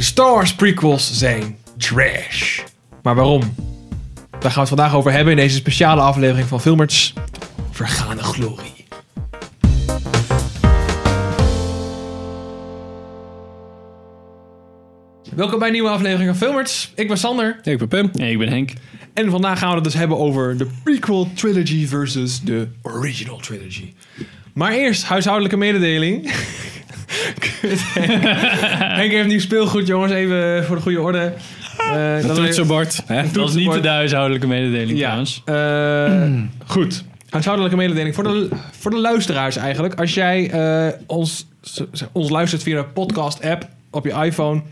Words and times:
De 0.00 0.06
Star 0.06 0.34
Wars 0.34 0.54
prequels 0.54 1.18
zijn 1.18 1.56
trash. 1.76 2.60
Maar 3.02 3.14
waarom? 3.14 3.40
Daar 4.30 4.40
gaan 4.40 4.52
we 4.52 4.60
het 4.60 4.68
vandaag 4.68 4.94
over 4.94 5.12
hebben 5.12 5.32
in 5.32 5.38
deze 5.38 5.56
speciale 5.56 6.00
aflevering 6.00 6.48
van 6.48 6.60
Filmers 6.60 7.14
Vergane 7.70 8.22
Glorie. 8.22 8.86
Welkom 15.34 15.58
bij 15.58 15.68
een 15.68 15.74
nieuwe 15.74 15.88
aflevering 15.88 16.28
van 16.28 16.48
Filmers. 16.48 16.92
Ik 16.94 17.08
ben 17.08 17.18
Sander. 17.18 17.60
Ik 17.62 17.78
ben 17.78 17.88
Pim. 17.88 18.10
Nee, 18.12 18.32
ik 18.32 18.38
ben 18.38 18.48
Henk. 18.48 18.72
En 19.14 19.30
vandaag 19.30 19.58
gaan 19.58 19.68
we 19.68 19.74
het 19.74 19.84
dus 19.84 19.94
hebben 19.94 20.18
over 20.18 20.56
de 20.56 20.66
prequel 20.84 21.28
trilogy 21.34 21.86
versus 21.86 22.40
de 22.40 22.68
original 22.82 23.36
trilogy. 23.36 23.92
Maar 24.52 24.72
eerst 24.72 25.04
huishoudelijke 25.04 25.56
mededeling. 25.56 26.32
Kut, 27.38 27.80
Henk. 27.94 28.22
Henk 28.98 29.12
heeft 29.12 29.28
nieuw 29.28 29.40
speelgoed, 29.40 29.86
jongens. 29.86 30.12
Even 30.12 30.64
voor 30.64 30.76
de 30.76 30.82
goede 30.82 31.00
orde. 31.00 31.32
Eh, 31.78 32.16
Een 32.20 32.26
dat- 32.26 32.36
toetsenbord. 32.36 33.02
Hè? 33.06 33.30
Dat 33.32 33.48
is 33.48 33.54
niet 33.54 33.82
de 33.82 33.88
huishoudelijke 33.88 34.46
mededeling 34.46 34.98
Ja, 34.98 35.04
trouwens. 35.22 35.42
eh, 35.44 36.42
goed. 36.66 37.04
Huishoudelijke 37.30 37.76
mededeling 37.76 38.14
voor 38.14 38.24
de, 38.24 38.48
voor 38.78 38.90
de 38.90 38.98
luisteraars 39.00 39.56
eigenlijk. 39.56 39.94
Als 40.00 40.14
jij 40.14 40.50
eh, 40.50 40.92
ons, 41.06 41.46
ons 42.12 42.30
luistert 42.30 42.62
via 42.62 42.76
de 42.82 42.84
podcast-app 42.88 43.68
op 43.90 44.04
je 44.04 44.12
iPhone. 44.24 44.62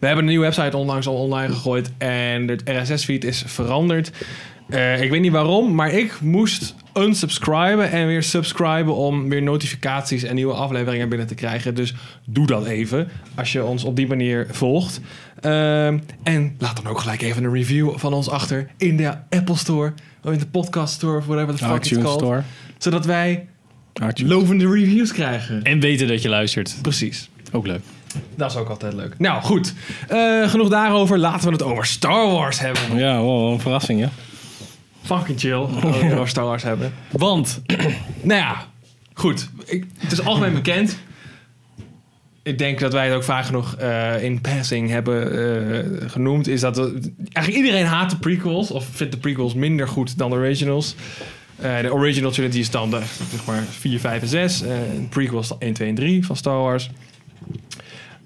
We 0.00 0.06
hebben 0.06 0.24
een 0.24 0.30
nieuwe 0.30 0.44
website 0.44 0.76
onlangs 0.76 1.06
al 1.06 1.14
online 1.14 1.52
gegooid 1.52 1.90
en 1.98 2.48
het 2.48 2.62
RSS-feed 2.64 3.24
is 3.24 3.42
veranderd. 3.46 4.10
Eh, 4.68 5.02
ik 5.02 5.10
weet 5.10 5.20
niet 5.20 5.32
waarom, 5.32 5.74
maar 5.74 5.92
ik 5.92 6.20
moest 6.20 6.74
unsubscriben 6.94 7.90
en 7.90 8.06
weer 8.06 8.22
subscriben 8.22 8.94
om 8.94 9.28
weer 9.28 9.42
notificaties 9.42 10.22
en 10.22 10.34
nieuwe 10.34 10.52
afleveringen 10.52 11.08
binnen 11.08 11.26
te 11.26 11.34
krijgen. 11.34 11.74
Dus 11.74 11.94
doe 12.24 12.46
dat 12.46 12.66
even 12.66 13.08
als 13.34 13.52
je 13.52 13.64
ons 13.64 13.84
op 13.84 13.96
die 13.96 14.06
manier 14.06 14.46
volgt. 14.50 15.00
Ehm, 15.40 15.98
en 16.22 16.54
laat 16.58 16.76
dan 16.76 16.86
ook 16.86 16.98
gelijk 16.98 17.22
even 17.22 17.44
een 17.44 17.52
review 17.52 17.98
van 17.98 18.12
ons 18.12 18.28
achter 18.28 18.70
in 18.76 18.96
de 18.96 19.12
Apple 19.30 19.56
Store 19.56 19.92
of 20.24 20.32
in 20.32 20.38
de 20.38 20.46
podcast 20.46 20.94
store 20.94 21.18
of 21.18 21.26
whatever 21.26 21.56
the 21.56 21.64
fuck 21.64 21.84
it's 21.84 22.02
called. 22.02 22.20
Store. 22.20 22.42
Zodat 22.78 23.04
wij 23.04 23.46
iTunes. 24.08 24.32
lovende 24.32 24.68
reviews 24.70 25.12
krijgen. 25.12 25.62
En 25.62 25.80
weten 25.80 26.08
dat 26.08 26.22
je 26.22 26.28
luistert. 26.28 26.78
Precies. 26.82 27.28
Ook 27.52 27.66
leuk. 27.66 27.80
Dat 28.34 28.50
is 28.50 28.56
ook 28.56 28.68
altijd 28.68 28.92
leuk. 28.92 29.14
Nou, 29.18 29.42
goed. 29.42 29.74
Eh, 30.08 30.48
genoeg 30.48 30.68
daarover. 30.68 31.18
Laten 31.18 31.46
we 31.46 31.52
het 31.52 31.62
over 31.62 31.86
Star 31.86 32.26
Wars 32.26 32.58
hebben. 32.58 32.98
Ja, 32.98 33.20
wow, 33.20 33.52
een 33.52 33.60
verrassing, 33.60 34.00
ja. 34.00 34.10
Fucking 35.16 35.40
chill. 35.40 35.66
dat 36.10 36.18
we 36.18 36.26
Star 36.26 36.44
Wars 36.44 36.62
hebben. 36.62 36.92
Want, 37.10 37.62
Nou 38.22 38.40
ja, 38.40 38.66
goed. 39.14 39.48
Ik, 39.64 39.84
het 39.98 40.12
is 40.12 40.24
algemeen 40.24 40.54
bekend. 40.54 40.98
Ik 42.42 42.58
denk 42.58 42.80
dat 42.80 42.92
wij 42.92 43.06
het 43.06 43.14
ook 43.14 43.22
vaak 43.24 43.44
genoeg 43.44 43.74
eh, 43.76 44.22
in 44.22 44.40
passing 44.40 44.88
hebben 44.88 45.32
eh, 46.02 46.10
genoemd. 46.10 46.48
Is 46.48 46.60
dat 46.60 46.76
we- 46.76 47.12
eigenlijk 47.32 47.66
iedereen 47.66 47.86
haat 47.86 48.10
de 48.10 48.16
prequels. 48.16 48.70
Of 48.70 48.84
vindt 48.92 49.12
de 49.12 49.18
prequels 49.18 49.54
minder 49.54 49.88
goed 49.88 50.18
dan 50.18 50.30
de 50.30 50.36
originals. 50.36 50.94
Eh, 51.56 51.80
de 51.80 51.92
original 51.92 52.30
trilogy 52.30 52.58
is 52.58 52.70
dan 52.70 52.90
de, 52.90 53.00
zeg 53.30 53.44
maar 53.46 53.62
4, 53.62 54.00
5 54.00 54.22
en 54.22 54.28
6. 54.28 54.62
Eh 54.62 54.70
en 54.72 55.08
prequels 55.08 55.52
1, 55.58 55.72
2 55.72 55.88
en 55.88 55.94
3 55.94 56.26
van 56.26 56.36
Star 56.36 56.58
Wars. 56.58 56.90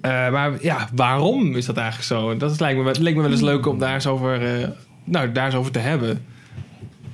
Maar 0.00 0.52
ja, 0.62 0.88
waarom 0.94 1.56
is 1.56 1.66
dat 1.66 1.76
eigenlijk 1.76 2.06
zo? 2.06 2.36
Dat 2.36 2.50
is, 2.50 2.58
lijkt, 2.58 2.78
me, 2.78 2.84
wel- 2.84 2.94
lijkt 2.98 3.16
me 3.16 3.22
wel 3.22 3.32
eens 3.32 3.41
leuk 3.41 3.66
om 3.66 3.78
daar 3.78 3.94
eens 3.94 4.06
over, 4.06 4.41
nou, 5.04 5.32
daar 5.32 5.46
eens 5.46 5.54
over 5.54 5.72
te 5.72 5.78
hebben. 5.78 6.24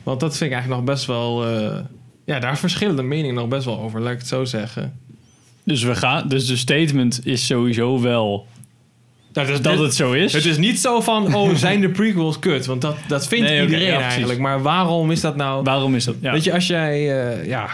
Want 0.02 0.20
dat 0.20 0.36
vind 0.36 0.50
ik 0.50 0.56
eigenlijk 0.56 0.86
nog 0.86 0.94
best 0.94 1.06
wel... 1.06 1.46
eh, 1.46 1.78
ja, 2.24 2.38
daar 2.38 2.58
verschillen 2.58 2.96
de 2.96 3.02
meningen 3.02 3.34
nog 3.34 3.48
best 3.48 3.64
wel 3.64 3.80
over, 3.80 4.00
laat 4.00 4.12
ik 4.12 4.18
het 4.18 4.28
zo 4.28 4.44
zeggen. 4.44 4.98
dus, 5.64 5.82
we 5.82 5.94
gaan, 5.94 6.28
dus 6.28 6.46
de 6.46 6.56
statement 6.56 7.26
is 7.26 7.46
sowieso 7.46 8.00
wel 8.00 8.46
Nou, 9.32 9.46
dat, 9.48 9.62
dat 9.62 9.78
het 9.78 9.94
zo 9.94 10.12
is. 10.12 10.32
het 10.32 10.44
is 10.44 10.58
niet 10.58 10.80
zo 10.80 11.00
van, 11.00 11.34
oh, 11.34 11.54
zijn 11.66 11.80
de 11.80 11.88
prequels 11.88 12.38
kut? 12.38 12.66
Want 12.66 12.80
dat, 12.80 12.96
dat 13.08 13.26
vindt 13.28 13.48
Nee, 13.48 13.62
iedereen 13.62 13.86
ja, 13.86 14.00
eigenlijk. 14.00 14.38
Maar 14.38 14.62
waarom 14.62 15.10
is 15.10 15.20
dat 15.20 15.36
nou... 15.36 15.62
Waarom 15.64 15.94
is 15.94 16.04
dat? 16.04 16.14
Ja. 16.20 16.32
Weet 16.32 16.44
je, 16.44 16.52
als 16.52 16.66
jij, 16.66 16.92
eh, 17.40 17.46
ja, 17.46 17.68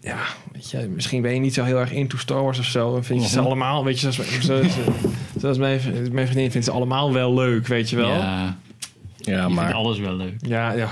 ja, 0.00 0.18
weet 0.52 0.70
je, 0.70 0.88
misschien 0.94 1.22
ben 1.22 1.34
je 1.34 1.40
niet 1.40 1.54
zo 1.54 1.64
heel 1.64 1.78
erg 1.78 1.92
into 1.92 2.16
Star 2.16 2.42
Wars 2.42 2.58
of 2.58 2.64
zo. 2.64 2.96
En 2.96 3.04
vind 3.04 3.22
je 3.22 3.28
ze 3.28 3.36
Mhm. 3.36 3.46
allemaal, 3.46 3.84
weet 3.84 4.00
je, 4.00 4.12
zoals, 4.12 4.40
zoals, 4.40 4.66
zoals 5.40 5.58
mijn, 5.58 5.80
mijn 6.12 6.26
vriendin 6.26 6.50
vindt 6.50 6.66
ze 6.66 6.72
allemaal 6.72 7.12
wel 7.12 7.34
leuk, 7.34 7.66
weet 7.66 7.90
je 7.90 7.96
wel. 7.96 8.08
Ja, 8.08 8.56
Ja, 9.18 9.32
Ja, 9.32 9.42
ik 9.46 9.52
maar... 9.52 9.64
vind 9.64 9.76
alles 9.76 9.98
wel 9.98 10.14
leuk. 10.16 10.34
ja. 10.40 10.88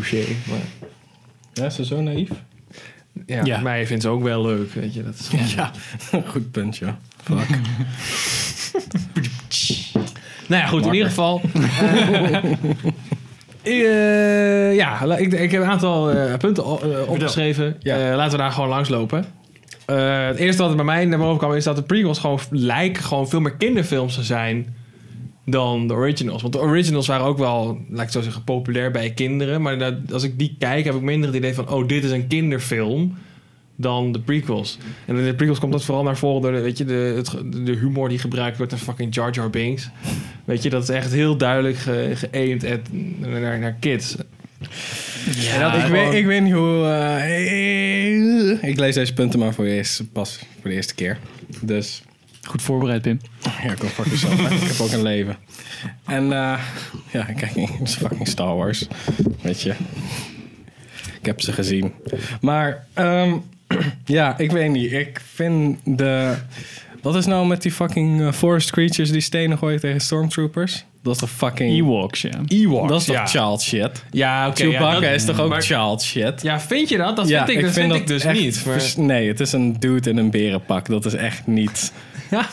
Touché. 0.00 0.24
Maar, 0.48 0.58
Ja, 1.52 1.64
is 1.64 1.74
ze 1.74 1.84
zo 1.84 2.00
naïef? 2.00 2.28
ja, 3.26 3.44
Ja. 3.44 3.58
mij 3.60 3.86
vindt 3.86 4.02
ze 4.02 4.08
ook 4.08 4.22
wel 4.22 4.42
leuk, 4.42 4.72
weet 4.72 4.94
je. 4.94 5.02
Dat 5.04 5.14
is 5.14 5.54
Ja. 5.54 5.70
Goed 6.32 6.50
punt, 6.50 6.76
ja. 6.76 6.98
Fuck. 7.22 7.48
Nou 10.48 10.62
ja, 10.62 10.68
goed, 10.68 10.86
in 10.86 10.92
ieder 10.92 11.08
geval. 11.08 11.40
eh, 13.62 14.74
ja, 14.74 15.06
la- 15.06 15.16
ik, 15.16 15.32
ik 15.32 15.50
heb 15.50 15.62
een 15.62 15.68
aantal 15.68 16.10
eh, 16.10 16.36
punten 16.36 16.64
eh, 16.64 17.08
opgeschreven. 17.08 17.76
Ja. 17.80 18.10
Eh, 18.10 18.16
laten 18.16 18.32
we 18.32 18.38
daar 18.42 18.52
gewoon 18.52 18.68
langs 18.68 18.88
lopen. 18.88 19.24
Eh, 19.86 20.26
het 20.26 20.36
eerste 20.36 20.62
wat 20.62 20.76
bij 20.76 20.84
mij 20.84 21.04
naar 21.04 21.18
boven 21.18 21.38
kwam 21.38 21.54
is 21.54 21.64
dat 21.64 21.76
de 21.76 21.82
prequels 21.82 22.18
gewoon 22.18 22.40
lijken 22.50 23.02
gewoon 23.02 23.28
veel 23.28 23.40
meer 23.40 23.54
kinderfilms 23.56 24.14
te 24.14 24.22
zijn 24.22 24.74
dan 25.48 25.88
de 25.88 25.94
originals. 25.94 26.42
Want 26.42 26.54
de 26.54 26.60
originals 26.60 27.06
waren 27.06 27.26
ook 27.26 27.38
wel, 27.38 27.78
laat 27.90 28.06
ik 28.06 28.12
zo 28.12 28.20
zeggen, 28.20 28.44
populair 28.44 28.90
bij 28.90 29.10
kinderen. 29.10 29.62
Maar 29.62 29.78
dat, 29.78 29.94
als 30.12 30.22
ik 30.22 30.38
die 30.38 30.56
kijk, 30.58 30.84
heb 30.84 30.94
ik 30.94 31.00
minder 31.00 31.26
het 31.28 31.36
idee 31.38 31.54
van, 31.54 31.68
oh, 31.68 31.88
dit 31.88 32.04
is 32.04 32.10
een 32.10 32.26
kinderfilm 32.26 33.14
dan 33.76 34.12
de 34.12 34.20
prequels. 34.20 34.78
En 35.06 35.16
in 35.16 35.24
de 35.24 35.34
prequels 35.34 35.58
komt 35.58 35.72
dat 35.72 35.84
vooral 35.84 36.04
naar 36.04 36.16
voren 36.16 36.42
door 36.42 36.52
de, 36.52 36.60
weet 36.60 36.78
je, 36.78 36.84
de, 36.84 37.12
het, 37.16 37.30
de 37.64 37.72
humor 37.72 38.08
die 38.08 38.18
gebruikt 38.18 38.56
wordt 38.56 38.72
en 38.72 38.78
fucking 38.78 39.14
Jar 39.14 39.30
Jar 39.32 39.50
Binks. 39.50 39.88
Weet 40.44 40.62
je, 40.62 40.70
dat 40.70 40.82
is 40.82 40.88
echt 40.88 41.12
heel 41.12 41.36
duidelijk 41.36 41.76
ge- 41.76 42.12
geaimed 42.14 42.64
at- 42.64 42.92
naar, 43.18 43.58
naar 43.58 43.76
kids. 43.80 44.16
Ja, 45.36 45.70
dat- 45.70 45.74
ik, 45.80 45.86
gewoon- 45.86 46.04
weet, 46.10 46.14
ik 46.14 46.26
weet 46.26 46.42
niet 46.42 46.52
hoe... 46.52 46.84
eh, 46.86 48.68
ik 48.70 48.78
lees 48.78 48.94
deze 48.94 49.12
punten 49.12 49.38
maar 49.38 49.54
voor 49.54 49.64
de 49.64 49.70
eerste, 49.70 50.06
pas 50.08 50.38
voor 50.60 50.70
de 50.70 50.76
eerste 50.76 50.94
keer. 50.94 51.18
Dus... 51.60 52.02
goed 52.46 52.62
voorbereid, 52.62 53.02
Pim. 53.02 53.20
Ja, 53.62 53.70
ik, 53.72 53.78
fuck 53.78 54.04
yourself, 54.06 54.48
hè. 54.48 54.54
ik 54.54 54.60
heb 54.62 54.80
ook 54.80 54.92
een 54.92 55.02
leven. 55.02 55.36
En 56.06 56.22
eh, 56.32 56.58
ja, 57.12 57.22
kijk, 57.24 57.52
het 57.78 57.88
is 57.88 57.94
fucking 57.94 58.28
Star 58.28 58.56
Wars. 58.56 58.86
Weet 59.40 59.62
je. 59.62 59.74
Ik 61.20 61.26
heb 61.26 61.40
ze 61.40 61.52
gezien. 61.52 61.92
Maar 62.40 62.86
ehm, 62.92 63.32
ja, 64.04 64.38
ik 64.38 64.50
weet 64.50 64.70
niet. 64.70 64.92
Ik 64.92 65.20
vind 65.34 65.78
de... 65.84 66.34
Wat 67.02 67.16
is 67.16 67.26
nou 67.26 67.46
met 67.46 67.62
die 67.62 67.72
fucking 67.72 68.20
eh, 68.20 68.32
forest 68.32 68.70
creatures 68.70 69.10
die 69.10 69.20
stenen 69.20 69.58
gooien 69.58 69.80
tegen 69.80 70.00
stormtroopers? 70.00 70.84
Dat 71.02 71.14
is 71.14 71.20
toch 71.20 71.30
fucking... 71.30 71.72
Ewoks, 71.78 72.20
ja. 72.20 72.30
Ewoks, 72.46 72.88
Dat 72.88 73.00
is 73.00 73.06
toch 73.06 73.16
ja. 73.16 73.26
child 73.26 73.62
shit? 73.62 74.04
Ja, 74.10 74.48
oké. 74.48 74.62
Chewbacca 74.62 74.92
ja, 74.94 75.00
dat- 75.00 75.10
is 75.10 75.24
toch 75.24 75.40
ook 75.40 75.48
maar- 75.48 75.62
child 75.62 76.02
shit? 76.02 76.42
Ja, 76.42 76.60
vind 76.60 76.88
je 76.88 76.96
dat? 76.96 77.16
Dat 77.16 77.26
vind 77.28 77.48
ik, 77.48 77.62
dat 77.62 77.72
vind 77.72 77.92
ik 77.94 78.06
dus 78.06 78.24
echt 78.24 78.40
niet. 78.40 78.64
Maar, 78.66 78.92
Nee, 78.96 79.28
het 79.28 79.40
is 79.40 79.52
een 79.52 79.76
dude 79.80 80.10
in 80.10 80.16
een 80.16 80.30
berenpak. 80.30 80.86
Dat 80.86 81.04
is 81.04 81.14
echt 81.14 81.46
niet... 81.46 81.92
ja. 82.30 82.48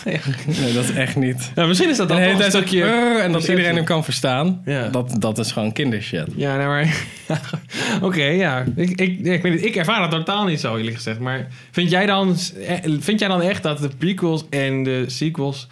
Nee, 0.62 0.74
dat 0.74 0.84
is 0.84 0.92
echt 0.92 1.16
niet... 1.16 1.52
Ja, 1.56 1.66
misschien 1.66 1.90
is 1.90 1.98
dat 1.98 2.08
dan 2.08 2.22
een 2.22 2.52
stukje... 2.52 2.84
En 3.22 3.32
dat 3.32 3.48
iedereen 3.48 3.76
hem 3.76 3.86
kan 3.86 4.04
verstaan. 4.04 4.62
Ja. 4.66 4.88
Dat, 4.88 5.16
dat 5.20 5.38
is 5.38 5.52
gewoon 5.52 5.72
kindershit. 5.72 6.28
Ja, 6.36 6.58
nou 6.58 6.68
maar... 6.68 7.06
Oké, 8.08 8.24
ja. 8.24 8.64
Ik, 8.76 8.90
ik, 8.90 9.20
ik, 9.20 9.42
weet 9.42 9.54
het, 9.54 9.66
ik 9.66 9.76
ervaar 9.76 10.00
dat 10.00 10.12
totaal 10.12 10.46
niet 10.46 10.60
zo, 10.60 10.76
eerlijk 10.76 10.96
gezegd. 10.96 11.20
Maar 11.20 11.48
vind 11.72 11.90
jij, 11.90 12.06
dan, 12.06 12.38
eh, 12.68 12.78
vind 13.00 13.20
jij 13.20 13.28
dan 13.28 13.42
echt 13.42 13.64
dat 13.64 13.78
de 13.78 13.90
prequels 13.98 14.46
en 14.50 14.84
de 14.84 15.04
sequels... 15.08 15.68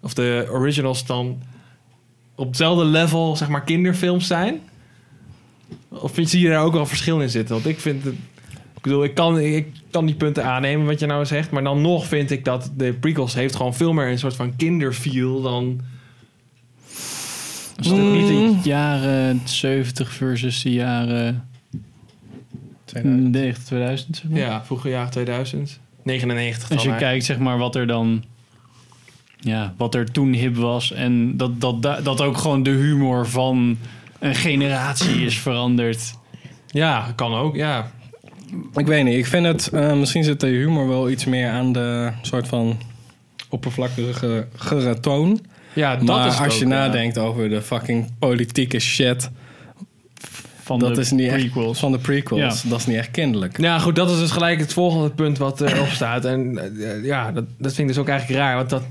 of 0.00 0.14
de 0.14 0.48
originals 0.50 1.06
dan 1.06 1.42
op 2.34 2.46
hetzelfde 2.46 2.84
level, 2.84 3.36
zeg 3.36 3.48
maar, 3.48 3.64
kinderfilms 3.64 4.26
zijn? 4.26 4.60
Of 5.88 6.12
vind, 6.12 6.30
zie 6.30 6.40
je 6.40 6.48
daar 6.48 6.64
ook 6.64 6.72
wel 6.72 6.86
verschil 6.86 7.20
in 7.20 7.30
zitten? 7.30 7.54
Want 7.54 7.66
ik 7.66 7.80
vind 7.80 8.04
het... 8.04 8.14
Ik 8.80 8.86
bedoel, 8.86 9.04
ik 9.04 9.14
kan, 9.14 9.38
ik 9.38 9.66
kan 9.90 10.06
die 10.06 10.14
punten 10.14 10.44
aannemen 10.44 10.86
wat 10.86 11.00
je 11.00 11.06
nou 11.06 11.26
zegt. 11.26 11.50
Maar 11.50 11.62
dan 11.62 11.80
nog 11.80 12.06
vind 12.06 12.30
ik 12.30 12.44
dat 12.44 12.70
de 12.76 12.92
prequels 12.92 13.34
heeft 13.34 13.56
gewoon 13.56 13.74
veel 13.74 13.92
meer 13.92 14.08
een 14.08 14.18
soort 14.18 14.36
van 14.36 14.56
kinderfeel 14.56 15.42
dan... 15.42 15.80
Is 17.76 17.86
het 17.86 17.96
niet 17.96 18.62
de 18.62 18.68
jaren 18.68 19.40
70 19.44 20.12
versus 20.12 20.62
de 20.62 20.72
jaren 20.72 21.48
90, 23.02 23.64
2000, 23.64 24.16
zeg 24.16 24.30
maar? 24.30 24.40
Ja, 24.40 24.64
vroeger 24.64 24.90
jaar 24.90 25.10
2000. 25.10 25.80
99 26.02 26.68
dan 26.68 26.76
Als 26.76 26.86
je 26.86 26.90
eigenlijk. 26.90 26.98
kijkt, 26.98 27.24
zeg 27.24 27.38
maar, 27.38 27.58
wat 27.58 27.74
er 27.76 27.86
dan... 27.86 28.24
Ja, 29.40 29.74
wat 29.76 29.94
er 29.94 30.12
toen 30.12 30.32
hip 30.32 30.56
was. 30.56 30.92
En 30.92 31.36
dat, 31.36 31.60
dat, 31.60 31.82
dat, 31.82 32.04
dat 32.04 32.20
ook 32.20 32.36
gewoon 32.36 32.62
de 32.62 32.70
humor 32.70 33.26
van 33.26 33.78
een 34.18 34.34
generatie 34.34 35.24
is 35.24 35.38
veranderd. 35.38 36.14
Ja, 36.66 37.12
kan 37.16 37.34
ook, 37.34 37.56
ja. 37.56 37.90
Ik 38.76 38.86
weet 38.86 39.04
niet. 39.04 39.16
Ik 39.16 39.26
vind 39.26 39.46
het... 39.46 39.68
eh, 39.68 39.92
misschien 39.94 40.24
zit 40.24 40.40
de 40.40 40.46
humor 40.46 40.88
wel 40.88 41.10
iets 41.10 41.24
meer 41.24 41.48
aan 41.48 41.72
de 41.72 42.10
soort 42.22 42.48
van 42.48 42.78
oppervlakkige 43.48 44.46
gere 44.56 45.00
toon. 45.00 45.40
Ja, 45.72 45.96
dat 45.96 46.04
maar 46.04 46.26
is 46.26 46.38
als 46.40 46.58
je 46.58 46.64
ja. 46.64 46.70
nadenkt 46.70 47.18
over 47.18 47.48
de 47.48 47.62
fucking 47.62 48.10
politieke 48.18 48.78
shit... 48.78 49.30
Van 50.62 50.78
dat 50.78 50.94
de 50.94 51.00
is 51.00 51.10
niet 51.10 51.28
prequels. 51.28 51.70
echt 51.70 51.78
van 51.78 51.92
de 51.92 51.98
prequels. 51.98 52.62
Ja. 52.62 52.68
Dat 52.68 52.78
is 52.78 52.86
niet 52.86 52.96
echt 52.96 53.10
kinderlijk. 53.10 53.60
Ja, 53.60 53.78
goed, 53.78 53.96
dat 53.96 54.10
is 54.10 54.18
dus 54.18 54.30
gelijk 54.30 54.60
het 54.60 54.72
volgende 54.72 55.10
punt 55.10 55.38
wat 55.38 55.60
erop 55.60 55.88
staat. 55.88 56.24
En 56.24 56.58
eh, 56.58 57.04
ja, 57.04 57.32
dat, 57.32 57.44
dat 57.58 57.74
vind 57.74 57.78
ik 57.78 57.86
dus 57.86 57.98
ook 57.98 58.08
eigenlijk 58.08 58.40
raar. 58.40 58.56
Want 58.56 58.70
dat, 58.70 58.82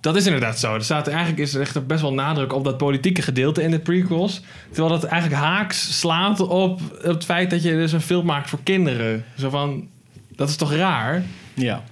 dat 0.00 0.16
is 0.16 0.26
inderdaad 0.26 0.58
zo. 0.58 0.74
Er 0.74 0.84
staat, 0.84 1.08
eigenlijk 1.08 1.38
is 1.38 1.54
er 1.54 1.60
echt 1.60 1.86
best 1.86 2.00
wel 2.00 2.12
nadruk 2.12 2.52
op 2.52 2.64
dat 2.64 2.76
politieke 2.76 3.22
gedeelte 3.22 3.62
in 3.62 3.70
de 3.70 3.78
prequels. 3.78 4.42
Terwijl 4.70 5.00
dat 5.00 5.04
eigenlijk 5.04 5.42
haaks 5.42 5.98
slaat 5.98 6.40
op, 6.40 6.80
het 7.02 7.24
feit 7.24 7.50
dat 7.50 7.62
je 7.62 7.72
dus 7.72 7.92
een 7.92 8.00
film 8.00 8.26
maakt 8.26 8.50
voor 8.50 8.58
kinderen. 8.62 9.24
Zo 9.38 9.50
van, 9.50 9.88
dat 10.36 10.48
is 10.48 10.56
toch 10.56 10.74
raar? 10.74 11.22
Ja. 11.54 11.82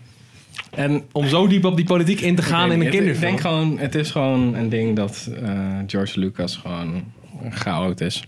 En 0.71 1.03
Om 1.13 1.29
zo 1.29 1.47
diep 1.47 1.65
op 1.65 1.77
die 1.77 1.85
politiek 1.85 2.21
in 2.21 2.35
te 2.35 2.43
gaan 2.43 2.73
in 2.73 2.81
een 2.81 2.91
kinderfilm. 2.91 3.15
Ik 3.15 3.21
denk 3.21 3.41
gewoon, 3.41 3.79
het 3.79 3.95
is 3.95 4.11
gewoon 4.11 4.55
een 4.55 4.69
ding 4.69 4.97
dat 4.97 5.31
eh, 5.43 5.79
George 5.87 6.21
Lucas 6.21 6.57
gewoon 6.57 7.05
chaot 7.51 8.01
is. 8.01 8.25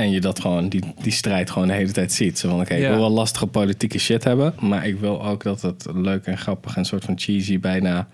En 0.00 0.10
je 0.10 0.20
dat 0.20 0.40
gewoon, 0.40 0.68
die, 0.68 0.82
die 1.02 1.12
strijd 1.12 1.50
gewoon 1.50 1.68
de 1.68 1.74
hele 1.74 1.92
tijd 1.92 2.12
ziet. 2.12 2.38
Zo 2.38 2.48
van, 2.48 2.60
oké, 2.60 2.74
ik 2.74 2.88
wil 2.88 2.98
wel 2.98 3.10
lastige 3.10 3.46
politieke 3.46 3.98
shit 3.98 4.24
hebben. 4.24 4.54
Maar 4.60 4.86
ik 4.86 5.00
wil 5.00 5.24
ook 5.26 5.42
dat 5.42 5.62
het 5.62 5.86
leuk 5.94 6.24
en 6.24 6.38
grappig 6.38 6.76
en 6.76 6.84
soort 6.84 7.04
van 7.04 7.18
cheesy 7.18 7.60
bijna 7.60 8.08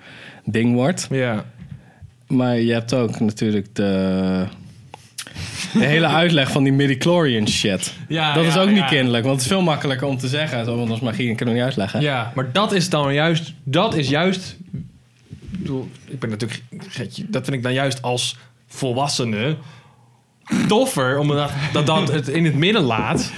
ding 0.44 0.75
wordt. 0.75 1.06
Ja. 1.11 1.44
Maar 2.27 2.59
je 2.59 2.73
hebt 2.73 2.94
ook 2.94 3.21
natuurlijk 3.21 3.75
de, 3.75 4.44
de 5.73 5.85
hele 5.85 6.06
uitleg 6.06 6.50
van 6.50 6.62
die 6.62 6.73
midichlorian 6.73 7.49
shit. 7.49 7.94
Ja, 8.09 8.35
dat 8.35 8.44
is 8.44 8.56
ook 8.56 8.69
niet 8.69 8.77
ja. 8.77 8.87
kinderlijk. 8.87 9.25
Want 9.25 9.37
het 9.37 9.44
is 9.44 9.53
veel 9.53 9.62
makkelijker 9.62 10.06
om 10.06 10.19
te 10.19 10.29
zeggen. 10.29 10.65
Zo, 10.65 10.77
want 10.77 10.91
als 10.91 11.00
magie, 11.00 11.31
ik 11.31 11.37
kan 11.37 11.47
het 11.47 11.56
niet 11.56 11.65
uitleggen. 11.65 12.00
Ja, 12.00 12.32
maar 12.35 12.53
dat 12.53 12.73
is 12.73 12.91
dan 12.91 13.15
juist... 13.15 13.53
Dat 13.65 13.97
is 13.97 14.09
juist... 14.09 14.56
Ik 15.53 15.59
bedoel, 15.59 15.89
ik 16.05 16.19
ben 16.19 16.31
natuurlijk... 16.31 16.62
Dat 17.29 17.44
vind 17.44 17.56
ik 17.56 17.62
dan 17.62 17.73
juist 17.73 18.03
als 18.03 18.37
volwassene 18.67 19.56
toffer, 20.69 21.19
omdat 21.19 21.50
dat 21.72 21.87
dat 21.87 22.12
het 22.12 22.28
in 22.28 22.44
het 22.44 22.54
midden 22.54 22.82
laat... 22.82 23.31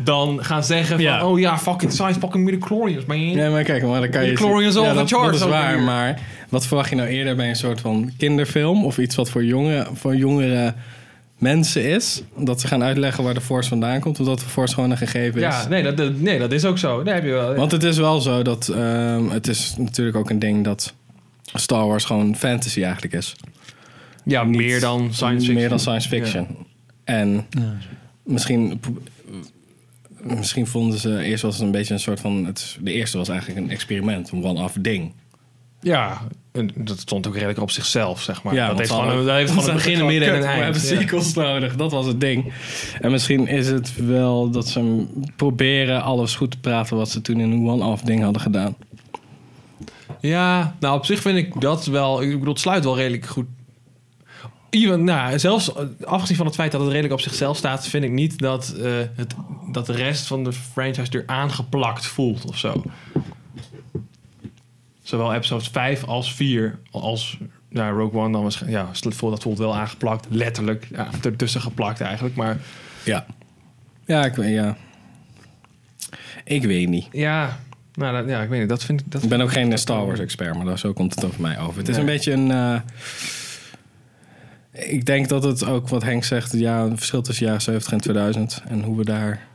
Dan 0.00 0.44
gaan 0.44 0.64
zeggen 0.64 0.94
van, 0.94 1.04
Ja. 1.04 1.26
oh 1.26 1.38
ja, 1.38 1.58
fucking 1.58 1.92
science, 1.92 2.20
fucking 2.20 2.44
midichlorians, 2.44 3.04
man. 3.04 3.18
Ja, 3.20 3.50
maar 3.50 3.62
kijk, 3.62 3.82
maar 3.82 4.00
dan 4.00 4.10
kan 4.10 4.20
je... 4.22 4.28
Midichlorians 4.30 4.74
ja, 4.74 4.80
over 4.80 4.94
dat, 4.94 5.08
charts 5.08 5.38
dat 5.38 5.48
is 5.48 5.54
waar, 5.54 5.74
hier. 5.74 5.82
maar 5.82 6.20
wat 6.48 6.66
verwacht 6.66 6.88
je 6.90 6.96
nou 6.96 7.08
eerder 7.08 7.36
bij 7.36 7.48
een 7.48 7.56
soort 7.56 7.80
van 7.80 8.10
kinderfilm... 8.18 8.84
of 8.84 8.98
iets 8.98 9.14
wat 9.14 9.30
voor, 9.30 9.44
jonge, 9.44 9.86
voor 9.92 10.16
jongere 10.16 10.74
mensen 11.38 11.84
is? 11.84 12.22
Dat 12.36 12.60
ze 12.60 12.66
gaan 12.66 12.82
uitleggen 12.82 13.24
waar 13.24 13.34
de 13.34 13.40
Force 13.40 13.68
vandaan 13.68 14.00
komt... 14.00 14.20
of 14.20 14.26
dat 14.26 14.38
de 14.38 14.44
Force 14.46 14.74
gewoon 14.74 14.90
een 14.90 14.96
gegeven 14.96 15.34
is? 15.36 15.42
Ja, 15.42 15.68
nee 15.68 15.82
dat, 15.82 15.96
dat- 15.96 16.18
nee, 16.20 16.38
dat 16.38 16.52
is 16.52 16.64
ook 16.64 16.78
zo. 16.78 17.02
Daar 17.02 17.14
heb 17.14 17.24
je 17.24 17.30
wel. 17.30 17.54
Want 17.54 17.72
het 17.72 17.82
is 17.82 17.96
wel 17.98 18.20
zo 18.20 18.42
dat... 18.42 18.68
ehm, 18.68 19.28
het 19.28 19.48
is 19.48 19.74
natuurlijk 19.78 20.16
ook 20.16 20.30
een 20.30 20.38
ding 20.38 20.64
dat 20.64 20.92
Star 21.54 21.86
Wars 21.86 22.04
gewoon 22.04 22.36
fantasy 22.36 22.82
eigenlijk 22.82 23.14
is. 23.14 23.34
Ja, 24.28 24.44
niet- 24.44 24.56
meer 24.56 24.80
dan 24.80 25.08
science 25.14 25.36
fiction. 25.36 25.54
Meer 25.54 25.68
dan 25.68 25.78
science 25.80 26.08
fiction. 26.08 26.46
En 27.04 27.46
misschien... 28.22 28.80
Misschien 30.22 30.66
vonden 30.66 30.98
ze 30.98 31.22
eerst 31.22 31.42
was 31.42 31.54
het 31.54 31.62
een 31.64 31.70
beetje 31.70 31.94
een 31.94 32.00
soort 32.00 32.20
van. 32.20 32.44
Het, 32.44 32.76
de 32.80 32.92
eerste 32.92 33.16
was 33.18 33.28
eigenlijk 33.28 33.60
een 33.60 33.70
experiment, 33.70 34.30
een 34.30 34.44
one-off 34.44 34.76
ding. 34.80 35.12
Ja, 35.80 36.20
en 36.52 36.70
dat 36.74 36.98
stond 37.00 37.26
ook 37.26 37.34
redelijk 37.34 37.60
op 37.60 37.70
zichzelf, 37.70 38.22
zeg 38.22 38.42
maar. 38.42 38.54
Ja, 38.54 38.68
dat 38.68 38.78
heeft 38.78 38.90
gewoon, 38.90 39.26
dat 39.26 39.34
heeft 39.36 39.50
gewoon 39.52 39.68
een 39.68 39.74
begin, 39.74 40.00
een 40.00 40.06
midden 40.06 40.28
en 40.28 40.34
een 40.34 40.40
kut, 40.40 40.48
We 40.48 40.60
eind. 40.60 40.64
hebben 40.74 40.94
Ja. 40.94 41.00
sequels 41.00 41.34
nodig, 41.34 41.76
dat 41.76 41.92
was 41.92 42.06
het 42.06 42.20
ding. 42.20 42.52
En 43.00 43.10
misschien 43.10 43.46
is 43.46 43.68
het 43.68 44.06
wel 44.06 44.50
dat 44.50 44.68
ze 44.68 45.04
proberen 45.36 46.02
alles 46.02 46.34
goed 46.36 46.50
te 46.50 46.58
praten 46.58 46.96
wat 46.96 47.10
ze 47.10 47.20
toen 47.20 47.40
in 47.40 47.50
een 47.50 47.68
one-off 47.68 48.02
ding 48.02 48.22
hadden 48.22 48.42
gedaan. 48.42 48.76
Ja, 50.20 50.76
nou 50.80 50.96
op 50.96 51.04
zich 51.04 51.20
vind 51.20 51.38
ik 51.38 51.60
dat 51.60 51.86
wel... 51.86 52.22
Ik 52.22 52.30
bedoel, 52.38 52.52
het 52.52 52.62
sluit 52.62 52.84
wel 52.84 52.96
redelijk 52.96 53.26
goed. 53.26 53.46
Even, 54.70 55.04
nou, 55.04 55.38
zelfs 55.38 55.74
eh, 55.74 55.84
afgezien 56.04 56.36
van 56.36 56.46
het 56.46 56.54
feit 56.54 56.72
dat 56.72 56.80
het 56.80 56.90
redelijk 56.90 57.14
op 57.14 57.20
zichzelf 57.20 57.56
staat... 57.56 57.86
vind 57.88 58.04
ik 58.04 58.10
niet 58.10 58.38
dat, 58.38 58.68
eh, 58.68 58.92
het, 59.14 59.34
dat 59.72 59.86
de 59.86 59.92
rest 59.92 60.26
van 60.26 60.44
de 60.44 60.52
franchise 60.52 61.10
er 61.10 61.22
aangeplakt 61.26 62.06
voelt 62.06 62.44
of 62.44 62.58
zo. 62.58 62.82
Zowel 65.02 65.34
episode 65.34 65.64
5 65.72 66.04
als 66.04 66.34
4 66.34 66.78
als... 66.90 67.38
Ja, 67.70 67.88
Rogue 67.90 68.20
One 68.20 68.32
dan 68.32 68.42
waarschijnlijk... 68.42 68.84
Ja, 68.84 69.00
dat 69.00 69.14
voelt 69.14 69.32
dat 69.32 69.42
voelt 69.42 69.58
wel 69.58 69.76
aangeplakt. 69.76 70.26
Letterlijk. 70.28 70.88
Ja, 70.90 71.08
ertussen 71.22 71.60
geplakt 71.60 72.00
eigenlijk. 72.00 72.36
Maar 72.36 72.56
Ja. 73.04 73.26
Ja, 74.06 74.24
ik 74.24 74.34
weet, 74.34 74.54
ja. 74.54 74.76
Ik 76.44 76.64
weet 76.64 76.88
niet. 76.88 77.08
ja... 77.12 77.58
Nou, 77.94 78.16
dat, 78.16 78.28
ja, 78.28 78.42
ik 78.42 78.48
weet 78.48 78.60
niet. 78.60 78.68
Dat 78.68 78.84
vind 78.84 79.00
ik... 79.00 79.12
Dat 79.12 79.22
Ik 79.22 79.28
ben 79.28 79.40
ook 79.40 79.52
geen 79.52 79.78
Star 79.78 80.06
Wars 80.06 80.20
expert, 80.20 80.64
maar 80.64 80.78
zo 80.78 80.92
komt 80.92 81.14
het 81.14 81.24
over 81.24 81.40
mij 81.40 81.58
over. 81.58 81.78
Het 81.78 81.88
is 81.88 81.96
een 81.96 82.04
beetje 82.04 82.32
een... 82.32 82.50
eh, 82.50 82.80
ik 84.78 85.04
denk 85.04 85.28
dat 85.28 85.42
het 85.42 85.64
ook, 85.66 85.88
wat 85.88 86.02
Henk 86.02 86.24
zegt, 86.24 86.52
ja, 86.52 86.80
een 86.82 86.96
verschil 86.96 87.22
tussen 87.22 87.46
jaren 87.46 87.62
70 87.62 87.92
en 87.92 88.00
2000 88.00 88.62
en 88.68 88.82
hoe 88.82 88.96
we 88.96 89.04
daar, 89.04 89.46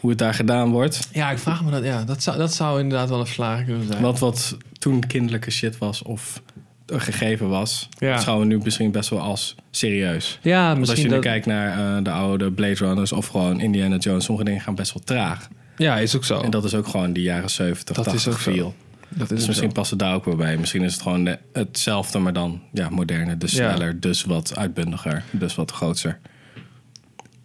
hoe 0.00 0.10
het 0.10 0.18
daar 0.18 0.34
gedaan 0.34 0.70
wordt. 0.70 1.08
Ja, 1.12 1.30
ik 1.30 1.38
vraag 1.38 1.64
me 1.64 1.70
dat. 1.70 1.84
Ja, 1.84 2.04
dat 2.04 2.22
zou, 2.22 2.38
dat 2.38 2.54
zou 2.54 2.80
inderdaad 2.80 3.08
wel 3.08 3.18
een 3.18 3.24
verslaging 3.26 3.66
kunnen 3.66 3.86
zijn. 3.86 4.02
Wat 4.02 4.18
wat 4.18 4.56
toen 4.78 5.06
kinderlijke 5.06 5.50
shit 5.50 5.78
was 5.78 6.02
of 6.02 6.42
een 6.86 7.00
gegeven 7.00 7.48
was, 7.48 7.88
Ja. 7.98 8.14
beschouwen 8.14 8.48
we 8.48 8.54
nu 8.54 8.60
misschien 8.64 8.90
best 8.90 9.10
wel 9.10 9.20
als 9.20 9.54
serieus. 9.70 10.38
Ja, 10.42 10.66
Want 10.66 10.78
als 10.78 10.78
misschien 10.78 11.02
je 11.02 11.08
nu 11.08 11.14
dat... 11.14 11.24
kijkt 11.24 11.46
naar 11.46 11.96
eh, 11.96 12.04
de 12.04 12.10
oude 12.10 12.50
Blade 12.52 12.74
Runners 12.74 13.12
of 13.12 13.26
gewoon 13.26 13.60
Indiana 13.60 13.96
Jones, 13.96 14.24
sommige 14.24 14.46
dingen 14.46 14.60
gaan 14.62 14.74
best 14.74 14.92
wel 14.92 15.02
traag. 15.04 15.48
Ja, 15.76 15.98
is 15.98 16.16
ook 16.16 16.24
zo. 16.24 16.40
En 16.40 16.50
dat 16.50 16.64
is 16.64 16.74
ook 16.74 16.86
gewoon 16.88 17.12
die 17.12 17.22
jaren 17.22 17.50
70, 17.50 17.96
Dat 17.96 18.06
is 18.06 18.12
80 18.24 18.32
ook 18.32 18.54
zo. 18.56 18.74
Dat 19.08 19.28
Dus 19.28 19.40
is 19.40 19.46
misschien 19.46 19.72
past 19.72 19.90
het 19.90 19.98
daar 19.98 20.14
ook 20.14 20.24
wel 20.24 20.36
bij. 20.36 20.56
Misschien 20.56 20.82
is 20.82 20.92
het 20.92 21.02
gewoon 21.02 21.24
de- 21.24 21.38
hetzelfde, 21.52 22.18
maar 22.18 22.32
dan 22.32 22.60
ja, 22.72 22.88
moderner. 22.88 23.38
Dus 23.38 23.52
Ja. 23.52 23.68
sneller, 23.74 24.00
dus 24.00 24.24
wat 24.24 24.56
uitbundiger, 24.56 25.22
dus 25.30 25.54
wat 25.54 25.70
groter. 25.70 26.18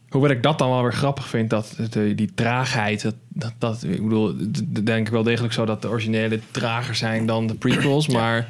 Hoewel 0.10 0.31
ik 0.31 0.44
dat 0.44 0.57
dan 0.57 0.69
wel 0.69 0.81
weer 0.81 0.94
grappig 0.94 1.27
vind, 1.27 1.50
dat 1.50 1.75
de, 1.89 2.15
die 2.15 2.31
traagheid, 2.33 3.01
dat, 3.01 3.15
dat, 3.30 3.54
dat, 3.57 3.83
ik 3.83 4.04
bedoel, 4.04 4.36
denk 4.83 5.07
ik 5.07 5.13
wel 5.13 5.24
degelijk 5.24 5.54
zo 5.54 5.65
dat 5.65 5.81
de 5.81 5.88
originele 5.89 6.39
trager 6.51 6.95
zijn 6.95 7.25
dan 7.25 7.48
de 7.48 7.54
prequels, 7.56 8.07
maar 8.18 8.48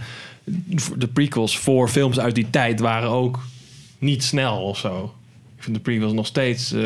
de 0.98 1.08
prequels 1.08 1.58
voor 1.58 1.90
films 1.90 2.20
uit 2.20 2.36
die 2.36 2.50
tijd 2.50 2.80
waren 2.80 3.10
ook 3.10 3.40
niet 4.00 4.24
snel 4.24 4.62
of 4.64 4.78
zo. 4.78 5.14
Ik 5.58 5.64
vind 5.64 5.76
de 5.76 5.82
prequels 5.82 6.14
nog 6.14 6.26
steeds, 6.26 6.72
eh, 6.72 6.82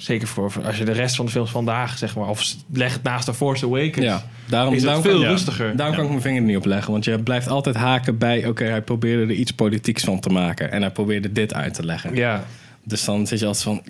zeker 0.00 0.28
voor, 0.28 0.52
als 0.64 0.76
je 0.78 0.84
de 0.84 0.92
rest 0.92 1.16
van 1.16 1.24
de 1.24 1.30
films 1.30 1.50
vandaag, 1.50 1.98
zeg 1.98 2.16
maar, 2.16 2.28
of 2.28 2.54
leg 2.72 2.92
het 2.92 3.02
naast 3.02 3.26
de 3.26 3.34
Force 3.34 3.64
Awakens, 3.64 4.04
Ja, 4.06 4.24
daarom, 4.46 4.74
is 4.74 4.78
het 4.82 4.86
daarom, 4.86 5.04
veel 5.04 5.20
kan, 5.20 5.30
rustiger. 5.30 5.76
daarom 5.76 5.94
kan 5.94 6.04
ik 6.04 6.10
mijn 6.10 6.22
vinger 6.22 6.40
er 6.40 6.46
niet 6.46 6.56
op 6.56 6.64
leggen. 6.64 6.92
Want 6.92 7.04
je 7.04 7.18
blijft 7.18 7.48
altijd 7.48 7.76
haken 7.76 8.18
bij... 8.18 8.46
oké, 8.46 8.64
hij 8.64 8.82
probeerde 8.82 9.22
er 9.22 9.38
iets 9.38 9.50
politieks 9.52 10.04
van 10.04 10.20
te 10.20 10.28
maken. 10.28 10.72
En 10.72 10.80
hij 10.80 10.90
probeerde 10.90 11.32
dit 11.32 11.54
uit 11.54 11.74
te 11.74 11.84
leggen. 11.84 12.14
Ja, 12.14 12.44
Dus 12.84 13.04
dan 13.04 13.26
zit 13.26 13.38
je 13.38 13.46
altijd 13.46 13.64
van... 13.64 13.82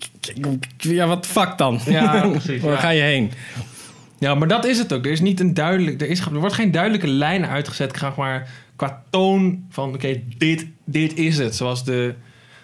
Ja, 0.77 1.07
wat 1.07 1.27
fuck 1.27 1.59
dan? 1.59 1.81
Ja, 1.87 2.27
precies, 2.29 2.63
Waar 2.63 2.73
ja. 2.73 2.79
ga 2.79 2.91
je 2.91 3.03
heen? 3.03 3.31
Ja, 4.19 4.35
maar 4.35 4.49
dat 4.49 4.65
is 4.65 4.79
het 4.79 4.93
ook. 4.93 5.05
Er 5.05 5.13
is 5.13 5.21
niet 5.21 5.41
een 5.41 5.55
duidelijk. 5.55 6.01
Er, 6.01 6.09
is, 6.09 6.21
er 6.21 6.39
wordt 6.39 6.55
geen 6.55 6.71
duidelijke 6.71 7.06
lijn 7.06 7.47
uitgezet, 7.47 7.97
zeg 7.99 8.15
maar, 8.17 8.49
qua 8.77 9.03
toon 9.11 9.65
van 9.70 9.94
oké, 9.94 10.20
dit, 10.39 10.67
dit 10.84 11.17
is 11.17 11.39
het. 11.39 11.56
Zoals 11.56 11.84
de, 11.84 12.15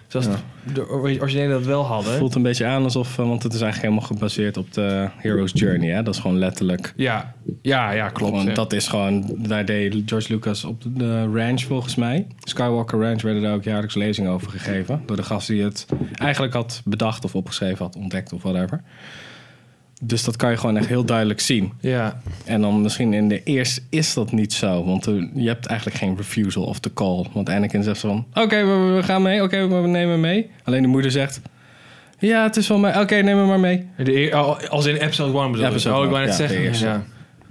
zoals 0.07 0.25
Ja. 0.25 0.31
de, 0.73 0.89
originele 0.89 1.53
dat 1.53 1.65
wel 1.65 1.83
hadden. 1.83 2.09
Het 2.09 2.19
voelt 2.19 2.35
een 2.35 2.41
beetje 2.41 2.65
aan 2.65 2.83
alsof... 2.83 3.19
eh, 3.19 3.27
want 3.27 3.43
het 3.43 3.53
is 3.53 3.61
eigenlijk 3.61 3.91
helemaal 3.91 4.17
gebaseerd 4.17 4.57
op 4.57 4.73
de 4.73 5.09
Hero's 5.17 5.51
Journey. 5.53 5.89
Hè? 5.89 6.03
Dat 6.03 6.13
is 6.13 6.19
gewoon 6.19 6.37
letterlijk... 6.37 6.93
Ja, 6.95 7.33
ja, 7.61 7.91
ja, 7.91 8.09
klopt. 8.09 8.31
Gewoon, 8.31 8.47
ja. 8.47 8.53
Dat 8.53 8.73
is 8.73 8.87
gewoon, 8.87 9.35
daar 9.37 9.65
deed 9.65 10.01
George 10.05 10.33
Lucas 10.33 10.63
op 10.63 10.83
de 10.87 11.25
ranch 11.25 11.61
volgens 11.61 11.95
mij. 11.95 12.27
Skywalker 12.39 12.99
Ranch 12.99 13.21
werden 13.21 13.41
daar 13.41 13.53
ook 13.53 13.63
jaarlijks 13.63 13.95
lezingen 13.95 14.31
over 14.31 14.49
gegeven. 14.49 15.01
Door 15.05 15.15
de 15.15 15.23
gast 15.23 15.47
die 15.47 15.63
het 15.63 15.85
eigenlijk 16.15 16.53
had 16.53 16.81
bedacht 16.85 17.23
of 17.23 17.35
opgeschreven 17.35 17.85
had, 17.85 17.95
ontdekt 17.95 18.33
of 18.33 18.41
whatever. 18.41 18.83
Dus 20.01 20.23
dat 20.23 20.35
kan 20.35 20.51
je 20.51 20.57
gewoon 20.57 20.77
echt 20.77 20.87
heel 20.87 21.03
duidelijk 21.05 21.39
zien. 21.39 21.71
Ja, 21.79 22.21
En 22.45 22.61
dan 22.61 22.81
misschien 22.81 23.13
in 23.13 23.27
de 23.27 23.43
eerste 23.43 23.81
is 23.89 24.13
dat 24.13 24.31
niet 24.31 24.53
zo. 24.53 24.85
Want 24.85 25.05
er- 25.05 25.29
je 25.35 25.47
hebt 25.47 25.65
eigenlijk 25.65 25.99
geen 25.99 26.17
refusal 26.17 26.63
of 26.63 26.79
the 26.79 26.93
call. 26.93 27.25
Want 27.33 27.49
Anakin 27.49 27.83
zegt 27.83 27.99
van, 27.99 28.25
oké, 28.33 28.65
we, 28.65 28.93
we 28.95 29.03
gaan 29.03 29.21
mee. 29.21 29.43
Oké, 29.43 29.67
we 29.67 29.87
nemen 29.87 30.19
mee. 30.19 30.49
Alleen 30.63 30.81
de 30.81 30.87
moeder 30.87 31.11
zegt, 31.11 31.41
ja, 32.19 32.43
het 32.43 32.55
is 32.57 32.67
wel 32.67 32.77
mij. 32.79 32.99
Oké, 32.99 33.15
neem 33.15 33.35
me 33.37 33.45
maar 33.45 33.59
mee. 33.59 33.85
de, 33.97 34.29
oh, 34.33 34.59
als 34.69 34.85
in 34.85 34.95
episode 34.95 35.37
1 35.39 35.51
bedoel 35.51 35.67
episode 35.67 35.95
Oh, 35.95 36.01
ik 36.03 36.07
one. 36.09 36.15
wou 36.15 36.25
net 36.27 36.37
Ja, 36.37 36.41
de 36.43 36.47
zeggen. 36.47 36.65
eerste. 36.67 36.85
Ja. 36.85 37.03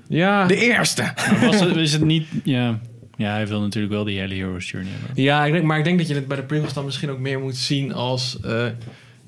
Ja. 0.08 0.46
De 0.46 0.56
eerste! 0.56 1.12
Was 1.40 1.60
het, 1.60 1.76
is 1.76 1.92
het 1.92 2.04
niet... 2.04 2.26
Ja. 2.44 2.78
ja, 3.16 3.32
hij 3.32 3.46
wil 3.46 3.60
natuurlijk 3.60 3.92
wel 3.92 4.04
die 4.04 4.18
hele 4.18 4.34
Hero's 4.34 4.70
Journey 4.70 4.92
hebben. 4.98 5.22
Ja, 5.22 5.44
ik 5.44 5.52
denk, 5.52 5.64
maar 5.64 5.78
ik 5.78 5.84
denk 5.84 5.98
dat 5.98 6.08
je 6.08 6.14
het 6.14 6.28
bij 6.28 6.36
de 6.36 6.42
prequels 6.42 6.72
dan 6.72 6.84
misschien 6.84 7.10
ook 7.10 7.18
meer 7.18 7.40
moet 7.40 7.56
zien 7.56 7.92
als 7.94 8.38
eh, 8.44 8.64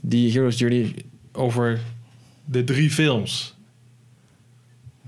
die 0.00 0.32
Hero's 0.32 0.58
Journey 0.58 0.94
over 1.32 1.78
de 2.50 2.64
drie 2.64 2.90
films. 2.90 3.54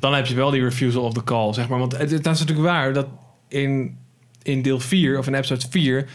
Dan 0.00 0.14
heb 0.14 0.26
je 0.26 0.34
wel 0.34 0.50
die 0.50 0.62
refusal 0.62 1.02
of 1.02 1.12
the 1.12 1.24
call, 1.24 1.52
zeg 1.52 1.68
maar. 1.68 1.78
Want 1.78 1.90
dat 1.90 2.10
is 2.10 2.20
natuurlijk 2.22 2.60
waar 2.60 2.92
dat 2.92 3.06
in, 3.48 3.96
in 4.42 4.62
deel 4.62 4.80
4 4.80 5.18
of 5.18 5.26
in 5.26 5.34
episode 5.34 5.66
4 5.70 6.06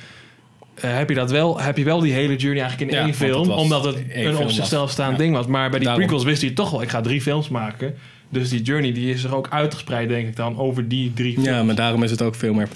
eh, 0.75 0.95
heb, 0.97 1.09
je 1.09 1.15
dat 1.15 1.31
wel, 1.31 1.59
heb 1.61 1.77
je 1.77 1.83
wel 1.83 1.99
die 1.99 2.13
hele 2.13 2.35
journey 2.35 2.61
eigenlijk 2.61 2.91
in 2.91 2.97
Ja, 2.97 3.03
één 3.03 3.13
het 3.13 3.19
film. 3.19 3.49
Omdat 3.49 3.83
het 3.83 4.03
een 4.13 4.37
op 4.37 4.49
zichzelf 4.49 4.91
staand 4.91 5.11
Ja. 5.11 5.17
ding 5.17 5.35
was. 5.35 5.47
Maar 5.47 5.69
bij 5.69 5.79
die 5.79 5.87
Daarom. 5.87 6.03
prequels 6.05 6.23
wist 6.27 6.41
hij 6.41 6.51
toch 6.51 6.71
wel, 6.71 6.81
ik 6.81 6.89
ga 6.89 7.01
drie 7.01 7.21
films 7.21 7.49
maken. 7.49 7.95
Dus 8.29 8.49
die 8.49 8.61
journey 8.61 8.93
die 8.93 9.13
is 9.13 9.23
er 9.23 9.35
ook 9.35 9.49
uitgespreid, 9.49 10.09
denk 10.09 10.27
ik 10.27 10.35
dan, 10.35 10.57
over 10.57 10.87
die 10.87 11.13
drie 11.13 11.33
films. 11.33 11.47
Ja, 11.47 11.63
maar 11.63 11.75
daarom 11.75 12.03
is 12.03 12.11
het 12.11 12.21
ook 12.21 12.35
veel 12.35 12.53
meer... 12.53 12.67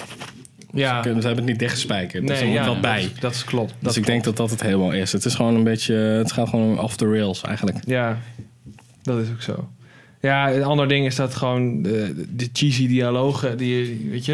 ja. 0.79 1.03
Ze 1.03 1.09
hebben 1.09 1.35
het 1.35 1.45
niet 1.45 1.59
dichtgespijkerd. 1.59 2.27
dus 2.27 2.39
er 2.39 2.45
moet 2.45 2.55
ja, 2.55 2.65
wat 2.67 2.81
bij. 2.81 3.01
Dat, 3.01 3.11
is- 3.13 3.19
dat 3.19 3.33
is 3.33 3.43
klopt. 3.43 3.69
Dat 3.69 3.77
dus 3.79 3.89
ik 3.89 3.93
klopt. 3.93 4.07
denk 4.07 4.23
dat 4.23 4.37
dat 4.37 4.49
het 4.49 4.61
helemaal 4.61 4.91
is. 4.91 5.11
Het 5.11 5.25
is 5.25 5.35
gewoon 5.35 5.55
een 5.55 5.63
beetje... 5.63 5.93
Het 5.95 6.31
gaat 6.31 6.49
gewoon 6.49 6.79
off 6.79 6.95
the 6.95 7.09
rails 7.11 7.41
eigenlijk. 7.41 7.77
Ja, 7.85 8.17
dat 9.03 9.19
is 9.19 9.27
ook 9.29 9.41
zo. 9.41 9.69
Ja, 10.21 10.51
een 10.53 10.63
ander 10.63 10.87
ding 10.87 11.05
is 11.05 11.15
dat 11.15 11.35
gewoon 11.35 11.81
de, 11.81 12.25
de 12.35 12.49
cheesy 12.53 12.87
dialogen, 12.87 13.57
die, 13.57 14.07
weet 14.11 14.25
je. 14.25 14.33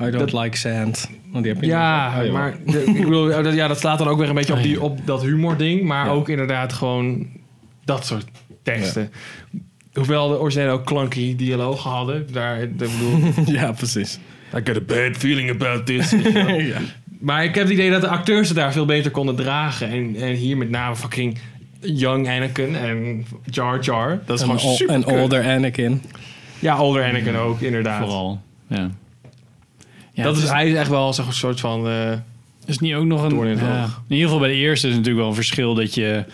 I 0.00 0.10
don't 0.10 0.30
Dat- 0.30 0.42
like 0.42 0.56
sand. 0.56 1.08
Want 1.30 1.44
die 1.44 1.52
heb 1.52 1.62
je 1.62 1.68
Ja. 1.68 2.22
Oh, 2.24 2.32
maar 2.32 2.56
de, 2.66 2.84
ik 2.84 3.04
bedoel, 3.04 3.28
oh, 3.28 3.42
dat- 3.44 3.54
ja, 3.54 3.68
dat 3.68 3.78
slaat 3.78 3.98
dan 3.98 4.08
ook 4.08 4.18
weer 4.18 4.28
een 4.28 4.34
beetje 4.34 4.52
op, 4.54 4.62
die, 4.62 4.82
op 4.82 4.98
dat 5.06 5.22
humor 5.22 5.56
ding. 5.56 5.82
Maar 5.82 6.06
Ja. 6.06 6.12
ook 6.12 6.28
inderdaad 6.28 6.72
gewoon 6.72 7.26
dat 7.84 8.06
soort 8.06 8.24
teksten. 8.62 9.10
Hoewel 9.92 10.28
de 10.28 10.38
originele 10.40 10.70
ook 10.70 10.84
clunky 10.84 11.36
dialogen 11.36 11.90
hadden. 11.90 12.26
Daar, 12.32 12.60
ik 12.62 12.76
bedoel, 12.76 13.18
ja, 13.58 13.72
precies. 13.72 14.18
I 14.56 14.60
got 14.64 14.76
a 14.76 14.80
bad 14.86 15.16
feeling 15.16 15.50
about 15.50 15.86
this. 15.86 16.10
ja. 16.72 16.78
maar 17.20 17.44
ik 17.44 17.54
heb 17.54 17.64
het 17.64 17.72
idee 17.72 17.90
dat 17.90 18.00
de 18.00 18.08
acteurs 18.08 18.48
het 18.48 18.56
daar 18.56 18.72
veel 18.72 18.84
beter 18.84 19.10
konden 19.10 19.36
dragen. 19.36 19.88
En, 19.88 20.14
en 20.16 20.34
hier 20.34 20.56
met 20.56 20.70
name 20.70 20.96
fucking 20.96 21.38
Young 21.80 22.28
Anakin 22.28 22.76
en 22.76 23.24
Jar 23.50 23.80
Jar. 23.80 24.20
Dat 24.26 24.36
is 24.40 24.46
En, 24.48 24.58
gewoon 24.58 24.74
super 24.74 24.94
en 24.94 25.06
older 25.06 25.44
Anakin. 25.44 26.02
Ja, 26.58 26.78
older 26.78 27.04
Anakin 27.04 27.36
ook, 27.36 27.60
inderdaad. 27.60 27.98
Vooral. 28.02 28.40
Ja. 28.66 28.90
Ja, 30.14 30.22
dat 30.22 30.34
het 30.34 30.44
is, 30.44 30.50
hij 30.50 30.68
is 30.70 30.76
echt 30.76 30.88
wel 30.90 31.12
zo'n 31.12 31.32
soort 31.32 31.60
van... 31.60 31.88
eh, 31.88 32.12
Is 32.66 32.78
niet 32.78 32.94
ook 32.94 33.04
nog 33.04 33.22
een. 33.22 33.30
In 33.32 33.46
het 33.46 33.60
ja. 33.60 33.82
oog. 33.82 33.88
in 34.08 34.14
ieder 34.14 34.24
geval 34.24 34.38
bij 34.38 34.48
de 34.48 34.54
eerste 34.54 34.86
is 34.88 34.92
natuurlijk 34.92 35.20
wel 35.20 35.28
een 35.28 35.34
verschil 35.34 35.74
dat 35.74 35.94
je. 35.94 36.24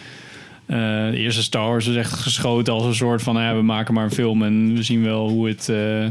eh, 0.67 0.77
de 1.11 1.17
eerste 1.17 1.43
Star 1.43 1.69
Wars 1.69 1.87
is 1.87 1.97
echt 1.97 2.13
geschoten 2.13 2.73
als 2.73 2.85
een 2.85 2.95
soort 2.95 3.23
van. 3.23 3.37
Ja, 3.37 3.55
we 3.55 3.63
maken 3.63 3.95
maar 3.95 4.05
een 4.05 4.11
film 4.11 4.43
en 4.43 4.75
we 4.75 4.83
zien 4.83 5.03
wel 5.05 5.29
hoe 5.29 5.49
het. 5.49 5.69
eh, 5.69 6.07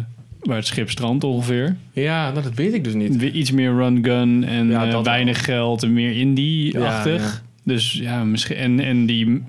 waar 0.48 0.58
het 0.58 0.66
schip 0.68 0.90
strandt 0.90 1.24
ongeveer. 1.24 1.76
ja, 1.92 2.32
nou, 2.32 2.44
dat 2.44 2.54
weet 2.54 2.74
ik 2.74 2.84
dus 2.84 2.94
niet. 2.94 3.22
Iets 3.22 3.52
meer 3.52 3.72
run-gun 3.76 4.44
en 4.44 4.70
Ja, 4.70 4.88
eh, 4.88 5.02
weinig 5.02 5.46
geld 5.46 5.84
en 5.84 5.94
meer 5.94 6.12
indie-achtig. 6.18 7.22
Ja, 7.22 7.28
ja. 7.28 7.42
Dus 7.64 7.92
ja, 7.94 8.24
misschien. 8.24 8.56
En, 8.56 8.80
en 8.80 9.06
die. 9.06 9.44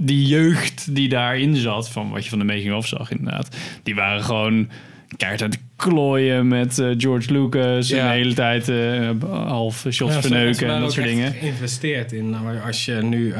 Die 0.00 0.26
jeugd 0.26 0.94
die 0.94 1.08
daarin 1.08 1.56
zat, 1.56 1.90
van 1.90 2.10
wat 2.10 2.24
je 2.24 2.30
van 2.30 2.38
de 2.38 2.44
making-of 2.44 2.86
zag 2.86 3.10
inderdaad, 3.10 3.56
die 3.82 3.94
waren 3.94 4.22
gewoon 4.24 4.68
keihard 5.16 5.42
aan 5.42 5.50
het 5.50 5.60
klooien 5.76 6.48
met 6.48 6.78
eh, 6.78 6.88
George 6.96 7.32
Lucas 7.32 7.90
en 7.90 8.04
de 8.06 8.12
hele 8.12 8.34
tijd 8.34 8.68
eh, 8.68 9.10
half 9.30 9.86
shots 9.90 10.14
Ja, 10.14 10.20
verneuken 10.20 10.68
en 10.70 10.80
dat 10.80 10.92
soort 10.92 11.06
dingen. 11.06 11.32
geïnvesteerd 11.32 12.12
in. 12.12 12.30
Nou, 12.30 12.60
als 12.66 12.84
je 12.84 12.92
nu 12.94 13.34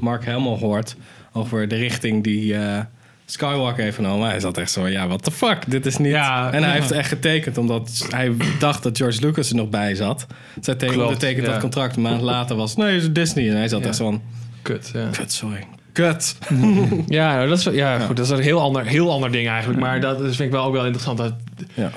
Mark 0.00 0.24
Hamill 0.26 0.56
hoort 0.58 0.96
over 1.32 1.68
de 1.68 1.76
richting 1.76 2.24
die 2.24 2.54
Skywalker 3.32 3.82
heeft 3.82 3.96
genomen. 3.96 4.28
Hij 4.28 4.40
zat 4.40 4.58
echt 4.58 4.70
zo, 4.70 4.88
ja, 4.88 5.06
what 5.06 5.24
the 5.24 5.30
fuck, 5.30 5.70
dit 5.70 5.86
is 5.86 5.96
niet... 5.96 6.10
Ja, 6.12 6.52
en 6.52 6.62
hij 6.62 6.74
ja. 6.74 6.80
heeft 6.80 6.90
echt 6.90 7.08
getekend, 7.08 7.58
omdat 7.58 8.06
hij 8.10 8.32
dacht 8.58 8.82
dat 8.82 8.96
George 8.96 9.20
Lucas 9.20 9.50
er 9.50 9.56
nog 9.56 9.68
bij 9.68 9.94
zat. 9.94 10.26
Zij 10.60 10.74
teken- 10.74 10.94
Klopt, 10.94 11.08
ondertekent 11.08 11.46
ja. 11.46 11.52
dat 11.52 11.60
contract. 11.60 11.96
Een 11.96 12.02
maand 12.02 12.20
later 12.20 12.56
was 12.56 12.76
nee, 12.76 12.96
is 12.96 13.12
Disney. 13.12 13.50
En 13.50 13.56
hij 13.56 13.68
zat 13.68 13.82
echt 13.82 13.96
zo 13.96 14.04
van, 14.04 14.22
Kut, 14.62 14.90
ja. 14.94 15.08
kut, 15.10 15.32
sorry. 15.32 15.64
Kut. 15.92 16.36
Ja, 17.06 17.34
nou, 17.34 17.48
dat 17.48 17.58
is, 17.58 17.64
ja, 17.64 17.98
goed, 17.98 18.16
dat 18.16 18.24
is 18.24 18.30
een 18.32 18.40
heel 18.42 18.60
ander, 18.60 18.86
heel 18.86 19.10
ander 19.10 19.30
ding 19.32 19.48
eigenlijk. 19.48 19.80
Maar 19.80 20.00
dat 20.00 20.20
is, 20.20 20.36
vind 20.36 20.48
ik 20.48 20.50
wel 20.50 20.64
ook 20.64 20.72
wel 20.72 20.84
interessant. 20.84 21.18
Dat 21.18 21.34
Ja. 21.74 21.90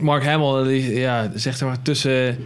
Mark 0.00 0.24
Hamill, 0.24 0.64
die, 0.64 0.94
ja, 0.94 1.30
zegt 1.34 1.60
er 1.60 1.66
maar 1.66 1.82
tussen... 1.82 2.36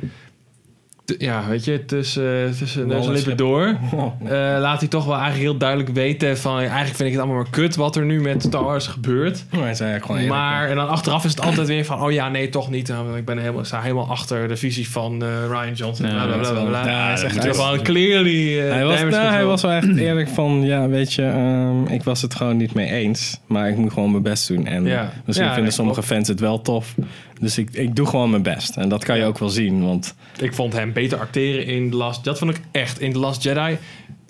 ja, 1.18 1.42
weet 1.48 1.64
je, 1.64 1.84
tussen, 1.84 2.54
tussen 2.58 2.86
neus 2.86 2.96
en 2.96 3.00
Wallen 3.00 3.14
lippen 3.14 3.36
door... 3.36 3.66
Eh, 4.24 4.30
laat 4.60 4.80
hij 4.80 4.88
toch 4.88 5.04
wel 5.04 5.14
eigenlijk 5.14 5.44
heel 5.44 5.56
duidelijk 5.58 5.90
weten 5.90 6.38
van... 6.38 6.56
Eigenlijk 6.58 6.86
vind 6.96 7.00
ik 7.00 7.10
het 7.14 7.18
allemaal 7.18 7.36
maar 7.42 7.50
kut 7.50 7.76
wat 7.76 7.96
er 7.96 8.04
nu 8.04 8.20
met 8.20 8.42
Star 8.42 8.64
Wars 8.64 8.86
gebeurt. 8.86 9.44
hij 9.56 9.74
zei 9.74 10.00
gewoon 10.00 10.26
Maar, 10.26 10.68
en 10.68 10.76
dan 10.76 10.88
achteraf 10.88 11.24
is 11.24 11.30
het 11.30 11.40
altijd 11.40 11.66
weer 11.68 11.84
van... 11.84 12.02
Oh 12.02 12.12
ja, 12.12 12.28
nee, 12.28 12.48
toch 12.48 12.70
niet. 12.70 12.88
Nou, 12.88 13.16
Ik 13.16 13.24
ben 13.24 13.38
helemaal, 13.38 13.64
sta 13.64 13.80
helemaal 13.80 14.08
achter 14.08 14.48
de 14.48 14.56
visie 14.56 14.90
van 14.90 15.22
eh, 15.22 15.28
Ryan 15.48 15.72
Johnson. 15.72 16.06
Ja, 16.06 16.12
bla, 16.12 16.24
bla, 16.24 16.32
dat 16.32 16.40
bla, 16.40 16.48
is 16.48 16.50
bla, 16.52 16.62
wel- 16.62 16.82
bla. 16.82 16.90
Ja, 16.90 17.06
hij 17.06 17.16
zegt 17.16 17.56
wel 17.56 17.76
clearly... 17.82 18.58
eh, 18.60 18.72
Hij 18.72 18.84
was, 18.84 19.00
nou, 19.00 19.14
hij 19.32 19.44
was 19.44 19.62
wel 19.62 19.70
echt 19.70 19.96
eerlijk 19.96 20.28
van, 20.28 20.62
ja, 20.64 20.88
weet 20.88 21.12
je, 21.12 21.22
ehm, 21.22 21.84
ik 21.94 22.02
was 22.02 22.22
het 22.22 22.34
gewoon 22.34 22.56
niet 22.56 22.74
mee 22.74 22.90
eens. 22.90 23.40
Maar 23.46 23.68
ik 23.68 23.76
moet 23.76 23.92
gewoon 23.92 24.10
mijn 24.10 24.22
best 24.22 24.48
doen. 24.48 24.66
En 24.66 24.84
Ja. 24.84 25.12
misschien 25.24 25.46
Ja, 25.46 25.52
vinden 25.54 25.62
nee, 25.62 25.70
sommige 25.72 25.98
klopt. 26.00 26.12
fans 26.14 26.28
het 26.28 26.40
wel 26.40 26.62
tof. 26.62 26.94
Dus 27.40 27.58
ik, 27.58 27.70
ik 27.72 27.96
doe 27.96 28.06
gewoon 28.06 28.30
mijn 28.30 28.42
best. 28.42 28.76
En 28.76 28.88
dat 28.88 29.04
kan 29.04 29.18
je 29.18 29.24
ook 29.24 29.38
wel 29.38 29.48
zien, 29.48 29.82
want 29.84 30.14
Ik 30.40 30.54
vond 30.54 30.72
hem 30.72 30.92
beter 30.92 31.18
acteren 31.18 31.66
in 31.66 31.90
The 31.90 31.96
Last... 31.96 32.24
Dat 32.24 32.38
vond 32.38 32.50
ik 32.50 32.60
echt. 32.70 33.00
In 33.00 33.12
The 33.12 33.18
Last 33.18 33.42
Jedi 33.42 33.76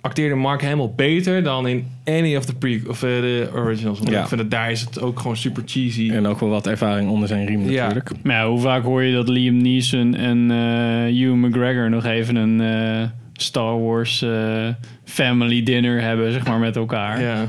acteerde 0.01 0.35
Mark 0.35 0.63
Hamill 0.63 0.91
beter 0.97 1.43
dan 1.43 1.67
in 1.69 1.87
any 2.05 2.37
of 2.37 2.45
the 2.45 2.55
pre... 2.55 2.81
Of 2.89 3.03
eh, 3.03 3.09
de 3.09 3.51
originals. 3.55 3.99
Want 3.99 4.11
Ja. 4.11 4.21
ik 4.23 4.29
vind 4.29 4.41
dat 4.41 4.51
daar 4.51 4.71
is 4.71 4.81
het 4.81 5.01
ook 5.01 5.21
gewoon 5.21 5.37
super 5.37 5.63
cheesy. 5.67 6.11
en 6.11 6.27
ook 6.27 6.41
wel 6.41 6.49
wat 6.49 6.67
ervaring 6.67 7.11
onder 7.11 7.29
zijn 7.29 7.47
riem 7.47 7.71
Ja. 7.71 7.83
natuurlijk. 7.83 8.11
Maar 8.23 8.37
ja, 8.37 8.49
hoe 8.49 8.61
vaak 8.61 8.83
hoor 8.83 9.03
je 9.03 9.15
dat 9.15 9.29
Liam 9.29 9.57
Neeson 9.63 10.15
en 10.15 10.51
eh 10.51 11.15
Hugh 11.15 11.35
McGregor 11.35 11.91
nog 11.91 12.05
even 12.05 12.37
een 12.37 12.61
eh, 12.61 13.09
Star 13.33 13.81
Wars 13.83 14.23
eh, 14.23 14.69
family 15.05 15.63
dinner 15.63 16.01
hebben, 16.03 16.33
zeg 16.33 16.47
maar, 16.47 16.59
met 16.59 16.77
elkaar. 16.77 17.21
Ja. 17.21 17.49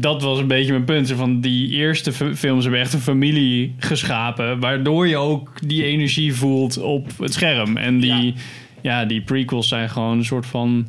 Dat 0.00 0.22
was 0.22 0.38
een 0.38 0.46
beetje 0.46 0.72
mijn 0.72 0.84
punt. 0.84 1.12
Van 1.12 1.40
die 1.40 1.68
eerste 1.68 2.12
films 2.12 2.62
hebben 2.62 2.80
echt 2.80 2.92
een 2.92 3.00
familie 3.00 3.74
geschapen. 3.78 4.60
Waardoor 4.60 5.08
je 5.08 5.16
ook 5.16 5.50
die 5.64 5.84
energie 5.84 6.34
voelt 6.34 6.78
op 6.78 7.18
het 7.18 7.32
scherm. 7.32 7.76
En 7.76 8.00
die, 8.00 8.34
ja. 8.80 9.04
die 9.04 9.22
prequels 9.22 9.68
zijn 9.68 9.90
gewoon 9.90 10.18
een 10.18 10.24
soort 10.24 10.46
van 10.46 10.88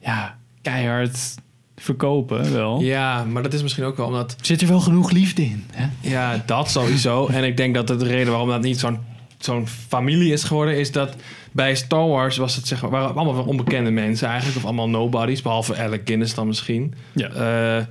ja, 0.00 0.38
keihard 0.62 1.34
verkopen 1.76 2.52
wel. 2.52 2.80
ja, 2.80 3.24
maar 3.24 3.42
dat 3.42 3.52
is 3.52 3.62
misschien 3.62 3.84
ook 3.84 3.96
wel 3.96 4.06
omdat... 4.06 4.36
Zit 4.40 4.60
er 4.60 4.68
wel 4.68 4.80
genoeg 4.80 5.10
liefde 5.10 5.42
in? 5.42 5.64
Hè? 5.72 5.86
Ja, 6.00 6.42
dat 6.46 6.70
sowieso. 6.70 7.26
en 7.36 7.44
ik 7.44 7.56
denk 7.56 7.74
dat 7.74 7.86
de 7.86 7.96
reden 7.96 8.30
waarom 8.30 8.48
dat 8.48 8.62
niet 8.62 8.78
zo'n 8.78 8.98
zo'n 9.38 9.66
familie 9.66 10.32
is 10.32 10.44
geworden... 10.44 10.78
is 10.78 10.92
dat 10.92 11.16
bij 11.52 11.74
Star 11.74 12.08
Wars 12.08 12.36
was 12.36 12.56
het 12.56 12.66
zeg 12.66 12.82
maar, 12.82 12.90
waren 12.90 13.16
allemaal 13.16 13.44
onbekende 13.44 13.90
mensen 13.90 14.28
eigenlijk. 14.28 14.56
Of 14.56 14.64
allemaal 14.64 14.88
nobodies, 14.88 15.42
behalve 15.42 15.76
Alec 15.76 16.00
Guinness 16.04 16.34
dan 16.34 16.46
misschien. 16.46 16.94
Ja. 17.12 17.28
Eh, 17.28 17.84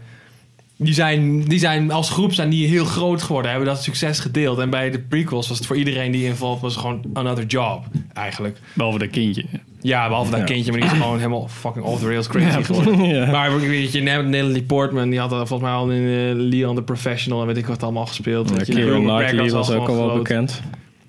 die, 0.81 0.93
zijn, 0.93 1.41
die 1.43 1.59
zijn 1.59 1.91
als 1.91 2.09
groep 2.09 2.33
zijn 2.33 2.49
die 2.49 2.67
heel 2.67 2.85
groot 2.85 3.21
geworden, 3.21 3.51
hebben 3.51 3.69
dat 3.69 3.83
succes 3.83 4.19
gedeeld. 4.19 4.59
En 4.59 4.69
bij 4.69 4.89
de 4.91 4.99
prequels 4.99 5.47
was 5.47 5.57
het 5.57 5.67
voor 5.67 5.75
iedereen 5.77 6.11
die 6.11 6.25
involved 6.25 6.61
was 6.61 6.75
gewoon 6.75 7.01
another 7.13 7.45
job, 7.45 7.83
eigenlijk. 8.13 8.57
Behalve 8.73 8.99
dat 8.99 9.09
kindje. 9.09 9.45
Ja, 9.81 10.07
behalve 10.07 10.31
dat 10.31 10.39
Ja. 10.39 10.45
kindje, 10.45 10.71
maar 10.71 10.81
die 10.81 10.89
is 10.89 10.95
gewoon 10.97 11.17
helemaal 11.17 11.47
fucking 11.47 11.85
off 11.85 12.01
the 12.01 12.07
rails 12.07 12.27
crazy 12.33 12.63
geworden. 12.63 13.05
Ja. 13.15 13.31
Maar 13.31 13.59
weet 13.59 13.91
je, 13.91 14.01
Natalie 14.01 14.63
Portman, 14.63 15.09
die 15.09 15.19
had 15.19 15.29
volgens 15.29 15.61
mij 15.61 15.71
al 15.71 15.89
in 15.91 16.01
eh, 16.03 16.35
Leon 16.49 16.75
the 16.75 16.81
Professional 16.83 17.41
en 17.41 17.47
weet 17.47 17.57
ik 17.57 17.65
wat 17.65 17.83
allemaal 17.83 18.05
gespeeld. 18.05 18.49
Ja, 18.49 18.55
McGregor 18.55 18.99
Knightley 18.99 19.49
was 19.49 19.71
ook 19.71 19.87
al 19.87 19.95
wel 19.95 20.17
bekend. 20.17 20.61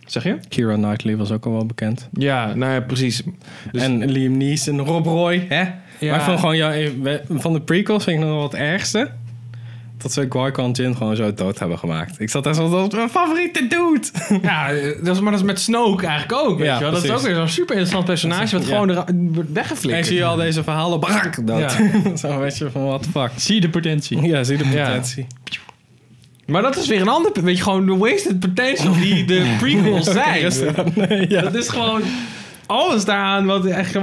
Zeg 0.06 0.22
je? 0.22 0.36
Kira 0.48 0.74
Knightley 0.74 1.16
was 1.16 1.30
ook 1.30 1.46
al 1.46 1.52
wel 1.52 1.66
bekend. 1.66 2.08
Ja, 2.12 2.54
nou 2.54 2.72
ja, 2.72 2.80
precies. 2.80 3.22
Dus- 3.72 3.82
en 3.82 4.10
Liam 4.10 4.36
Neeson, 4.36 4.80
Rob 4.80 5.06
Roy, 5.06 5.46
hè? 5.48 5.62
Ja. 5.98 6.10
Maar 6.10 6.22
vond 6.22 6.38
gewoon, 6.40 6.56
ja, 6.56 6.70
we- 7.02 7.22
van 7.28 7.52
de 7.52 7.60
prequels 7.60 8.04
vind 8.04 8.18
ik 8.20 8.24
nog 8.24 8.34
wel 8.34 8.42
het 8.42 8.54
ergste. 8.54 9.10
Dat 10.02 10.12
ze 10.12 10.28
Qui-Gon 10.28 10.70
Jinn 10.70 10.96
gewoon 10.96 11.16
zo 11.16 11.34
dood 11.34 11.58
hebben 11.58 11.78
gemaakt. 11.78 12.20
Ik 12.20 12.30
zat 12.30 12.46
echt 12.46 12.56
zo, 12.56 12.70
dat 12.70 12.92
mijn 12.92 13.08
favoriete 13.10 13.60
dude. 13.66 14.00
Ja, 14.48 14.68
dat 15.02 15.14
is, 15.16 15.20
maar 15.20 15.30
dat 15.32 15.40
is 15.40 15.46
met 15.46 15.60
Snoke 15.60 16.06
eigenlijk 16.06 16.40
ook. 16.48 16.58
Weet 16.58 16.66
Ja, 16.66 16.74
je 16.74 16.80
wel? 16.82 16.90
Dat 16.92 17.04
is 17.04 17.10
ook 17.10 17.20
weer 17.20 17.34
zo'n 17.34 17.48
super 17.48 17.74
interessant 17.74 18.04
personage 18.04 18.56
wat 18.56 18.66
Ja. 18.66 18.72
gewoon 18.72 18.88
er 18.88 18.94
wordt 18.94 19.10
En 19.10 19.48
weggeflikkerd. 19.54 20.06
zie 20.06 20.16
je 20.16 20.24
al 20.24 20.36
deze 20.36 20.62
verhalen, 20.62 21.00
brak, 21.00 21.46
dood. 21.46 21.76
zo 22.20 22.38
weet 22.38 22.58
je 22.58 22.70
van, 22.70 22.84
what 22.86 23.02
the 23.02 23.10
fuck. 23.10 23.30
Zie 23.36 23.54
je 23.54 23.60
de 23.60 23.68
potentie? 23.70 24.20
Ja, 24.20 24.44
zie 24.44 24.56
je 24.58 24.62
de 24.64 24.70
Ja. 24.70 24.86
potentie. 24.86 25.26
Maar 26.46 26.62
dat 26.62 26.76
is 26.76 26.86
weer 26.86 27.00
een 27.00 27.08
ander... 27.08 27.32
Weet 27.42 27.56
je, 27.56 27.62
gewoon 27.62 27.86
de 27.86 27.96
wasted 27.96 28.40
potential 28.40 28.92
die 28.94 29.24
de 29.24 29.52
prequels 29.60 30.04
zijn. 30.04 30.52
Nee, 30.94 31.28
ja. 31.30 31.40
Dat 31.42 31.54
is 31.54 31.68
gewoon 31.68 32.02
alles 32.66 33.04
daaraan 33.04 33.46
wat 33.46 33.64
echt... 33.64 33.96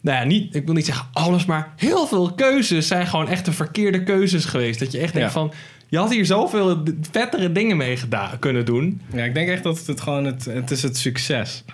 Nou 0.00 0.18
ja, 0.18 0.24
niet, 0.24 0.54
ik 0.54 0.64
wil 0.66 0.74
niet 0.74 0.86
zeggen 0.86 1.06
alles, 1.12 1.44
maar 1.44 1.72
heel 1.76 2.06
veel 2.06 2.32
keuzes 2.32 2.86
zijn 2.86 3.06
gewoon 3.06 3.28
echt 3.28 3.44
de 3.44 3.52
verkeerde 3.52 4.02
keuzes 4.02 4.44
geweest. 4.44 4.78
Dat 4.78 4.92
je 4.92 4.98
echt 4.98 5.12
denkt 5.12 5.28
Ja. 5.28 5.34
van... 5.34 5.52
Je 5.88 5.98
had 5.98 6.10
hier 6.12 6.26
zoveel 6.26 6.82
vettere 7.10 7.52
dingen 7.52 7.76
mee 7.76 7.96
gedaan, 7.96 8.38
kunnen 8.38 8.64
doen. 8.64 9.00
Ja, 9.14 9.24
ik 9.24 9.34
denk 9.34 9.48
echt 9.48 9.62
dat 9.62 9.86
het 9.86 10.00
gewoon 10.00 10.24
het, 10.24 10.44
het 10.44 10.70
is 10.70 10.82
het 10.82 10.96
succes. 10.96 11.64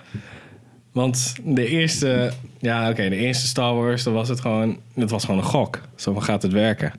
Want 0.93 1.35
de 1.45 1.67
eerste, 1.67 2.33
ja 2.59 2.91
oké, 2.91 3.09
de 3.09 3.17
eerste 3.17 3.47
Star 3.47 3.75
Wars, 3.75 4.03
dan 4.03 4.13
was 4.13 4.29
het 4.29 4.41
gewoon, 4.41 4.79
het 4.95 5.11
was 5.11 5.25
gewoon 5.25 5.41
een 5.41 5.47
gok. 5.47 5.81
Zo 5.97 6.13
van 6.13 6.23
gaat 6.23 6.43
het 6.43 6.53
werken? 6.53 6.93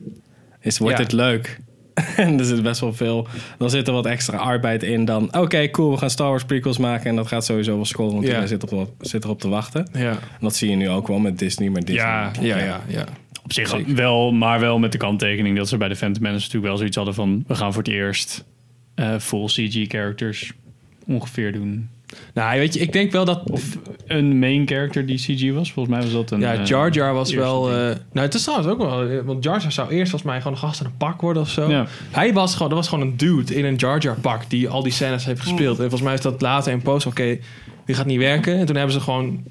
Is, 0.62 0.78
wordt 0.78 0.98
Ja. 0.98 1.04
dit 1.04 1.12
leuk? 1.12 1.60
en 2.18 2.40
er 2.40 2.46
zit 2.46 2.64
best 2.64 2.80
wel 2.80 2.94
veel, 2.94 3.28
dan 3.58 3.70
zit 3.70 3.88
er 3.88 3.94
wat 3.94 4.06
extra 4.06 4.38
arbeid 4.38 4.84
in 4.84 5.06
dan, 5.06 5.38
oké 5.38 5.70
cool, 5.70 5.92
we 5.92 5.98
gaan 5.98 6.10
Star 6.10 6.30
Wars 6.30 6.46
prequels 6.46 6.78
maken 6.78 7.10
en 7.10 7.16
dat 7.16 7.28
gaat 7.28 7.46
sowieso 7.46 7.76
wel 7.76 7.86
scoren, 7.86 8.14
want 8.14 8.26
iedereen 8.26 8.48
zit, 8.48 8.72
op, 8.72 8.94
zit 9.00 9.24
erop 9.24 9.40
te 9.40 9.50
wachten. 9.50 9.88
Ja, 9.94 10.10
En 10.10 10.40
dat 10.40 10.56
zie 10.56 10.70
je 10.70 10.76
nu 10.76 10.90
ook 10.90 11.08
wel 11.08 11.20
met 11.20 11.40
Disney, 11.40 11.70
maar 11.70 11.84
Disney. 11.84 12.06
ja, 12.06 12.32
ja, 12.42 12.58
ja. 12.58 12.82
ja. 12.88 13.06
Op 13.44 13.54
zich 13.54 13.86
wel, 13.86 14.32
maar 14.32 14.60
wel 14.60 14.80
met 14.80 14.92
de 14.92 14.98
kanttekening 14.98 15.58
dat 15.58 15.68
ze 15.68 15.78
bij 15.78 15.88
de 15.88 15.96
Phantom 15.96 16.24
Menace 16.24 16.40
natuurlijk 16.40 16.66
wel 16.66 16.78
zoiets 16.78 16.96
hadden 16.96 17.14
van... 17.14 17.44
we 17.48 17.56
gaan 17.56 17.74
voor 17.74 17.84
het 17.84 17.92
eerst 17.92 18.44
eh, 18.96 19.16
full 19.20 19.46
CG-characters 19.46 20.54
ongeveer 21.06 21.52
doen. 21.52 21.90
Nou, 22.34 22.60
weet 22.60 22.74
je, 22.74 22.80
ik 22.80 22.94
denk 22.94 23.12
wel 23.12 23.26
dat... 23.26 23.42
Of 23.50 23.78
een 24.08 24.40
main 24.40 24.68
character 24.68 25.06
die 25.06 25.18
CG 25.18 25.54
was. 25.54 25.72
Volgens 25.72 25.96
mij 25.96 26.04
was 26.04 26.14
dat 26.14 26.32
een... 26.32 26.40
Ja, 26.40 26.54
eh, 26.54 26.66
Jar 26.66 26.92
Jar 26.92 27.14
was 27.14 27.34
wel... 27.34 27.70
eh, 27.70 27.76
nou, 27.76 27.96
het 28.26 28.34
is 28.34 28.44
trouwens 28.44 28.70
ook 28.70 28.78
wel... 28.78 29.02
eh, 29.10 29.18
Want 29.26 29.44
Jar 29.44 29.62
Jar 29.62 29.72
zou 29.72 29.90
eerst 29.90 30.10
volgens 30.10 30.32
mij 30.32 30.38
gewoon 30.42 30.54
een 30.54 30.60
gast 30.60 30.80
in 30.80 30.86
een 30.86 30.98
pak 30.98 31.22
worden 31.22 31.42
of 31.42 31.50
zo. 31.50 31.70
Ja. 31.70 31.86
Hij 32.12 32.34
was 32.34 32.54
gewoon... 32.54 32.70
Dat 32.70 32.78
was 32.78 32.88
gewoon 32.88 33.08
een 33.08 33.18
dude 33.18 33.56
in 33.56 33.66
een 33.66 33.76
Jar 33.76 34.00
Jar 34.00 34.16
pak 34.22 34.50
die 34.50 34.70
al 34.70 34.84
die 34.84 34.92
scènes 34.92 35.26
heeft 35.26 35.42
gespeeld. 35.42 35.76
En 35.76 35.82
volgens 35.82 36.02
mij 36.02 36.14
is 36.14 36.22
dat 36.22 36.42
later 36.42 36.72
in 36.72 36.82
post... 36.82 37.06
Oké, 37.06 37.38
die 37.86 37.96
gaat 37.96 38.06
niet 38.06 38.20
werken. 38.20 38.58
En 38.58 38.66
toen 38.66 38.76
hebben 38.76 38.94
ze 38.94 39.00
gewoon 39.00 39.44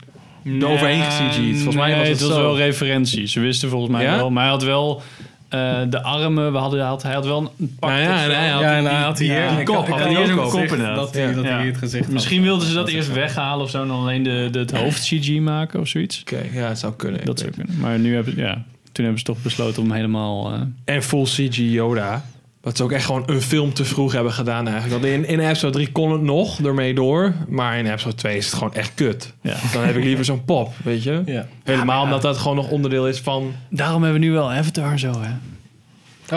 overheen 0.63 0.97
Ja, 0.99 1.11
ge-CG'd. 1.11 1.55
Volgens 1.55 1.77
mij 1.77 1.89
nee, 1.91 1.99
was 1.99 2.09
het, 2.09 2.19
het 2.19 2.29
was 2.29 2.37
zo. 2.37 2.43
wel 2.43 2.57
referentie. 2.57 3.27
Ze 3.27 3.41
wisten 3.41 3.69
volgens 3.69 3.93
mij 3.93 4.03
Ja? 4.05 4.17
wel. 4.17 4.31
Maar 4.31 4.43
hij 4.43 4.53
had 4.53 4.63
wel 4.63 5.03
Eh, 5.49 5.79
de 5.91 6.03
armen, 6.03 6.53
we 6.53 6.59
hadden, 6.59 6.79
hij 6.81 6.88
had, 6.88 7.03
hij 7.03 7.15
had 7.15 7.26
wel 7.26 7.53
een 7.59 7.76
pak. 7.79 7.91
Nou 7.91 8.03
ja, 8.03 8.25
en 8.25 8.31
hij 8.38 8.49
had 8.49 8.61
Ja, 8.62 8.76
en 8.76 8.81
die- 8.85 8.93
hij 8.93 9.03
had 9.03 9.19
hier... 9.19 9.49
die 9.50 9.59
ik 9.59 9.65
kop 9.65 9.88
had- 9.88 10.05
hier 10.09 10.19
ook 10.19 10.26
een 10.29 10.38
op. 10.38 10.45
gezicht 10.50 10.73
inderdaad. 10.73 10.97
Dat 10.97 11.15
hij, 11.15 11.35
dat 11.35 11.45
Ja. 11.45 11.50
hij 11.50 11.59
hier 11.61 11.71
het 11.71 11.79
gezicht 11.79 12.05
had. 12.05 12.12
Misschien 12.12 12.43
wilden 12.43 12.69
ze 12.69 12.75
dat 12.75 12.88
eerst 12.88 13.12
weghalen 13.12 13.65
of 13.65 13.71
zo 13.71 13.83
en 13.83 13.88
dan 13.88 13.99
alleen 14.00 14.23
de, 14.23 14.49
de, 14.50 14.59
het 14.59 14.71
hoofd 14.76 15.03
CG 15.05 15.41
maken 15.41 15.81
of 15.81 15.88
zoiets. 15.88 16.21
Oké, 16.21 16.43
ja, 16.53 16.69
het 16.69 16.79
zou 16.79 16.93
kunnen. 16.95 17.25
Dat 17.25 17.38
zou 17.38 17.50
kunnen. 17.53 17.79
Maar 17.81 17.99
nu 17.99 18.15
hebben, 18.15 18.37
ja, 18.37 18.53
toen 18.93 19.05
hebben 19.05 19.19
ze 19.19 19.25
toch 19.25 19.43
besloten 19.43 19.83
om 19.83 19.93
helemaal... 19.93 20.53
eh, 20.53 20.61
En 20.95 21.03
full 21.03 21.25
CG 21.25 21.57
Yoda. 21.57 22.25
Wat 22.66 22.76
ze 22.76 22.82
ook 22.82 22.92
echt 22.92 23.04
gewoon 23.04 23.23
een 23.26 23.42
film 23.42 23.73
te 23.73 23.85
vroeg 23.85 24.12
hebben 24.12 24.32
gedaan 24.32 24.68
eigenlijk. 24.68 25.02
Want 25.02 25.14
in, 25.14 25.28
in 25.28 25.40
episode 25.40 25.73
3 25.73 25.92
kon 25.92 26.12
het 26.12 26.20
nog 26.20 26.61
ermee 26.61 26.94
door. 26.94 27.32
Maar 27.49 27.78
in 27.78 27.87
episode 27.87 28.14
2 28.14 28.37
is 28.37 28.46
het 28.46 28.54
gewoon 28.54 28.75
echt 28.75 28.94
kut. 28.94 29.32
ja. 29.40 29.56
Dan 29.73 29.85
heb 29.85 29.96
ik 29.96 30.04
liever 30.04 30.25
zo'n 30.25 30.44
pop, 30.44 30.73
weet 30.85 31.02
je? 31.02 31.23
Ja. 31.26 31.46
Helemaal 31.64 32.02
omdat 32.02 32.23
dat 32.23 32.37
gewoon 32.37 32.56
nog 32.56 32.70
onderdeel 32.70 33.08
is 33.08 33.20
van... 33.20 33.52
Daarom 33.70 34.02
hebben 34.02 34.20
we 34.20 34.26
nu 34.26 34.32
wel 34.32 34.52
Avatar 34.52 34.99
zo, 34.99 35.12
hè? 35.20 35.30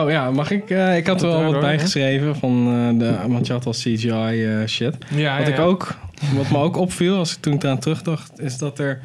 Oh 0.01 0.09
ja, 0.09 0.31
mag 0.31 0.51
ik? 0.51 0.69
eh, 0.69 0.97
ik 0.97 1.07
had 1.07 1.21
er 1.21 1.27
wel 1.27 1.51
wat 1.51 1.61
bijgeschreven 1.61 2.35
van 2.35 2.67
eh, 2.67 2.99
de, 2.99 3.17
want 3.27 3.47
je 3.47 3.53
had 3.53 3.65
al 3.65 3.71
CGI 3.71 4.09
eh, 4.45 4.67
shit. 4.67 4.95
Ja, 5.15 5.37
Wat 5.37 5.47
ik 5.47 5.59
ook, 5.59 5.95
wat 6.35 6.49
me 6.49 6.57
ook 6.57 6.77
opviel 6.77 7.17
als 7.17 7.35
ik 7.35 7.41
toen 7.41 7.53
ik 7.53 7.63
eraan 7.63 7.79
terugdacht, 7.79 8.39
is 8.39 8.57
dat 8.57 8.79
er 8.79 9.01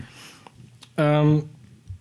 ehm, 0.95 1.37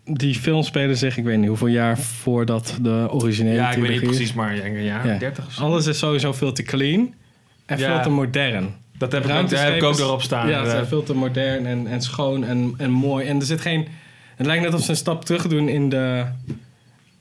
die 0.05 0.35
film 0.35 0.63
spelen 0.63 0.97
zich, 0.97 1.17
ik 1.17 1.23
weet 1.23 1.37
niet 1.37 1.47
hoeveel 1.47 1.67
jaar 1.67 1.97
voordat 1.99 2.77
de 2.81 3.07
originele 3.11 3.55
Ja, 3.55 3.71
ik 3.71 3.81
weet 3.81 3.89
niet 3.89 4.01
precies, 4.01 4.33
maar 4.33 4.55
ja, 4.55 4.65
ja, 4.65 5.05
Ja. 5.05 5.17
30 5.17 5.45
of 5.47 5.53
zo. 5.53 5.61
Alles 5.63 5.85
is 5.87 5.97
sowieso 5.97 6.33
veel 6.33 6.53
te 6.53 6.63
clean 6.63 7.13
en 7.65 7.77
Ja. 7.77 7.93
veel 7.93 8.01
te 8.03 8.09
modern. 8.09 8.75
Dat 8.97 9.11
heb 9.11 9.25
ik, 9.25 9.31
ook, 9.31 9.49
daar 9.49 9.65
heb 9.65 9.75
ik 9.75 9.83
ook 9.83 9.99
erop 9.99 10.21
staan. 10.21 10.39
Ja, 10.39 10.45
ze 10.47 10.51
zijn 10.53 10.63
inderdaad. 10.65 10.87
veel 10.87 11.03
te 11.03 11.13
modern 11.13 11.65
en, 11.65 11.87
en 11.87 12.01
schoon 12.01 12.43
en, 12.43 12.73
en 12.77 12.91
mooi. 12.91 13.25
En 13.27 13.39
er 13.39 13.45
zit 13.45 13.61
geen... 13.61 13.87
Het 14.35 14.45
lijkt 14.45 14.63
net 14.63 14.73
of 14.73 14.81
ze 14.83 14.89
een 14.89 14.95
stap 14.95 15.25
terug 15.25 15.47
doen 15.47 15.69
in 15.69 15.89
de 15.89 16.25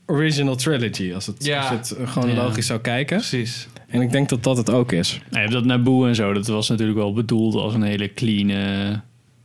original 0.07 0.57
trilogy. 0.57 1.12
Als 1.15 1.27
het, 1.27 1.45
Ja. 1.45 1.59
als 1.61 1.69
je 1.69 1.75
het 1.97 2.09
chronologisch 2.11 2.67
zou 2.67 2.81
kijken. 2.81 3.17
Precies. 3.17 3.69
En 3.89 4.01
ik 4.01 4.11
denk 4.12 4.29
dat 4.29 4.43
dat 4.43 4.57
het 4.57 4.71
ook 4.71 4.93
is. 4.93 5.21
Hebt 5.31 5.53
dat 5.53 5.65
Naboo 5.65 6.07
en 6.07 6.15
zo. 6.15 6.33
Dat 6.33 6.47
was 6.47 6.69
natuurlijk 6.69 6.99
wel 6.99 7.12
bedoeld 7.12 7.55
als 7.55 7.75
een 7.75 7.83
hele 7.83 8.12
clean, 8.12 8.51
eh, 8.51 8.97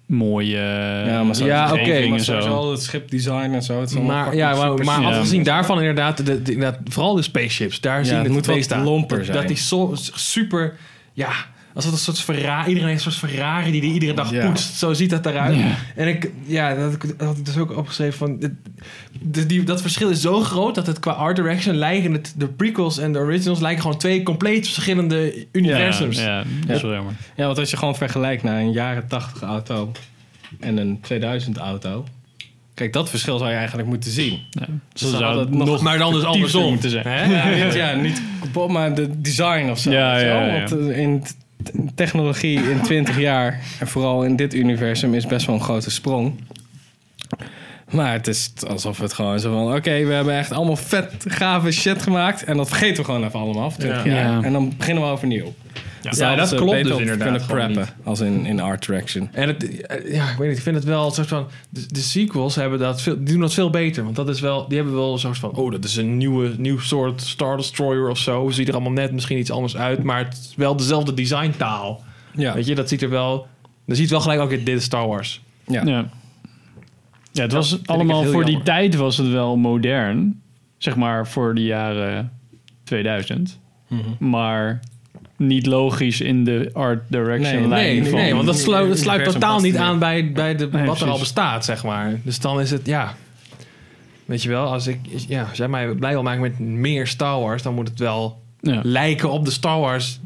mooie 0.08 0.58
Ja, 1.06 1.24
maar 1.24 1.36
zo- 1.36 1.46
Ja, 1.46 1.64
oké, 1.66 1.80
omgeving 1.80 2.10
Maar 2.10 2.20
en 2.20 2.26
zo. 2.26 2.72
het 2.72 2.82
schipdesign 2.84 3.34
en 3.54 3.62
zo. 3.64 3.80
Het 3.80 3.90
is 3.90 3.98
Maar, 4.00 4.36
ja, 4.36 4.56
maar, 4.56 4.74
maar 4.86 5.06
afgezien 5.06 5.44
daarvan 5.44 5.78
inderdaad, 5.78 6.18
de, 6.18 6.42
de- 6.42 6.52
inderdaad, 6.54 6.80
vooral 6.86 7.16
de 7.16 7.22
spaceships, 7.22 7.80
daar 7.82 7.98
Ja, 7.98 8.04
zie 8.04 8.12
je 8.12 8.18
het 8.18 8.26
het 8.28 8.36
moet 8.36 8.46
aan. 8.78 8.84
lomper 8.84 9.18
dat, 9.18 9.26
zijn. 9.26 9.38
Dat 9.38 9.48
die 9.48 9.58
so, 9.58 9.92
super, 10.14 10.76
ja, 11.14 11.30
als 11.78 11.86
het 11.86 11.94
een 11.94 12.00
soort 12.00 12.20
Ferrari, 12.20 12.68
iedereen 12.68 12.90
heeft 12.90 13.06
een 13.06 13.12
soort 13.12 13.32
Ferrari 13.32 13.72
die 13.72 13.82
die 13.82 13.94
iedere 13.94 14.14
dag 14.14 14.32
Ja. 14.32 14.46
poetst. 14.48 14.78
Zo 14.78 14.94
ziet 14.94 15.10
dat 15.10 15.26
eruit. 15.26 15.56
Ja. 15.58 15.76
En 15.96 16.08
ik, 16.08 16.32
ja, 16.46 16.74
dat, 16.76 16.84
had 16.84 16.94
ik- 16.94 17.20
dat 17.20 17.28
had 17.28 17.38
ik 17.38 17.46
dus 17.46 17.58
ook 17.58 17.78
opgeschreven 17.78 18.18
van, 18.18 18.40
dit- 18.40 18.52
de, 19.22 19.46
die, 19.46 19.64
dat 19.64 19.82
verschil 19.82 20.10
is 20.10 20.22
zo 20.22 20.40
groot 20.42 20.76
dat 20.76 20.88
het 20.88 21.00
qua 21.00 21.12
art 21.12 21.36
direction 21.36 21.76
lijken 21.76 22.14
het, 22.14 22.34
de 22.38 22.48
prequels 22.48 22.98
en 22.98 23.12
de 23.14 23.20
originals 23.20 23.60
lijken 23.60 23.82
gewoon 23.82 23.98
twee 23.98 24.24
compleet 24.24 24.68
verschillende 24.68 25.46
universums. 25.52 26.18
Ja, 26.20 26.38
ja, 26.38 26.44
dat 26.68 26.76
is 26.76 26.82
wel 26.82 26.94
jammer. 26.94 27.14
Ja, 27.36 27.46
want 27.46 27.58
als 27.58 27.70
je 27.72 27.78
gewoon 27.78 27.96
vergelijkt 27.96 28.44
naar 28.44 28.60
een 28.60 28.72
jaren 28.72 29.08
80 29.08 29.42
auto 29.42 29.92
en 30.60 30.78
een 30.78 31.00
2000 31.02 31.58
auto. 31.58 32.06
Kijk, 32.74 32.94
dat 32.94 33.10
verschil 33.10 33.38
zou 33.38 33.50
je 33.50 33.56
eigenlijk 33.56 33.88
moeten 33.88 34.12
zien. 34.12 34.40
Ja. 34.50 34.66
Dus 34.94 35.02
Zo 35.02 35.10
dan 35.12 35.20
zou 35.20 35.50
nog 35.50 35.66
nog 35.68 35.82
Maar 35.82 35.98
dan 35.98 36.14
dus 36.14 36.24
andersom. 36.24 36.70
moeten 36.72 36.90
zijn. 36.90 37.08
Hè? 37.08 37.24
Ja, 37.24 37.66
niet, 37.66 37.74
ja, 37.74 37.94
niet 37.96 38.22
kapot, 38.42 38.70
maar 38.72 38.96
de 38.96 39.22
design 39.22 39.70
of 39.70 39.80
zo. 39.80 39.92
Ja, 39.92 40.18
ja, 40.20 40.46
ja. 40.46 40.60
Want 40.70 40.90
eh, 40.90 40.98
in 40.98 41.24
technologie 41.96 42.70
in 42.70 42.82
20 42.82 43.20
jaar, 43.20 43.60
en 43.80 43.88
vooral 43.88 44.24
in 44.24 44.36
dit 44.36 44.54
universum, 44.54 45.14
is 45.14 45.26
best 45.26 45.46
wel 45.46 45.56
een 45.56 45.62
grote 45.62 45.92
sprong. 45.92 46.34
Maar 47.92 48.12
het 48.14 48.28
is 48.28 48.52
alsof 48.68 48.98
het 49.00 49.14
gewoon 49.14 49.40
zo 49.40 49.52
van... 49.54 49.76
Oké, 49.76 50.06
we 50.06 50.14
hebben 50.14 50.38
echt 50.38 50.52
allemaal 50.52 50.76
vet 50.76 51.14
gave 51.28 51.72
shit 51.72 52.02
gemaakt. 52.02 52.44
En 52.44 52.58
dat 52.58 52.68
vergeten 52.68 52.98
we 52.98 53.04
gewoon 53.04 53.24
even 53.24 53.40
allemaal 53.40 53.72
voor 53.72 53.80
20 53.80 54.06
Ja. 54.06 54.12
jaar. 54.12 54.32
Ja. 54.32 54.42
En 54.44 54.54
dan 54.54 54.74
beginnen 54.78 55.04
we 55.04 55.10
overnieuw. 55.10 55.54
Ja, 56.16 56.28
hadden 56.28 56.50
dat 56.50 56.60
klopt 56.60 56.84
dus 56.84 56.98
inderdaad 56.98 57.46
kunnen 57.46 57.46
preppen, 57.46 57.88
als 58.04 58.20
in, 58.20 58.46
in 58.46 58.60
art 58.60 58.86
direction. 58.86 59.30
En 59.32 59.48
het, 59.48 59.86
ja, 60.06 60.30
ik 60.32 60.38
weet 60.38 60.48
niet, 60.48 60.58
ik 60.58 60.64
vind 60.64 60.76
het 60.76 60.86
wel 60.86 61.06
een 61.06 61.12
soort 61.12 61.28
van. 61.28 61.48
De, 61.70 61.86
de 61.88 62.00
sequels 62.00 62.56
hebben 62.56 62.80
dat 62.80 63.02
veel, 63.02 63.16
die 63.16 63.26
doen 63.26 63.40
dat 63.40 63.54
veel 63.54 63.70
beter. 63.70 64.04
Want 64.04 64.16
dat 64.16 64.30
is 64.30 64.40
wel, 64.40 64.68
die 64.68 64.78
hebben 64.78 64.96
wel 64.96 65.14
een 65.14 65.20
soort 65.20 65.38
van. 65.38 65.52
Oh, 65.52 65.72
dat 65.72 65.84
is 65.84 65.96
een 65.96 66.18
nieuwe, 66.18 66.54
nieuw 66.58 66.80
soort 66.80 67.22
Star 67.22 67.58
Destroyer 67.58 68.10
of 68.10 68.18
zo. 68.18 68.50
Ziet 68.50 68.68
er 68.68 68.74
allemaal 68.74 68.92
net 68.92 69.12
misschien 69.12 69.38
iets 69.38 69.52
anders 69.52 69.78
uit. 69.78 70.04
Maar 70.04 70.26
het 70.26 70.34
is 70.34 70.54
wel 70.56 70.76
dezelfde 70.76 71.14
designtaal. 71.14 72.04
Ja, 72.34 72.54
Weet 72.54 72.68
je, 72.68 72.76
dat 72.76 72.90
ziet 72.90 73.02
er 73.02 73.10
wel. 73.10 73.48
Dan 73.86 73.96
ziet 73.96 74.10
wel 74.10 74.22
gelijk, 74.22 74.42
oké, 74.42 74.64
dit 74.64 74.78
is 74.78 74.84
Star 74.84 75.08
Wars. 75.08 75.42
ja. 75.68 75.82
Ja. 75.86 76.10
Ja, 77.32 77.44
het 77.44 77.52
was 77.52 77.80
allemaal 77.86 78.24
voor 78.24 78.46
die 78.46 78.64
tijd 78.64 78.96
was 78.96 79.18
het 79.18 79.30
wel 79.30 79.58
modern. 79.58 80.42
Zeg 80.78 80.96
maar 80.96 81.28
voor 81.28 81.56
de 81.56 81.64
jaren 81.64 82.32
2000. 82.84 83.60
Mhm. 83.88 84.30
Maar 84.30 84.80
niet 85.38 85.66
logisch 85.66 86.22
in 86.22 86.44
de 86.44 86.70
art 86.74 87.02
direction 87.08 87.60
Nee, 87.60 87.68
lijn 87.68 87.86
Nee, 87.86 88.02
nee, 88.02 88.10
van- 88.10 88.20
nee, 88.20 88.34
want 88.34 88.46
dat 88.46 88.60
sluit, 88.60 88.88
dat 88.88 88.98
sluit 88.98 89.18
universum 89.20 89.42
totaal 89.42 89.60
niet 89.60 89.76
aan 89.78 90.00
bij, 90.00 90.32
bij 90.32 90.56
de, 90.56 90.70
Nee, 90.72 90.86
wat 90.86 91.02
er 91.02 91.10
al 91.10 91.20
bestaat, 91.20 91.66
zeg 91.66 91.84
maar. 91.84 92.20
Dus 92.24 92.40
dan 92.40 92.60
is 92.62 92.72
het, 92.72 92.86
ja. 92.86 93.14
Weet 94.26 94.44
je 94.44 94.50
wel, 94.50 94.66
als, 94.72 94.88
ik, 94.88 95.00
ja, 95.28 95.44
als 95.50 95.58
jij 95.58 95.68
mij 95.68 95.88
blij 95.88 96.12
wil 96.12 96.24
maken 96.24 96.42
met 96.42 96.60
meer 96.60 97.08
Star 97.08 97.40
Wars, 97.40 97.64
dan 97.64 97.74
moet 97.74 97.88
het 97.90 98.00
wel 98.00 98.42
Ja. 98.62 98.80
lijken 98.84 99.32
op 99.32 99.46
de 99.46 99.52
Star 99.52 99.80
Wars 99.80 100.20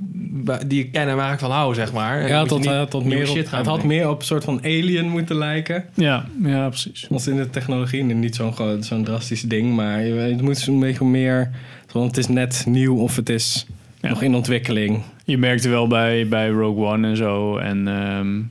die 0.68 0.80
ik 0.84 0.92
ken 0.92 1.08
en 1.08 1.16
waar 1.16 1.34
ik 1.34 1.40
van 1.40 1.52
hou, 1.52 1.74
zeg 1.74 1.94
maar. 1.94 2.20
En 2.22 2.28
Ja, 2.28 2.42
niet 2.42 2.66
had 2.66 2.92
nieuwe 3.04 3.08
meer 3.16 3.30
op, 3.30 3.36
shit 3.36 3.48
gaan 3.48 3.58
het 3.60 3.68
had 3.68 3.84
meer 3.84 4.10
op 4.10 4.20
een 4.20 4.26
soort 4.26 4.44
van 4.44 4.60
alien 4.64 5.10
moeten 5.10 5.36
lijken. 5.36 5.86
Ja, 5.94 6.26
ja, 6.44 6.68
precies. 6.70 7.08
Als 7.12 7.28
in 7.28 7.36
de 7.36 7.50
technologie 7.50 8.04
niet 8.04 8.36
zo'n 8.36 8.54
zo'n 8.80 9.04
drastisch 9.04 9.42
ding, 9.42 9.76
maar 9.76 10.00
het 10.00 10.42
moet 10.42 10.68
een 10.68 10.80
beetje 10.80 11.06
meer. 11.06 11.50
Want 11.92 12.08
het 12.08 12.18
is 12.18 12.28
net 12.28 12.64
nieuw 12.68 12.98
of 12.98 13.16
het 13.16 13.30
is 13.30 13.66
Ja. 14.02 14.10
nog 14.10 14.22
in 14.22 14.36
ontwikkeling. 14.36 15.02
Je 15.26 15.38
merkte 15.38 15.70
wel 15.70 15.88
bij, 15.88 16.28
bij 16.28 16.50
Rogue 16.50 16.86
One 16.86 17.08
en 17.08 17.18
zo. 17.18 17.58
En 17.58 17.88
ehm, 17.88 18.42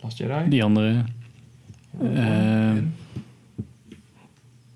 Last 0.00 0.18
Jedi, 0.18 0.48
die 0.48 0.64
andere. 0.64 1.04
Ehm, 2.14 2.82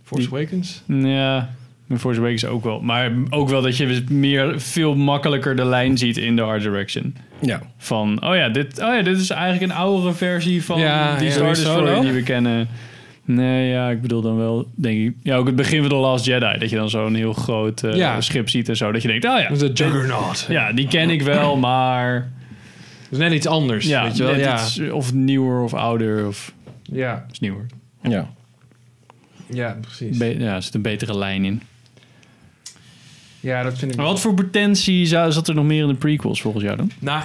Force 0.02 0.28
die- 0.28 0.38
Awakens. 0.38 0.82
ja, 0.86 1.50
Force 1.98 2.18
Awakens 2.20 2.44
ook 2.46 2.64
wel. 2.64 2.80
Maar 2.80 3.12
ook 3.30 3.48
wel 3.48 3.62
dat 3.62 3.76
je 3.76 4.04
meer, 4.10 4.60
veel 4.60 4.94
makkelijker 4.96 5.56
de 5.56 5.64
lijn 5.64 5.98
ziet 5.98 6.16
in 6.16 6.36
de 6.36 6.42
art 6.42 6.62
direction. 6.62 7.14
Ja. 7.40 7.60
Van, 7.76 8.24
oh 8.24 8.36
ja, 8.36 8.48
dit, 8.48 8.80
oh 8.80 8.94
ja, 8.94 9.02
dit 9.02 9.18
is 9.18 9.30
eigenlijk 9.30 9.72
een 9.72 9.78
oudere 9.78 10.12
versie 10.12 10.64
van 10.64 10.80
Ja, 10.80 11.16
die 11.16 11.26
ja. 11.26 11.32
Star? 11.32 11.48
Destroyer 11.48 12.00
die 12.00 12.12
we 12.12 12.22
kennen. 12.22 12.68
Nee, 13.24 13.68
ja, 13.70 13.90
ik 13.90 14.00
bedoel 14.00 14.20
dan 14.20 14.36
wel, 14.36 14.68
denk 14.74 14.98
ik... 15.08 15.14
Ja, 15.22 15.36
ook 15.36 15.46
het 15.46 15.56
begin 15.56 15.80
van 15.80 15.88
The 15.88 15.94
Last 15.94 16.24
Jedi. 16.24 16.58
Dat 16.58 16.70
je 16.70 16.76
dan 16.76 16.90
zo'n 16.90 17.14
heel 17.14 17.32
groot 17.32 17.82
eh, 17.82 17.94
Ja. 17.94 18.20
schip 18.20 18.48
ziet 18.48 18.68
en 18.68 18.76
zo. 18.76 18.92
Dat 18.92 19.02
je 19.02 19.08
denkt, 19.08 19.24
oh 19.24 19.38
ja, 19.40 19.48
De 19.48 19.70
Juggernaut. 19.72 20.46
ja, 20.48 20.72
die 20.72 20.88
ken 20.88 21.10
ik 21.10 21.22
wel, 21.22 21.56
maar... 21.56 22.30
Dat 23.10 23.18
is 23.18 23.18
net 23.18 23.32
iets 23.32 23.46
anders, 23.46 23.86
Ja, 23.86 24.02
weet 24.02 24.16
je 24.16 24.22
wel. 24.24 24.36
Ja. 24.36 24.54
iets, 24.64 24.80
of 24.90 25.12
nieuwer 25.14 25.60
of 25.62 25.74
ouder 25.74 26.26
of... 26.26 26.52
Ja. 26.82 27.26
is 27.32 27.40
nieuwer. 27.40 27.66
Ja. 28.02 28.30
ja, 29.46 29.76
precies. 29.80 30.16
Be- 30.18 30.38
ja, 30.38 30.54
er 30.54 30.62
zit 30.62 30.74
een 30.74 30.82
betere 30.82 31.18
lijn 31.18 31.44
in. 31.44 31.62
ja, 33.40 33.62
dat 33.62 33.78
vind 33.78 33.90
ik... 33.90 33.96
Maar 33.96 34.06
wat 34.06 34.20
voor 34.20 34.34
potentie 34.34 35.06
zou, 35.06 35.32
zat 35.32 35.48
er 35.48 35.54
nog 35.54 35.64
meer 35.64 35.82
in 35.82 35.88
de 35.88 35.94
prequels 35.94 36.40
volgens 36.40 36.64
jou 36.64 36.76
dan? 36.76 36.90
Nou, 36.98 37.22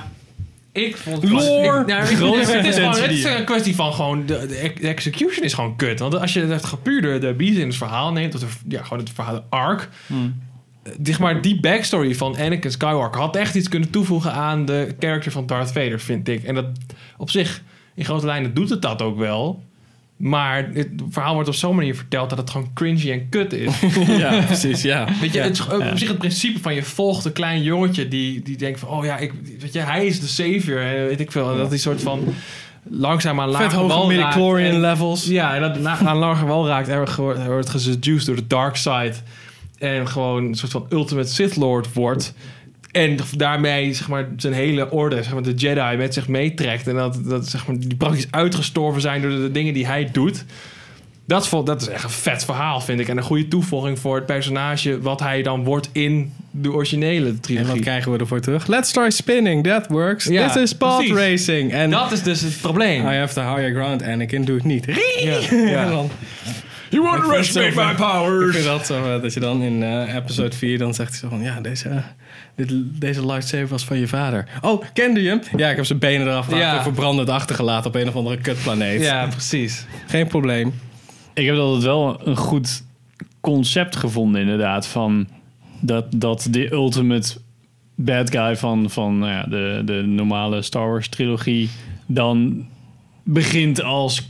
ik 0.75 0.97
vond 0.97 1.23
Lore. 1.29 1.79
Ik, 1.79 1.85
nou, 1.87 2.01
ik, 2.03 2.09
het, 2.09 2.65
is 2.65 2.75
gewoon, 2.75 3.01
het 3.01 3.11
is 3.11 3.23
een 3.23 3.45
kwestie 3.45 3.75
van 3.75 3.93
gewoon. 3.93 4.25
De, 4.25 4.45
de 4.47 4.55
ex- 4.55 4.81
de 4.81 4.87
execution 4.87 5.43
is 5.45 5.53
gewoon 5.53 5.75
kut. 5.75 5.99
Want 5.99 6.19
als 6.19 6.33
je 6.33 6.41
het 6.45 6.83
puur 6.83 7.01
de, 7.01 7.17
de 7.17 7.33
beat 7.33 7.55
in 7.55 7.67
het 7.67 7.75
verhaal 7.75 8.11
neemt, 8.11 8.35
of 8.35 8.39
de, 8.41 8.47
ja, 8.67 8.83
gewoon 8.83 8.99
het 8.99 9.09
verhaal, 9.09 9.33
de 9.33 9.41
arc. 9.49 9.89
Hmm. 10.07 10.41
eh, 10.83 10.91
Zeg 11.03 11.19
maar, 11.19 11.41
die 11.41 11.59
backstory 11.59 12.15
van 12.15 12.37
Anakin 12.37 12.71
Skywalker 12.71 13.21
had 13.21 13.35
echt 13.35 13.55
iets 13.55 13.69
kunnen 13.69 13.89
toevoegen 13.89 14.33
aan 14.33 14.65
de 14.65 14.95
character 14.99 15.31
van 15.31 15.45
Darth 15.45 15.71
Vader, 15.71 15.99
vind 15.99 16.27
ik. 16.27 16.43
En 16.43 16.55
dat 16.55 16.65
op 17.17 17.29
zich, 17.29 17.61
in 17.95 18.05
grote 18.05 18.25
lijnen, 18.25 18.53
doet 18.53 18.69
het 18.69 18.81
dat 18.81 19.01
ook 19.01 19.17
wel. 19.17 19.63
Maar 20.17 20.69
het 20.73 20.89
verhaal 21.09 21.33
wordt 21.33 21.49
op 21.49 21.55
zo'n 21.55 21.75
manier 21.75 21.95
verteld 21.95 22.29
dat 22.29 22.37
het 22.37 22.49
gewoon 22.49 22.71
cringy 22.73 23.11
en 23.11 23.29
kut 23.29 23.53
is. 23.53 23.79
ja, 24.17 24.41
precies, 24.45 24.81
ja. 24.81 25.07
Weet 25.21 25.31
je, 25.33 25.37
Ja. 25.37 25.43
het 25.43 25.53
is 25.53 25.69
ook 25.71 25.81
Ja. 25.81 25.91
op 25.91 25.97
zich 25.97 26.07
het 26.07 26.17
principe 26.17 26.59
van 26.59 26.73
je 26.75 26.83
volgt 26.83 27.25
een 27.25 27.31
klein 27.31 27.63
jongetje 27.63 28.07
die, 28.07 28.41
die 28.41 28.57
denkt 28.57 28.79
van, 28.79 28.89
oh 28.89 29.05
ja, 29.05 29.17
ik, 29.17 29.33
weet 29.59 29.73
je, 29.73 29.79
hij 29.79 30.05
is 30.05 30.19
de 30.19 30.27
savior. 30.27 30.81
En 30.81 31.05
weet 31.05 31.19
ik 31.19 31.31
veel. 31.31 31.51
En 31.51 31.57
dat 31.57 31.69
die 31.69 31.79
soort 31.79 32.01
van 32.01 32.33
langzaam 32.89 33.39
aan 33.39 33.51
Vet 33.51 33.59
lage 33.61 33.75
hoge 33.75 33.87
wal 33.87 34.11
raakt. 34.11 34.17
midichlorian 34.17 34.73
En- 34.73 34.79
levels. 34.79 35.25
Ja, 35.25 35.55
en 35.55 35.61
dat 35.61 35.79
na, 35.79 35.97
aan 35.97 36.17
lage 36.17 36.45
wal 36.45 36.67
raakt. 36.67 36.87
En 36.87 37.45
wordt 37.47 37.69
geseduced 37.69 38.25
door 38.25 38.35
de 38.35 38.47
dark 38.47 38.75
side. 38.75 39.13
En 39.77 40.07
gewoon 40.07 40.43
een 40.45 40.55
soort 40.55 40.71
van 40.71 40.85
ultimate 40.89 41.33
Sith 41.33 41.55
Lord 41.55 41.93
wordt. 41.93 42.33
En 42.95 43.17
daarmee 43.37 43.93
zeg 43.93 44.07
maar, 44.07 44.27
zijn 44.37 44.53
hele 44.53 44.91
orde, 44.91 45.15
zeg 45.23 45.33
maar, 45.33 45.43
de 45.43 45.53
Jedi, 45.53 45.97
met 45.97 46.13
zich 46.13 46.27
meetrekt. 46.27 46.87
En 46.87 46.95
dat, 46.95 47.19
dat 47.25 47.47
zeg 47.47 47.67
maar, 47.67 47.79
die 47.79 47.95
praktisch 47.95 48.27
uitgestorven 48.29 49.01
zijn 49.01 49.21
door 49.21 49.31
de, 49.31 49.41
de 49.41 49.51
dingen 49.51 49.73
die 49.73 49.85
hij 49.85 50.09
doet. 50.11 50.45
Dat, 51.27 51.49
dat 51.65 51.81
is 51.81 51.87
echt 51.87 52.03
een 52.03 52.09
vet 52.09 52.45
verhaal, 52.45 52.81
vind 52.81 52.99
ik. 52.99 53.07
En 53.07 53.17
een 53.17 53.23
goede 53.23 53.47
toevoeging 53.47 53.99
voor 53.99 54.15
het 54.15 54.25
personage... 54.25 55.01
wat 55.01 55.19
hij 55.19 55.41
dan 55.41 55.63
wordt 55.63 55.89
in 55.91 56.33
de 56.51 56.71
originele 56.71 57.25
En 57.25 57.33
wat 57.33 57.43
trilogie. 57.43 57.81
krijgen 57.81 58.11
we 58.11 58.17
ervoor 58.17 58.39
terug? 58.39 58.67
Let's 58.67 58.91
try 58.91 59.09
spinning, 59.09 59.63
that 59.63 59.87
works. 59.87 60.25
Ja, 60.25 60.47
This 60.47 60.61
is 60.61 60.73
pod 60.73 60.97
precies. 60.97 61.15
racing. 61.15 61.71
En 61.73 61.89
Dat 61.89 62.11
is 62.11 62.23
dus 62.23 62.41
het 62.41 62.57
probleem. 62.61 63.01
I 63.07 63.15
have 63.15 63.33
the 63.33 63.39
higher 63.39 63.71
ground, 63.73 64.03
Anakin, 64.03 64.45
doe 64.45 64.55
het 64.55 64.65
niet. 64.65 64.85
Ja. 65.49 66.01
You 66.95 67.09
vind 67.09 67.15
het 67.15 67.45
zo 67.45 67.59
underestimate 67.59 67.75
my 67.75 67.81
vet. 67.81 67.91
Ik 67.91 68.05
powers. 68.05 68.53
vind 68.55 68.65
dat 68.67 68.85
zo, 68.85 69.19
dat 69.21 69.33
je 69.33 69.39
dan 69.39 69.61
in 69.61 69.83
eh, 69.83 70.15
episode 70.15 70.55
4 70.55 70.77
dan 70.77 70.93
zegt 70.93 71.09
hij 71.09 71.19
zo 71.19 71.29
van... 71.29 71.41
Ja, 71.41 71.61
deze, 71.61 72.03
dit, 72.55 72.73
deze 72.99 73.25
lightsaber 73.25 73.67
was 73.67 73.85
van 73.85 73.97
je 73.99 74.07
vader. 74.07 74.47
Oh, 74.61 74.83
kende 74.93 75.21
je 75.21 75.29
hem? 75.29 75.41
Ja, 75.55 75.69
ik 75.69 75.75
heb 75.75 75.85
zijn 75.85 75.99
benen 75.99 76.27
eraf 76.27 76.45
gehaald 76.45 76.63
Ja. 76.63 76.77
en 76.77 76.83
verbrandend 76.83 77.29
achtergelaten 77.29 77.87
op 77.87 77.95
een 77.95 78.07
of 78.07 78.15
andere 78.15 78.37
kutplaneet. 78.37 79.01
Ja, 79.01 79.27
precies. 79.27 79.85
Geen 80.07 80.27
probleem. 80.27 80.73
Ik 81.33 81.45
heb 81.45 81.55
altijd 81.55 81.83
wel 81.83 82.27
een 82.27 82.37
goed 82.37 82.83
concept 83.41 83.95
gevonden, 83.95 84.41
inderdaad. 84.41 84.87
Van 84.87 85.27
dat, 85.79 86.05
dat 86.15 86.47
de 86.49 86.71
ultimate 86.71 87.37
bad 87.95 88.29
guy 88.31 88.55
van, 88.57 88.89
van 88.89 89.19
nou 89.19 89.31
ja, 89.31 89.43
de, 89.43 89.81
de 89.85 89.93
normale 90.05 90.61
Star 90.61 90.87
Wars 90.89 91.09
trilogie 91.09 91.69
dan 92.05 92.65
begint 93.27 93.83
als 93.83 94.29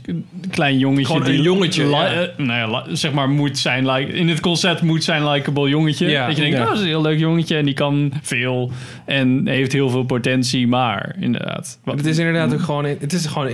klein 0.50 0.78
jongetje. 0.78 1.06
Gewoon 1.06 1.22
een 1.26 1.30
die 1.32 1.42
jongetje, 1.42 1.88
ja. 1.88 2.12
eh, 2.12 2.28
nou 2.36 2.72
ja, 2.72 2.82
li- 2.86 2.96
zeg 2.96 3.12
maar 3.12 3.28
moet 3.28 3.58
zijn, 3.58 3.90
like, 3.90 4.12
in 4.12 4.28
het 4.28 4.40
concept 4.40 4.82
moet 4.82 5.04
zijn 5.04 5.28
likable 5.28 5.68
jongetje. 5.68 6.06
Ja. 6.08 6.26
dat 6.26 6.36
je 6.36 6.42
denkt, 6.42 6.56
Ja. 6.56 6.62
oh, 6.62 6.68
dat 6.68 6.76
is 6.76 6.82
een 6.82 6.88
heel 6.88 7.02
leuk 7.02 7.18
jongetje 7.18 7.56
en 7.56 7.64
die 7.64 7.74
kan 7.74 8.12
veel 8.22 8.70
en 9.04 9.46
heeft 9.48 9.72
heel 9.72 9.90
veel 9.90 10.04
potentie, 10.04 10.66
maar 10.66 11.16
inderdaad. 11.20 11.78
Wat, 11.84 11.96
Het 11.96 12.06
is 12.06 12.18
inderdaad 12.18 12.52
ook 12.52 12.60
gewoon... 12.60 12.84
Het 12.84 13.12
is 13.12 13.26
gewoon... 13.26 13.50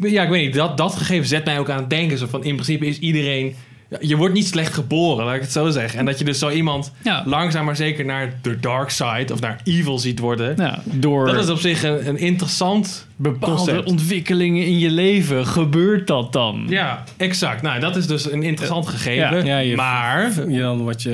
ja, 0.00 0.22
ik 0.22 0.28
weet 0.28 0.44
niet. 0.44 0.54
Dat, 0.54 0.76
dat 0.76 0.94
gegeven 0.94 1.26
zet 1.26 1.44
mij 1.44 1.58
ook 1.58 1.70
aan 1.70 1.80
het 1.80 1.90
denken. 1.90 2.18
Zo 2.18 2.26
van, 2.26 2.44
in 2.44 2.54
principe 2.54 2.86
is 2.86 2.98
iedereen... 2.98 3.54
Je 4.00 4.16
wordt 4.16 4.34
niet 4.34 4.46
slecht 4.46 4.74
geboren, 4.74 5.24
laat 5.24 5.34
ik 5.34 5.40
het 5.40 5.52
zo 5.52 5.70
zeggen. 5.70 5.98
En 5.98 6.04
dat 6.04 6.18
je 6.18 6.24
dus 6.24 6.38
zo 6.38 6.50
iemand 6.50 6.92
Ja. 7.02 7.22
langzaam 7.26 7.64
maar 7.64 7.76
zeker 7.76 8.04
naar 8.04 8.32
de 8.42 8.60
dark 8.60 8.90
side... 8.90 9.26
of 9.32 9.40
naar 9.40 9.60
evil 9.64 9.98
ziet 9.98 10.18
worden. 10.18 10.54
ja, 10.56 10.82
door 10.84 11.26
Dat 11.26 11.44
is 11.44 11.50
op 11.50 11.58
zich 11.58 11.82
een, 11.84 12.08
een 12.08 12.18
interessant 12.18 13.06
bepaalde 13.16 13.56
concept. 13.56 13.88
ontwikkelingen 13.88 14.66
in 14.66 14.78
je 14.78 14.90
leven 14.90 15.46
gebeurt 15.46 16.06
dat 16.06 16.32
dan. 16.32 16.64
Ja, 16.68 17.04
exact. 17.16 17.62
Nou, 17.62 17.80
dat 17.80 17.96
is 17.96 18.06
dus 18.06 18.32
een 18.32 18.42
interessant 18.42 18.88
gegeven. 18.88 19.36
Ja. 19.36 19.44
Ja, 19.44 19.58
je- 19.58 19.76
maar... 19.76 20.32
Je 20.50 20.60
dan 20.60 20.84
wat 20.84 21.02
je, 21.02 21.10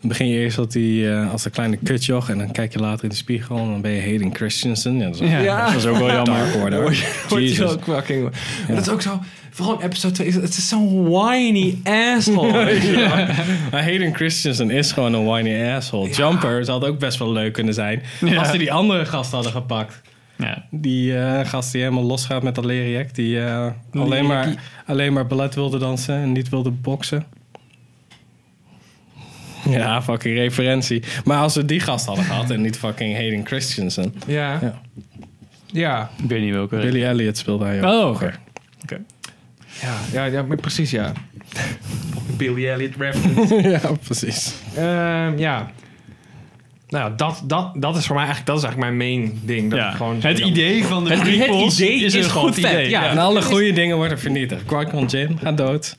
dan 0.00 0.08
begin 0.08 0.28
je 0.28 0.38
eerst 0.38 0.58
als, 0.58 0.68
die, 0.68 1.10
eh, 1.10 1.32
als 1.32 1.44
een 1.44 1.50
kleine 1.50 1.76
kutjoch 1.76 2.28
en 2.30 2.38
dan 2.38 2.52
kijk 2.52 2.72
je 2.72 2.78
later 2.78 3.04
in 3.04 3.10
de 3.10 3.16
spiegel 3.16 3.56
en 3.58 3.66
dan 3.70 3.80
ben 3.80 3.90
je 3.90 4.00
Hayden 4.00 4.34
Christensen. 4.34 4.96
Ja, 4.98 5.66
dat 5.66 5.76
is, 5.76 5.82
dat 5.82 5.92
ook 5.92 5.98
wel 5.98 6.10
jammer. 6.12 6.54
order. 6.62 6.80
Word 6.82 6.96
je- 6.98 7.24
word 7.28 7.42
je 7.42 7.48
Jesus. 7.48 7.70
ook 7.70 7.82
fucking... 7.84 8.22
Maar 8.22 8.76
dat 8.76 8.86
is 8.86 8.88
ook 8.92 9.02
zo... 9.02 9.20
Vooral 9.50 9.78
in 9.78 9.86
episode 9.86 10.14
2, 10.14 10.32
het 10.32 10.56
is 10.56 10.68
zo'n 10.68 11.08
whiny 11.08 11.78
asshole. 11.84 12.52
Maar 13.70 13.82
Hayden 13.82 14.14
Christensen 14.14 14.70
is 14.70 14.92
gewoon 14.92 15.12
een 15.12 15.24
whiny 15.24 15.70
asshole. 15.70 16.10
Jumper 16.10 16.64
zou 16.64 16.84
ook 16.84 16.98
best 16.98 17.18
wel 17.18 17.32
leuk 17.32 17.52
kunnen 17.52 17.74
zijn. 17.74 18.02
Ja. 18.20 18.38
Als 18.38 18.50
ze 18.50 18.58
die 18.58 18.72
andere 18.72 19.04
gast 19.04 19.32
hadden 19.32 19.52
gepakt. 19.52 20.00
Ja. 20.36 20.64
Die 20.70 21.18
eh, 21.18 21.48
gast 21.48 21.72
die 21.72 21.80
helemaal 21.82 22.04
losgaat 22.04 22.42
met 22.42 22.54
dat 22.54 22.64
leren 22.64 22.90
jack. 22.90 23.14
Die 23.14 23.40
eh, 23.40 23.66
alleen, 23.92 24.26
maar, 24.26 24.54
alleen 24.86 25.12
maar 25.12 25.26
ballet 25.26 25.54
wilde 25.54 25.78
dansen 25.78 26.14
en 26.14 26.32
niet 26.32 26.48
wilde 26.48 26.70
boksen. 26.70 27.24
Ja, 29.68 30.02
fucking 30.02 30.36
referentie. 30.36 31.02
Maar 31.24 31.38
als 31.38 31.54
we 31.54 31.64
die 31.64 31.80
gast 31.80 32.06
hadden 32.06 32.24
gehad 32.24 32.50
en 32.50 32.60
niet 32.60 32.76
fucking 32.76 33.16
Hayden 33.16 33.46
Christensen. 33.46 34.14
Ja. 34.26 34.58
Ja. 34.62 34.80
Ja. 35.66 36.10
Ik 36.22 36.28
weet 36.28 36.42
niet 36.42 36.52
welke. 36.52 36.76
Billy 36.76 37.04
Elliot 37.04 37.36
speelde 37.36 37.64
hij 37.64 37.82
ook. 37.82 37.92
Oh, 37.92 38.08
oké. 38.08 38.24
Oké. 38.24 38.34
Ja, 39.82 39.96
ja, 40.12 40.24
ja 40.24 40.42
maar 40.42 40.56
precies, 40.56 40.90
ja. 40.90 41.12
Billy 42.36 42.68
Elliot 42.68 42.94
reference. 42.98 43.54
ja, 43.70 43.80
precies. 44.04 44.54
Ehm, 44.76 45.38
ja. 45.38 45.70
Nou, 46.88 47.12
dat, 47.16 47.42
dat, 47.44 47.70
dat 47.74 47.96
is 47.96 48.06
voor 48.06 48.16
mij 48.16 48.24
eigenlijk, 48.24 48.46
dat 48.46 48.56
is 48.58 48.64
eigenlijk 48.64 48.96
mijn 48.96 49.20
main 49.20 49.40
ding. 49.44 49.70
Dat 49.70 49.78
Ja. 49.78 49.90
gewoon, 49.90 50.20
Het 50.20 50.38
idee 50.38 50.84
van 50.84 51.04
de 51.04 51.10
Het- 51.16 51.26
idee 51.26 52.04
is 52.04 52.14
een 52.14 52.30
goed 52.30 52.54
vet, 52.54 52.64
idee. 52.72 52.88
ja. 52.88 53.10
En 53.10 53.18
alle 53.18 53.42
goede 53.42 53.72
dingen 53.72 53.96
worden 53.96 54.18
vernietigd. 54.18 54.64
Qui-Gon 54.64 55.06
Jinn 55.06 55.38
gaat 55.42 55.56
dood. 55.56 55.96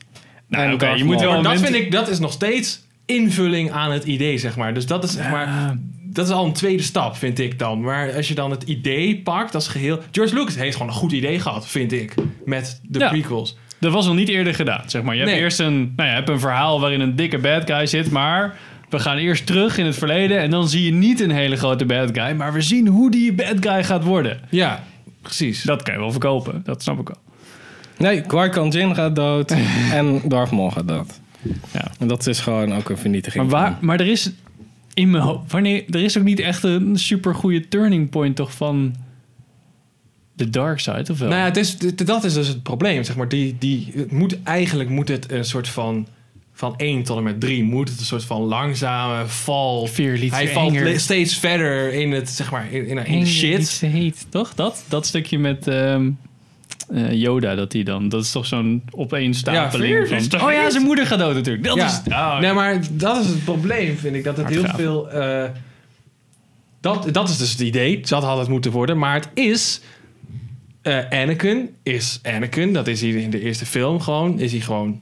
Nou, 0.48 0.78
En 0.78 0.98
je 0.98 1.04
moet 1.04 1.20
wel 1.20 1.32
Maar 1.32 1.42
dat 1.42 1.60
vind 1.62 1.74
ik, 1.74 1.90
dat 1.92 2.08
is 2.08 2.18
nog 2.18 2.32
steeds 2.32 2.80
invulling 3.06 3.70
aan 3.70 3.92
het 3.92 4.04
idee, 4.04 4.38
zeg 4.38 4.56
maar. 4.56 4.74
Dus 4.74 4.86
dat 4.86 5.04
is, 5.04 5.12
zeg 5.12 5.30
maar, 5.30 5.76
dat 6.02 6.26
is 6.26 6.32
al 6.32 6.44
een 6.44 6.52
tweede 6.52 6.82
stap, 6.82 7.16
vind 7.16 7.38
ik 7.38 7.58
dan. 7.58 7.80
Maar 7.80 8.14
als 8.16 8.28
je 8.28 8.34
dan 8.34 8.50
het 8.50 8.62
idee 8.62 9.20
pakt 9.22 9.54
als 9.54 9.68
geheel... 9.68 9.98
George 10.10 10.34
Lucas 10.34 10.54
heeft 10.54 10.76
gewoon 10.76 10.88
een 10.92 10.98
goed 10.98 11.12
idee 11.12 11.40
gehad, 11.40 11.66
vind 11.68 11.92
ik, 11.92 12.14
met 12.44 12.80
de 12.82 12.98
Ja. 12.98 13.08
prequels. 13.08 13.56
Dat 13.82 13.92
was 13.92 14.06
nog 14.06 14.14
niet 14.14 14.28
eerder 14.28 14.54
gedaan, 14.54 14.82
zeg 14.86 15.02
maar. 15.02 15.14
Je 15.14 15.20
hebt 15.20 15.32
Nee. 15.32 15.40
eerst 15.40 15.58
een, 15.60 15.92
nou 15.96 16.08
ja, 16.08 16.14
hebt 16.14 16.28
een 16.28 16.40
verhaal 16.40 16.80
waarin 16.80 17.00
een 17.00 17.16
dikke 17.16 17.38
bad 17.38 17.62
guy 17.70 17.86
zit, 17.86 18.10
maar 18.10 18.56
we 18.88 18.98
gaan 18.98 19.16
eerst 19.16 19.46
terug 19.46 19.78
in 19.78 19.86
het 19.86 19.96
verleden 19.96 20.38
en 20.38 20.50
dan 20.50 20.68
zie 20.68 20.84
je 20.84 20.92
niet 20.92 21.20
een 21.20 21.30
hele 21.30 21.56
grote 21.56 21.84
bad 21.86 22.10
guy, 22.12 22.32
maar 22.36 22.52
we 22.52 22.60
zien 22.60 22.86
hoe 22.86 23.10
die 23.10 23.32
bad 23.32 23.56
guy 23.60 23.84
gaat 23.84 24.04
worden. 24.04 24.40
Ja, 24.50 24.82
precies. 25.22 25.62
Dat 25.62 25.82
kan 25.82 25.94
je 25.94 26.00
wel 26.00 26.10
verkopen, 26.10 26.60
dat 26.64 26.82
snap 26.82 27.00
ik 27.00 27.08
wel. 27.08 27.16
Nee, 27.98 28.20
Qui-Gon 28.20 28.68
Jinn 28.68 28.94
gaat 28.94 29.16
dood. 29.16 29.50
en 29.92 30.20
Darth 30.24 30.50
Maul 30.50 30.70
gaat 30.70 30.88
dood. 30.88 31.20
Ja. 31.72 31.90
En 31.98 32.08
dat 32.08 32.26
is 32.26 32.40
gewoon 32.40 32.74
ook 32.74 32.88
een 32.88 32.98
vernietiging. 32.98 33.50
Maar, 33.50 33.60
waar, 33.60 33.78
maar 33.80 34.00
er 34.00 34.06
is 34.06 34.30
in 34.94 35.10
mijn 35.10 35.22
hoofd, 35.22 35.52
wanneer, 35.52 35.84
er 35.90 36.02
is 36.02 36.18
ook 36.18 36.24
niet 36.24 36.40
echt 36.40 36.62
een 36.62 36.98
super 36.98 37.34
goede 37.34 37.68
turning 37.68 38.10
point 38.10 38.36
toch 38.36 38.52
van 38.52 38.94
de 40.44 40.50
dark 40.50 40.80
side, 40.80 41.12
of 41.12 41.18
wel? 41.18 41.28
Nou 41.28 41.40
ja, 41.40 41.46
het 41.46 41.56
is, 41.56 41.76
dat 41.94 42.24
is 42.24 42.34
dus 42.34 42.48
het 42.48 42.62
probleem, 42.62 43.04
zeg 43.04 43.16
maar. 43.16 43.28
Die, 43.28 43.56
die, 43.58 43.92
het 43.96 44.12
moet, 44.12 44.42
eigenlijk 44.42 44.88
moet 44.90 45.08
het 45.08 45.30
een 45.32 45.44
soort 45.44 45.68
van... 45.68 46.06
Van 46.54 46.74
1 46.76 47.02
tot 47.02 47.16
en 47.16 47.22
met 47.22 47.40
3 47.40 47.64
moet 47.64 47.88
het 47.88 47.98
een 47.98 48.04
soort 48.04 48.24
van 48.24 48.40
langzame 48.42 49.26
val. 49.26 49.88
Hij 50.30 50.48
valt 50.48 51.00
steeds 51.00 51.38
verder 51.38 51.92
in 51.92 52.12
het, 52.12 52.28
zeg 52.30 52.50
maar, 52.50 52.72
in, 52.72 52.86
in, 52.86 53.06
in 53.06 53.20
de 53.20 53.26
shit. 53.26 53.80
heet, 53.80 54.26
toch? 54.28 54.54
Dat, 54.54 54.84
dat 54.88 55.06
stukje 55.06 55.38
met 55.38 55.68
ehm, 55.68 56.10
eh, 56.90 57.12
Yoda, 57.12 57.54
dat 57.54 57.72
hij 57.72 57.82
dan... 57.82 58.08
Dat 58.08 58.22
is 58.22 58.30
toch 58.32 58.46
zo'n 58.46 58.82
opeenstapeling 58.90 60.08
Ja, 60.08 60.20
van... 60.20 60.40
Oh 60.48 60.52
ja, 60.52 60.70
zijn 60.70 60.82
moeder 60.84 61.06
gaat 61.06 61.18
dood 61.18 61.34
natuurlijk. 61.34 61.64
Dat 61.64 61.76
Ja. 61.76 61.86
is... 61.86 62.00
oh, 62.12 62.38
Nee, 62.40 62.52
maar 62.52 62.80
dat 62.90 63.20
is 63.24 63.26
het 63.26 63.44
probleem, 63.44 63.96
vind 63.98 64.14
ik. 64.16 64.24
Dat 64.24 64.36
het 64.36 64.48
heel 64.48 64.62
gaaf. 64.64 64.76
veel... 64.76 65.10
eh, 65.10 65.44
dat, 66.80 67.08
dat 67.12 67.28
is 67.28 67.36
dus 67.38 67.50
het 67.50 67.60
idee. 67.60 68.00
Dat 68.00 68.22
had 68.22 68.38
het 68.38 68.48
moeten 68.48 68.70
worden. 68.70 68.98
Maar 68.98 69.14
het 69.14 69.28
is... 69.34 69.80
eh, 70.82 71.20
Anakin 71.20 71.74
is 71.82 72.20
Anakin. 72.22 72.72
Dat 72.72 72.86
is 72.86 73.00
hij 73.00 73.10
in 73.10 73.30
de 73.30 73.40
eerste 73.40 73.66
film 73.66 74.00
gewoon. 74.00 74.38
Is 74.40 74.52
hij 74.52 74.60
gewoon... 74.60 75.00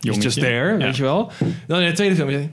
Jongetje. 0.00 0.22
just 0.28 0.38
there, 0.40 0.70
Ja. 0.78 0.84
weet 0.84 0.96
je 0.96 1.02
wel. 1.02 1.30
Dan 1.66 1.80
in 1.80 1.86
de 1.86 1.92
tweede 1.92 2.14
film 2.14 2.28
is 2.28 2.34
hij... 2.34 2.50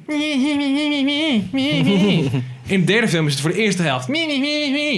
In 2.68 2.80
de 2.80 2.86
derde 2.86 3.08
film 3.08 3.26
is 3.28 3.32
het 3.32 3.42
voor 3.42 3.52
de 3.52 3.58
eerste 3.58 3.82
helft... 3.82 4.08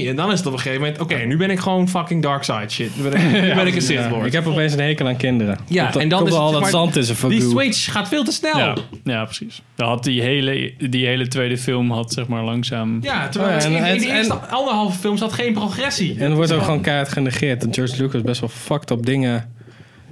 En 0.08 0.16
dan 0.16 0.32
is 0.32 0.38
het 0.38 0.48
op 0.48 0.54
een 0.54 0.60
gegeven 0.60 0.82
moment... 0.82 1.02
Oké, 1.02 1.16
nu 1.16 1.38
ben 1.38 1.50
ik 1.50 1.60
gewoon 1.60 1.90
fucking 1.90 2.22
dark 2.24 2.44
side 2.44 2.70
shit. 2.70 2.90
Nu 2.98 3.10
ben 3.10 3.14
ik, 3.14 3.32
nu 3.42 3.54
ben 3.56 3.68
ik 3.68 3.76
een 3.76 3.82
Sith 3.82 4.10
Lord. 4.10 4.26
ik 4.26 4.32
heb 4.32 4.48
opeens 4.48 4.74
een 4.74 4.80
hekel 4.80 5.08
aan 5.08 5.18
kinderen. 5.18 5.58
Ja, 5.68 5.94
en 5.96 6.10
dan 6.10 6.24
is 6.26 6.30
het, 6.30 6.40
al 6.42 6.52
dat 6.52 6.68
zand 6.68 6.96
is 6.96 7.10
een 7.10 7.30
Die 7.30 7.42
switch 7.42 7.92
gaat 7.92 8.08
veel 8.08 8.24
te 8.24 8.32
snel. 8.32 8.58
Ja, 8.58 8.76
ja, 9.04 9.24
precies. 9.26 9.62
Dan 9.76 9.88
had 9.88 10.04
die 10.04 10.22
hele, 10.22 10.74
die 10.90 11.06
hele 11.06 11.28
tweede 11.28 11.58
film 11.58 11.92
had 11.92 12.14
zeg 12.14 12.28
maar 12.28 12.44
langzaam... 12.44 13.00
Ja, 13.02 13.28
terwijl 13.30 13.58
Oh 13.58 13.64
en 13.66 13.72
in, 13.72 13.78
in 13.78 13.84
het- 13.84 14.00
de 14.00 14.08
eerste 14.08 14.34
en- 14.34 14.50
anderhalve 14.50 15.00
film 15.00 15.18
zat 15.18 15.34
geen 15.34 15.54
progressie. 15.54 16.16
En 16.20 16.30
er 16.30 16.36
wordt 16.36 16.52
ook 16.52 16.62
gewoon 16.64 16.82
keihard 16.82 17.10
genegeerd 17.10 17.62
dat 17.62 17.76
George 17.76 18.02
Lucas 18.02 18.22
best 18.22 18.40
wel 18.40 18.50
fucked 18.50 18.92
up 18.92 19.06
dingen 19.06 19.52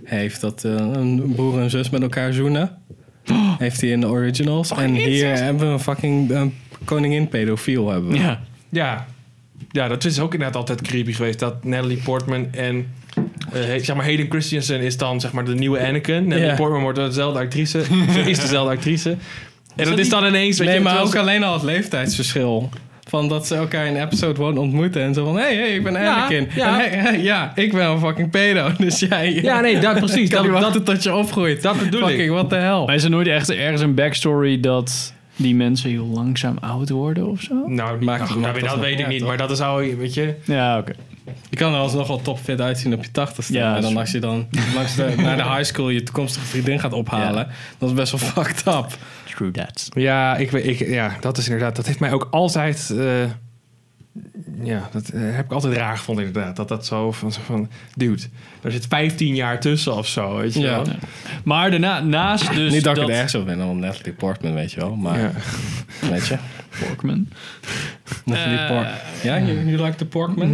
heeft. 0.06 0.42
Dat 0.42 0.64
eh, 0.64 0.72
een 0.72 1.32
broer 1.36 1.60
en 1.60 1.70
zus 1.70 1.90
met 1.90 2.02
elkaar 2.02 2.34
zoenen. 2.34 2.78
Heeft 3.58 3.82
hij 3.82 3.90
in 3.90 4.00
de 4.02 4.08
originals. 4.08 4.72
en 4.72 4.94
hier 4.94 5.28
hebben 5.38 5.68
we 5.68 5.74
een 5.74 5.80
fucking 5.80 6.52
koningin 6.86 7.28
pedofiel 7.28 7.90
hebben 7.92 8.12
we. 8.12 8.18
Ja, 8.18 8.40
Ja. 8.70 9.06
ja, 9.72 9.88
dat 9.88 10.06
is 10.06 10.20
ook 10.20 10.34
inderdaad 10.34 10.56
altijd 10.56 10.82
creepy 10.82 11.14
geweest. 11.14 11.40
Dat 11.40 11.64
Natalie 11.64 11.98
Portman 11.98 12.48
en 12.52 12.88
eh, 13.54 13.62
zeg 13.62 13.96
maar 13.96 14.06
Hayden 14.06 14.30
Christensen 14.30 14.80
is 14.82 14.98
dan 14.98 15.20
zeg 15.22 15.32
maar 15.32 15.46
de 15.46 15.56
nieuwe 15.56 15.88
Anakin. 15.88 16.28
Natalie. 16.28 16.56
Portman 16.56 16.82
wordt 16.82 16.98
dezelfde 17.00 17.40
actrice. 17.40 17.84
Ze 18.14 18.20
is 18.20 18.40
dezelfde 18.40 18.72
actrice. 18.76 19.16
En 19.76 19.86
dat 19.90 20.00
is 20.00 20.10
dan 20.10 20.26
ineens... 20.26 20.58
weet 20.58 20.68
Nee, 20.68 20.78
je, 20.78 20.84
maar 20.84 21.02
ook 21.02 21.16
alleen 21.16 21.44
al 21.44 21.54
het 21.54 21.64
leeftijdsverschil. 21.64 22.70
Van 23.08 23.28
dat 23.30 23.48
ze 23.48 23.56
elkaar 23.56 23.86
in 23.88 23.96
episode 24.02 24.44
1 24.44 24.58
ontmoeten. 24.58 25.02
En 25.02 25.14
zo 25.14 25.26
van, 25.26 25.36
hé, 25.36 25.42
hey, 25.42 25.56
hey, 25.56 25.74
ik 25.76 25.84
ben 25.84 25.94
Ja, 25.94 26.16
Anakin. 26.16 26.48
ja. 26.56 26.68
En, 26.68 26.74
hey, 26.74 26.90
hey, 26.90 27.22
ja, 27.22 27.52
ik 27.56 27.72
ben 27.74 27.86
een 27.86 28.00
fucking 28.00 28.30
pedo. 28.30 28.70
Dus 28.78 29.00
jij... 29.00 29.34
Ja, 29.34 29.60
nee, 29.60 29.80
dat, 29.80 30.00
precies. 30.00 30.30
Dat, 30.30 30.44
dat, 30.44 30.52
wachten 30.62 30.84
tot 30.84 31.04
je 31.04 31.16
opgroeit. 31.16 31.62
dat 31.62 31.80
bedoel 31.80 32.02
ik. 32.02 32.08
fucking, 32.08 32.32
what 32.32 32.50
the 32.50 32.56
hell. 32.56 32.86
maar 32.86 32.96
is 32.96 33.04
er 33.04 33.10
nooit 33.10 33.28
echt 33.28 33.50
ergens 33.52 33.82
een 33.82 33.94
backstory 33.96 34.60
dat 34.60 35.14
die 35.36 35.56
mensen 35.56 35.90
heel 35.90 36.06
langzaam 36.06 36.58
oud 36.62 36.90
worden 36.90 37.28
of 37.28 37.42
zo? 37.42 37.54
nou, 37.68 38.04
Maakt- 38.04 38.22
ach, 38.22 38.36
maakt 38.36 38.42
nou, 38.42 38.60
dat 38.60 38.70
dat 38.70 38.80
weet 38.80 39.00
ik 39.00 39.08
niet. 39.08 39.20
toch? 39.20 39.28
Maar 39.28 39.38
dat 39.38 39.58
zou 39.58 39.84
je, 39.88 39.96
weet 39.96 40.14
je... 40.14 40.36
Ja, 40.44 40.78
oké. 40.78 40.94
Je 41.50 41.56
kan 41.58 41.74
er 41.74 41.80
alsnog 41.80 42.08
wel 42.08 42.22
topfit 42.22 42.62
uitzien 42.62 42.94
op 42.94 43.04
je 43.04 43.12
tachtigste. 43.12 43.54
Ja, 43.54 43.76
en 43.76 43.82
dan 43.82 43.98
als 43.98 44.12
je 44.12 44.20
dan 44.20 44.48
langs 44.76 44.96
de, 44.96 45.14
naar 45.18 45.38
de 45.38 45.44
high 45.44 45.64
school 45.64 45.90
je 45.90 46.04
toekomstige 46.04 46.46
vriendin 46.46 46.80
gaat 46.80 46.94
ophalen, 46.94 47.48
dat 47.78 47.90
is 47.90 47.96
best 47.96 48.12
wel 48.12 48.30
fucked 48.32 48.68
up. 48.68 48.98
True 49.36 49.52
that. 49.52 49.88
Ja, 49.94 50.36
ik, 50.38 50.52
weet- 50.52 50.66
ik, 50.66 50.88
ja, 50.88 51.16
dat 51.20 51.38
is 51.38 51.46
inderdaad. 51.46 51.76
Dat 51.76 51.86
heeft 51.86 52.00
mij 52.00 52.12
ook 52.12 52.28
altijd. 52.32 52.90
eh, 52.90 53.24
ja, 54.64 54.90
dat 54.92 55.10
eh, 55.10 55.22
heb 55.22 55.46
ik 55.46 55.52
altijd 55.52 55.74
raar 55.78 55.98
gevonden, 55.98 56.26
inderdaad. 56.26 56.56
Dat 56.56 56.68
dat 56.68 56.86
zo 56.86 57.12
van, 57.12 57.32
van. 57.34 57.70
Dude, 57.96 58.22
er 58.62 58.72
zit 58.72 58.86
15 58.88 59.36
jaar 59.36 59.60
tussen 59.60 59.96
of 59.96 60.08
zo. 60.08 60.38
Weet 60.38 60.54
je 60.54 60.60
Ja. 60.60 60.76
wel? 60.84 60.86
Maar 61.44 61.72
daarna, 61.72 62.00
naast 62.00 62.54
dus 62.54 62.72
Niet 62.74 62.84
dat 62.84 62.96
ik 62.96 63.02
dat... 63.02 63.10
er 63.10 63.16
erg 63.16 63.30
zo 63.30 63.44
ben 63.44 63.62
om 63.64 63.80
Natalie 63.80 64.14
Portman, 64.14 64.54
weet 64.54 64.72
je 64.72 64.80
wel. 64.80 64.96
Maar, 64.96 65.20
Ja. 65.20 65.32
weet 66.12 66.28
je. 66.28 66.36
Porkman. 66.86 67.28
Natalie 68.26 68.58
Eh, 68.58 68.68
Portman. 68.68 68.94
Ja, 69.24 69.40
you, 69.40 69.66
you 69.70 69.84
like 69.84 69.96
the 69.96 70.06
Porkman? 70.06 70.50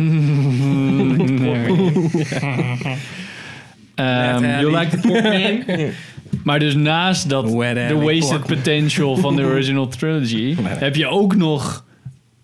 Um, 3.96 4.46
you 4.62 4.72
like 4.80 4.98
the 5.00 5.92
Maar 6.44 6.60
dus 6.60 6.76
naast 6.76 7.30
dat 7.30 7.46
Alley 7.46 7.96
wasted 7.96 8.44
potential 8.46 9.18
van 9.18 9.36
de 9.36 9.44
original 9.54 9.88
trilogy... 9.88 10.56
heb 10.62 10.96
je 10.96 11.08
ook 11.08 11.36
nog 11.36 11.86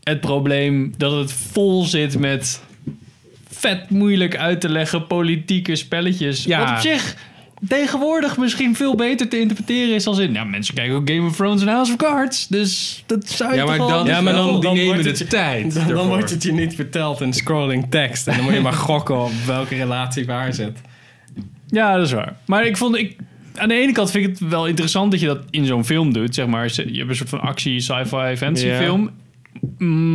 het 0.08 0.22
probleem 0.22 0.94
dat 0.98 1.12
het 1.12 1.34
vol 1.34 1.84
zit 1.84 2.20
met 2.20 2.62
vet 3.50 3.90
moeilijk 3.90 4.38
uit 4.38 4.62
te 4.62 4.70
leggen 4.70 5.08
politieke 5.08 5.76
spelletjes. 5.76 6.44
Ja. 6.44 6.60
Wat 6.60 6.70
op 6.70 6.78
zich 6.78 7.16
tegenwoordig 7.68 8.38
misschien 8.38 8.76
veel 8.76 8.96
beter 8.96 9.28
te 9.30 9.40
interpreteren 9.40 9.96
is 9.96 10.08
als 10.08 10.18
in... 10.18 10.32
Nou, 10.32 10.48
mensen 10.50 10.74
kijken 10.76 10.96
ook 10.96 11.10
Game 11.10 11.28
of 11.28 11.36
Thrones 11.36 11.62
en 11.62 11.68
House 11.68 11.92
of 11.92 11.98
Cards. 11.98 12.48
Dus 12.48 13.04
dat 13.06 13.30
zou 13.30 13.52
je 13.52 13.58
Ja, 13.58 13.66
maar 13.66 13.78
toch 13.78 13.90
dan, 13.90 14.06
Ja, 14.06 14.22
maar 14.22 14.34
dan- 14.34 14.52
die 14.54 14.62
dan 14.62 14.76
nemen 14.76 15.04
de 15.04 15.10
het 15.10 15.18
je- 15.18 15.28
tijd. 15.28 15.74
Dan, 15.74 15.88
dan 15.88 16.08
wordt 16.08 16.30
het 16.30 16.44
je 16.44 16.52
niet 16.54 16.76
verteld 16.76 17.22
in 17.22 17.34
scrolling 17.34 17.86
tekst. 17.90 18.28
En 18.28 18.36
dan 18.36 18.44
moet 18.44 18.54
je 18.54 18.60
maar 18.62 18.74
gokken 18.90 19.24
op 19.24 19.32
welke 19.46 19.76
relatie 19.76 20.26
waar 20.26 20.54
zit. 20.54 20.78
Ja, 21.68 21.96
dat 21.98 22.06
is 22.06 22.12
waar. 22.12 22.36
Maar 22.46 22.66
ik 22.66 22.78
vond... 22.78 22.96
Ik, 22.98 23.16
aan 23.56 23.68
de 23.68 23.76
ene 23.82 23.92
kant 23.92 24.12
vind 24.12 24.26
ik 24.28 24.30
het 24.40 24.50
wel 24.50 24.68
interessant 24.68 25.12
dat 25.12 25.20
je 25.20 25.26
dat 25.28 25.40
in 25.50 25.66
zo'n 25.66 25.86
film 25.86 26.14
doet. 26.14 26.36
Zeg 26.36 26.46
maar, 26.48 26.72
je 26.76 26.98
hebt 26.98 27.10
een 27.10 27.16
soort 27.16 27.30
van 27.30 27.42
actie, 27.42 27.80
sci-fi, 27.80 28.36
fantasy 28.38 28.66
Ja. 28.68 28.78
film. 28.78 29.10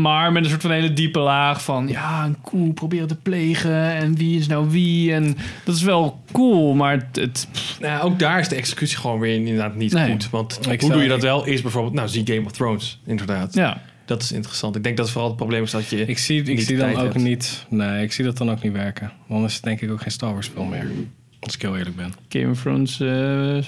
Maar 0.00 0.32
met 0.32 0.44
een 0.44 0.50
soort 0.50 0.62
van 0.62 0.70
hele 0.70 0.92
diepe 0.92 1.18
laag 1.18 1.64
van... 1.64 1.88
Ja, 1.88 2.24
een 2.24 2.40
koe 2.40 2.72
proberen 2.72 3.08
te 3.08 3.16
plegen. 3.16 3.92
En 3.94 4.14
wie 4.16 4.38
is 4.38 4.46
nou 4.46 4.70
wie? 4.70 5.12
En 5.12 5.36
dat 5.64 5.74
is 5.74 5.82
wel 5.82 6.20
cool, 6.32 6.74
maar 6.74 6.92
het... 6.92 7.16
het 7.16 7.48
Nou, 7.80 8.02
ook 8.02 8.18
daar 8.18 8.38
is 8.40 8.48
de 8.48 8.56
executie 8.56 8.96
gewoon 8.98 9.18
weer 9.20 9.34
inderdaad 9.34 9.74
niet 9.74 9.92
Nee. 9.92 10.10
goed. 10.10 10.30
Want 10.30 10.58
Ik 10.70 10.80
hoe 10.80 10.92
doe 10.92 11.02
je 11.02 11.08
dat 11.08 11.22
wel? 11.22 11.44
Is 11.46 11.62
bijvoorbeeld, 11.62 11.94
nou, 11.94 12.08
zie 12.08 12.26
Game 12.26 12.44
of 12.44 12.52
Thrones, 12.52 13.00
inderdaad. 13.06 13.54
ja. 13.54 13.82
Dat 14.04 14.22
is 14.22 14.32
interessant. 14.32 14.76
Ik 14.76 14.82
denk 14.82 14.96
dat 14.96 15.10
vooral 15.10 15.28
het 15.28 15.36
probleem 15.36 15.62
is 15.62 15.70
dat 15.70 15.88
je... 15.88 16.04
Ik 16.06 16.18
zie, 16.18 16.40
ik 16.40 16.46
Niet 16.46 16.66
zie 16.66 16.76
dan 16.76 16.90
ook 16.90 16.96
hebt. 16.96 17.14
niet... 17.14 17.66
Nee, 17.68 18.02
ik 18.02 18.12
zie 18.12 18.24
dat 18.24 18.36
dan 18.38 18.50
ook 18.50 18.62
niet 18.62 18.72
werken. 18.72 19.06
Want 19.26 19.40
dan 19.40 19.44
is 19.44 19.54
het 19.54 19.62
denk 19.62 19.80
ik 19.80 19.90
ook 19.90 20.00
geen 20.00 20.10
Star 20.12 20.32
Wars 20.32 20.48
film 20.48 20.68
meer. 20.68 20.86
Als 21.44 21.54
ik 21.54 21.62
heel 21.62 21.76
eerlijk 21.76 21.96
ben. 21.96 22.12
Game 22.28 22.50
of 22.50 22.60
Thrones, 22.62 23.00
eh 23.00 23.08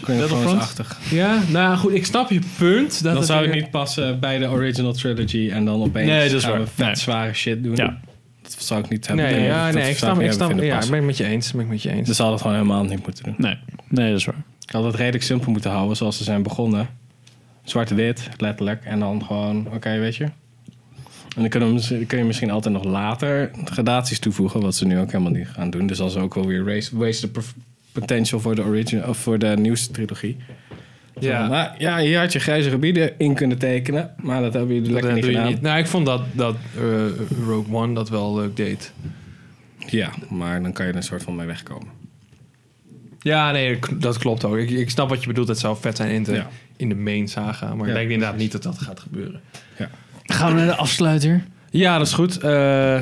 Battlefront. 0.07 0.75
Ja, 1.11 1.39
nou 1.49 1.77
goed, 1.77 1.93
ik 1.95 2.07
snap 2.07 2.31
je 2.31 2.41
punt. 2.59 3.03
Dat 3.03 3.27
zou 3.27 3.43
het 3.43 3.51
weer- 3.53 3.61
niet 3.63 3.71
passen 3.71 4.21
bij 4.21 4.39
de 4.39 4.49
original 4.49 4.93
trilogy 4.93 5.51
en 5.51 5.65
dan 5.65 5.83
opeens 5.83 6.09
Nee, 6.09 6.29
dat 6.29 6.37
is 6.39 6.43
gaan 6.43 6.51
waar. 6.53 6.61
we 6.61 6.67
vet 6.67 6.87
Nee. 6.87 6.97
zware 6.97 7.33
shit 7.33 7.63
doen. 7.65 7.77
Ja. 7.77 7.99
Dat 8.43 8.57
zou 8.59 8.81
ik 8.81 8.89
niet 8.89 9.07
hebben. 9.07 9.25
Nee, 9.25 9.35
dat- 9.35 9.45
ja, 9.47 9.71
nee, 9.71 9.91
ik 9.91 9.97
snap, 9.97 10.21
ik 10.21 10.33
snap, 10.33 10.49
ja, 10.51 10.55
ik 10.81 10.89
ben 10.91 10.95
het 10.99 11.05
met 11.05 11.17
je 11.17 11.25
eens. 11.25 11.53
Ben 11.53 11.61
ik 11.61 11.69
met 11.69 11.83
je 11.83 11.91
eens. 11.91 12.09
Ze 12.09 12.15
zouden 12.15 12.39
het 12.39 12.47
gewoon 12.47 12.63
helemaal 12.63 12.85
niet 12.85 13.03
moeten 13.07 13.25
doen. 13.25 13.35
Nee. 13.39 13.59
nee, 13.89 14.11
dat 14.11 14.19
is 14.19 14.25
waar. 14.25 14.43
Ik 14.67 14.71
had 14.73 14.85
het 14.85 14.95
redelijk 14.95 15.25
simpel 15.25 15.51
moeten 15.53 15.71
houden 15.71 15.97
zoals 15.97 16.17
ze 16.17 16.25
zijn 16.25 16.43
begonnen. 16.43 16.89
Zwart-wit, 17.65 18.29
letterlijk. 18.37 18.85
En 18.85 18.99
dan 18.99 19.25
gewoon, 19.25 19.67
oké, 19.75 19.99
weet 19.99 20.17
je. 20.17 20.27
En 21.35 21.41
dan 21.49 21.79
kun 22.07 22.19
je 22.19 22.25
misschien 22.25 22.51
altijd 22.51 22.75
nog 22.75 22.85
later 22.85 23.51
gradaties 23.65 24.19
toevoegen, 24.19 24.61
wat 24.61 24.75
ze 24.75 24.87
nu 24.87 24.99
ook 24.99 25.11
helemaal 25.13 25.33
niet 25.33 25.49
gaan 25.49 25.71
doen. 25.71 25.87
Dus 25.87 26.01
als 26.01 26.17
ook 26.17 26.35
wel 26.35 26.47
weer 26.47 26.65
race, 26.65 26.97
waste 26.97 27.31
the 27.31 27.41
potential 27.93 28.41
voor 28.41 28.55
de 28.55 28.63
original 28.63 29.09
of 29.09 29.19
voor 29.19 29.39
de 29.39 29.47
nieuwste 29.59 29.93
trilogie. 29.93 30.37
Ja. 31.21 31.49
Nou, 31.49 31.71
ja, 31.79 31.99
hier 31.99 32.19
had 32.19 32.33
je 32.33 32.39
grijze 32.39 32.71
gebieden 32.71 33.19
in 33.19 33.35
kunnen 33.35 33.59
tekenen, 33.59 34.15
maar 34.23 34.41
dat 34.43 34.53
hebben 34.55 34.75
jullie 34.75 34.93
lekker 34.93 35.13
niet 35.13 35.25
gedaan. 35.25 35.47
niet. 35.47 35.61
Nou, 35.61 35.79
ik 35.79 35.87
vond 35.87 36.07
dat, 36.07 36.23
dat 36.33 36.57
eh, 36.77 36.83
Rogue 37.47 37.75
One 37.75 37.95
dat 37.95 38.09
wel 38.09 38.35
leuk 38.35 38.57
deed. 38.57 38.93
Ja, 39.87 40.11
maar 40.29 40.63
dan 40.63 40.73
kan 40.73 40.85
je 40.87 40.91
er 40.91 40.97
een 40.97 41.03
soort 41.05 41.23
van 41.23 41.37
mee 41.37 41.47
wegkomen. 41.47 41.89
Ja, 43.21 43.51
nee, 43.51 43.79
dat- 43.99 44.19
klopt 44.19 44.45
ook. 44.45 44.57
Ik, 44.57 44.71
ik 44.71 44.91
snap 44.91 45.09
wat 45.09 45.21
je 45.21 45.27
bedoelt. 45.27 45.49
Het 45.49 45.59
zou 45.59 45.77
vet 45.81 45.97
zijn 45.97 46.11
in 46.11 46.23
de, 46.23 46.33
Ja. 46.35 46.49
in 46.77 46.89
de 46.89 46.95
main 46.95 47.29
saga. 47.29 47.75
Maar 47.75 47.87
Ja, 47.87 47.93
ik 47.93 47.99
denk 47.99 48.11
inderdaad 48.11 48.39
niet 48.39 48.53
dat 48.53 48.63
dat 48.63 48.79
gaat 48.79 49.01
gebeuren. 49.01 49.41
Gaan 50.25 50.51
we 50.51 50.57
naar 50.59 50.67
de 50.67 50.77
afsluiter? 50.77 51.45
Ja, 51.71 51.99
dat 51.99 52.07
is 52.07 52.13
goed. 52.13 52.39
Eh, 52.39 53.01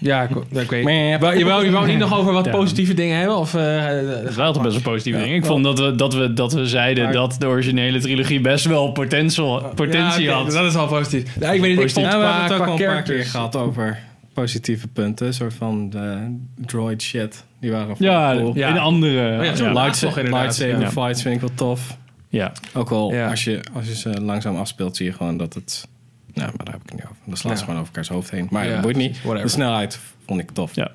ja, 0.00 0.22
ik, 0.22 0.30
ik 0.60 0.70
weet 0.70 0.84
Meh. 0.84 1.18
Wou- 1.20 1.38
Je 1.38 1.44
wou, 1.44 1.64
je 1.64 1.70
wou 1.70 1.86
niet 1.86 1.98
nog 1.98 2.18
over 2.18 2.32
wat 2.32 2.44
Ja. 2.44 2.50
positieve 2.50 2.94
dingen 2.94 3.18
hebben? 3.18 3.36
Of, 3.36 3.54
eh, 3.54 3.84
Dat 4.22 4.28
is 4.30 4.36
wel 4.36 4.52
toch 4.52 4.62
best 4.62 4.76
een 4.76 4.82
positief 4.82 5.14
ding. 5.16 5.34
Ik 5.34 5.40
wel. 5.40 5.50
vond 5.50 5.64
dat 5.64 5.78
we, 5.78 5.94
dat 5.94 6.14
we, 6.14 6.32
dat 6.32 6.52
we 6.52 6.66
zeiden 6.66 7.04
Maar- 7.04 7.12
dat 7.12 7.36
de 7.38 7.46
originele 7.46 8.00
trilogie 8.00 8.40
best 8.40 8.64
wel 8.64 8.92
potential, 8.92 9.72
potentie 9.74 10.22
Ja, 10.24 10.32
oké, 10.38 10.42
had. 10.42 10.52
Dat 10.52 10.64
is 10.64 10.76
al 10.76 10.86
positief. 10.86 11.34
Ja, 11.40 11.52
ik 11.52 11.60
weet 11.60 11.70
niet, 11.76 11.80
ik 11.80 11.90
vond 11.90 12.06
Ja, 12.06 12.18
we 12.18 12.24
hebben 12.24 12.42
het 12.42 12.52
ook 12.52 12.66
al 12.66 12.80
een 12.80 12.86
paar 12.86 13.02
keer 13.02 13.24
gehad 13.24 13.56
over 13.56 13.98
positieve 14.34 14.88
punten. 14.88 15.26
Een 15.26 15.34
soort 15.34 15.54
van 15.54 15.90
de 15.90 16.36
droid 16.66 17.02
shit. 17.02 17.44
Die 17.60 17.70
waren 17.70 17.94
Ja, 17.98 18.34
cool. 18.36 18.54
in 18.54 18.78
andere... 18.78 19.12
Oh 19.38 19.44
ja, 19.44 19.52
ja, 19.52 19.64
ja. 19.64 19.72
lightsaber 19.72 20.80
ja. 20.80 20.90
fights 20.90 21.22
vind 21.22 21.34
ik 21.34 21.40
wel 21.40 21.50
tof. 21.54 21.96
Ja. 22.36 22.52
Ook 22.74 22.88
wel 22.90 23.12
Ja. 23.12 23.30
als, 23.30 23.44
je, 23.44 23.60
als 23.72 23.86
je 23.86 23.96
ze 23.96 24.20
langzaam 24.20 24.56
afspeelt, 24.56 24.96
zie 24.96 25.06
je 25.06 25.12
gewoon 25.12 25.36
dat 25.36 25.54
het... 25.54 25.88
Nou, 26.34 26.50
maar 26.56 26.64
daar 26.64 26.74
heb 26.74 26.82
ik 26.82 26.88
het 26.90 26.98
niet 26.98 27.08
over. 27.10 27.22
Dan 27.26 27.36
slaan 27.36 27.56
ze 27.56 27.64
gewoon 27.64 27.80
over 27.80 27.88
elkaars 27.88 28.08
hoofd 28.08 28.30
heen. 28.30 28.46
Maar 28.50 28.66
Ja, 28.66 28.72
dat 28.72 28.80
boeit 28.80 28.96
niet. 28.96 29.16
whatever. 29.22 29.42
De 29.42 29.48
snelheid 29.52 29.98
vond 30.26 30.40
ik 30.40 30.50
tof. 30.50 30.74
Ja. 30.74 30.90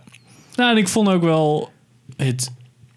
Nou, 0.56 0.72
en 0.72 0.78
ik 0.78 0.88
vond 0.88 1.10
ook 1.10 1.24
wel 1.24 1.72
het. 2.16 2.52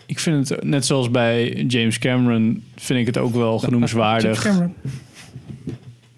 Ik 0.06 0.18
vind 0.18 0.48
het 0.48 0.64
net 0.64 0.86
zoals 0.86 1.10
bij 1.10 1.52
James 1.52 1.98
Cameron, 1.98 2.64
vind 2.76 3.00
ik 3.00 3.06
het 3.06 3.18
ook 3.18 3.34
wel 3.34 3.58
genoemswaardig 3.58 4.42
James 4.44 4.58
Cameron. 4.58 4.74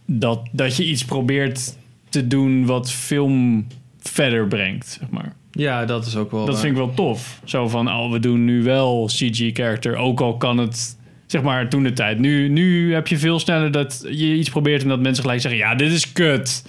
dat, 0.05 0.49
dat 0.53 0.77
je 0.77 0.85
iets 0.87 1.05
probeert 1.05 1.77
te 2.09 2.27
doen 2.27 2.67
wat 2.67 2.91
film 2.91 3.67
verder 3.99 4.47
brengt, 4.47 4.97
zeg 5.01 5.11
maar. 5.11 5.35
Ja, 5.51 5.85
dat 5.85 6.07
is 6.07 6.17
ook 6.17 6.31
wel... 6.31 6.41
Dat 6.45 6.55
waar. 6.55 6.63
vind 6.65 6.73
ik 6.77 6.85
wel 6.85 6.95
tof. 6.95 7.41
Zo 7.45 7.69
van, 7.69 7.89
oh, 7.89 8.11
we 8.13 8.19
doen 8.21 8.45
nu 8.45 8.63
wel 8.63 9.05
CG-character, 9.07 9.97
ook 9.97 10.21
al 10.21 10.37
kan 10.37 10.59
het, 10.59 10.96
zeg 11.27 11.43
maar, 11.43 11.69
toen 11.69 11.83
de 11.83 11.93
tijd. 11.93 12.19
Nu, 12.19 12.49
nu 12.49 12.95
heb 12.95 13.07
je 13.07 13.19
veel 13.19 13.39
sneller 13.39 13.71
dat 13.71 14.07
je 14.11 14.35
iets 14.35 14.51
probeert 14.51 14.83
en 14.83 14.89
dat 14.89 15.01
mensen 15.01 15.23
gelijk 15.23 15.41
zeggen, 15.41 15.61
ja, 15.61 15.75
dit 15.75 15.93
is 15.93 16.13
kut. 16.13 16.65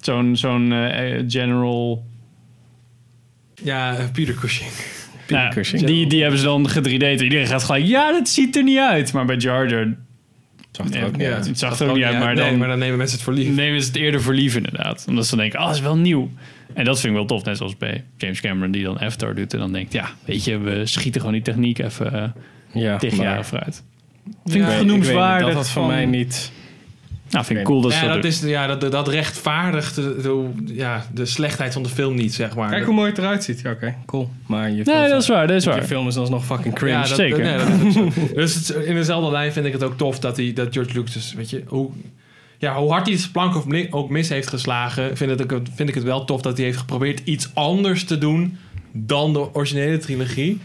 Zo'n 0.00 0.36
zo'n 0.36 0.72
eh, 0.72 1.22
general 1.28 2.04
Ja, 3.62 3.96
eh, 3.96 4.04
Peter 4.12 4.34
Cushing. 4.34 4.70
Nou, 5.28 5.52
Cushing. 5.52 5.82
die, 5.84 6.06
die 6.06 6.20
hebben 6.20 6.38
ze 6.38 6.44
dan 6.44 6.68
ge-3D'd. 6.68 7.20
Iedereen 7.22 7.46
gaat 7.46 7.64
gelijk, 7.64 7.84
ja, 7.84 8.12
dat 8.12 8.28
ziet 8.28 8.56
er 8.56 8.62
niet 8.62 8.78
uit. 8.78 9.12
Maar 9.12 9.24
bij 9.24 9.36
Jar 9.36 9.68
Jar 9.70 9.94
Zag 10.72 10.88
er 10.90 10.98
Ja, 11.00 11.06
ook 11.06 11.16
niet 11.16 11.26
uit. 11.26 11.46
Het 11.46 11.58
zag 11.58 11.80
er 11.80 11.88
ook 11.88 11.94
niet 11.96 12.04
uit, 12.04 12.18
maar 12.18 12.34
dan- 12.36 12.58
maar 12.58 12.68
dan 12.68 12.78
nemen 12.78 12.96
mensen 12.98 13.16
het 13.16 13.24
voor 13.24 13.34
lief. 13.34 13.48
nemen 13.54 13.80
ze 13.80 13.86
het 13.86 13.96
eerder 13.96 14.22
voor 14.22 14.34
lief 14.34 14.56
inderdaad. 14.56 15.04
Omdat 15.08 15.24
ze 15.24 15.30
dan 15.30 15.38
denken, 15.38 15.60
oh, 15.60 15.66
dat 15.66 15.74
is 15.74 15.80
wel 15.80 15.96
nieuw. 15.96 16.30
En 16.74 16.84
dat 16.84 17.00
vind 17.00 17.12
ik 17.12 17.18
wel 17.18 17.26
tof, 17.26 17.44
net 17.44 17.56
zoals 17.56 17.76
bij 17.76 18.04
James 18.16 18.40
Cameron 18.40 18.70
die 18.70 18.84
dan 18.84 19.00
Avatar 19.00 19.34
doet. 19.34 19.52
En 19.52 19.58
dan 19.58 19.72
denkt, 19.72 19.92
ja, 19.92 20.10
weet 20.24 20.44
je, 20.44 20.58
we 20.58 20.86
schieten 20.86 21.20
gewoon 21.20 21.34
die 21.36 21.44
techniek 21.44 21.78
even 21.78 22.14
uh, 22.14 22.22
Ja, 22.72 22.96
tig 22.96 23.16
jaar 23.16 23.44
vooruit. 23.46 23.82
Vind 24.46 24.64
ik 24.68 24.70
genoemswaardig. 24.72 25.46
Dat 25.46 25.56
had 25.56 25.68
voor 25.70 25.82
van- 25.82 25.90
mij 25.90 26.06
niet... 26.06 26.52
Nou, 27.30 27.44
vind 27.44 27.58
ik 27.58 27.64
cool 27.64 27.80
dat 27.80 27.92
ze 27.92 27.96
Ja, 27.98 28.04
dat 28.04 28.12
dat, 28.12 28.22
doen. 28.22 28.30
is, 28.30 28.40
ja 28.40 28.66
dat, 28.76 28.92
dat 28.92 29.08
rechtvaardigt 29.08 29.94
de, 29.94 30.16
de, 30.22 30.48
ja, 30.74 31.06
de 31.14 31.26
slechtheid 31.26 31.72
van 31.72 31.82
de 31.82 31.88
film 31.88 32.14
niet, 32.14 32.34
zeg 32.34 32.56
maar. 32.56 32.70
Kijk 32.70 32.84
hoe 32.84 32.94
mooi 32.94 33.08
het 33.08 33.18
eruit 33.18 33.44
ziet. 33.44 33.60
Ja, 33.60 33.70
oké, 33.70 33.94
cool. 34.06 34.30
Maar 34.46 34.70
je 34.70 34.84
film 34.84 34.96
Nee, 34.98 35.08
dat 35.08 35.22
is 35.22 35.28
waar, 35.28 35.46
dat 35.46 35.56
is 35.56 35.64
Je 35.64 35.70
waar. 35.70 35.82
film 35.82 36.08
is 36.08 36.16
alsnog 36.16 36.44
fucking 36.44 36.74
cringe. 36.74 36.92
Ja, 36.92 37.02
dat, 37.06 37.16
zeker. 37.16 37.42
nee, 37.42 37.56
dat 37.56 37.68
is 37.68 37.94
dus 38.34 38.54
het, 38.54 38.84
in 38.86 38.94
dezelfde 38.94 39.30
lijn 39.30 39.52
vind 39.52 39.66
ik 39.66 39.72
het 39.72 39.82
ook 39.82 39.96
tof 39.96 40.18
dat, 40.18 40.36
hij, 40.36 40.52
dat 40.52 40.68
George 40.70 40.92
Lucas, 40.92 41.34
weet 41.34 41.50
je, 41.50 41.62
hoe, 41.66 41.90
ja, 42.58 42.74
hoe 42.74 42.90
hard 42.90 43.06
hij 43.06 43.16
zijn 43.16 43.32
plank 43.32 43.64
ook 43.90 44.10
mis 44.10 44.28
heeft 44.28 44.48
geslagen, 44.48 45.16
vind, 45.16 45.38
het, 45.38 45.52
vind 45.74 45.88
ik 45.88 45.94
het 45.94 46.04
wel 46.04 46.24
tof 46.24 46.40
dat 46.40 46.56
hij 46.56 46.66
heeft 46.66 46.78
geprobeerd 46.78 47.20
iets 47.24 47.50
anders 47.54 48.04
te 48.04 48.18
doen 48.18 48.56
dan 48.92 49.32
de 49.32 49.54
originele 49.54 49.98
trilogie. 49.98 50.60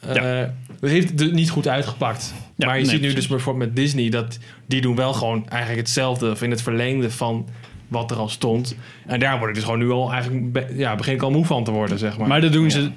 Eh, 0.00 0.42
dat 0.80 0.90
heeft 0.90 1.20
het 1.20 1.32
niet 1.32 1.50
goed 1.50 1.68
uitgepakt. 1.68 2.34
Ja, 2.56 2.66
maar 2.66 2.78
je 2.78 2.82
nee, 2.82 2.90
ziet 2.90 3.00
nu 3.00 3.12
dus 3.12 3.26
bijvoorbeeld 3.26 3.66
met 3.66 3.76
Disney 3.76 4.08
dat 4.08 4.38
die 4.66 4.80
doen 4.80 4.96
wel 4.96 5.12
gewoon 5.12 5.48
eigenlijk 5.48 5.80
hetzelfde 5.80 6.30
of 6.30 6.42
in 6.42 6.50
het 6.50 6.62
verlengde 6.62 7.10
van 7.10 7.48
wat 7.88 8.10
er 8.10 8.16
al 8.16 8.28
stond. 8.28 8.76
En 9.06 9.20
daar 9.20 9.38
word 9.38 9.48
ik 9.48 9.54
dus 9.54 9.64
gewoon 9.64 9.78
nu 9.78 9.90
al 9.90 10.12
eigenlijk 10.12 10.68
ja, 10.76 10.96
begin 10.96 11.14
ik 11.14 11.22
al 11.22 11.30
moe 11.30 11.44
van 11.44 11.64
te 11.64 11.70
worden, 11.70 11.98
zeg 11.98 12.18
maar. 12.18 12.28
Maar 12.28 12.40
dat 12.40 12.52
doen 12.52 12.70
ze 12.70 12.90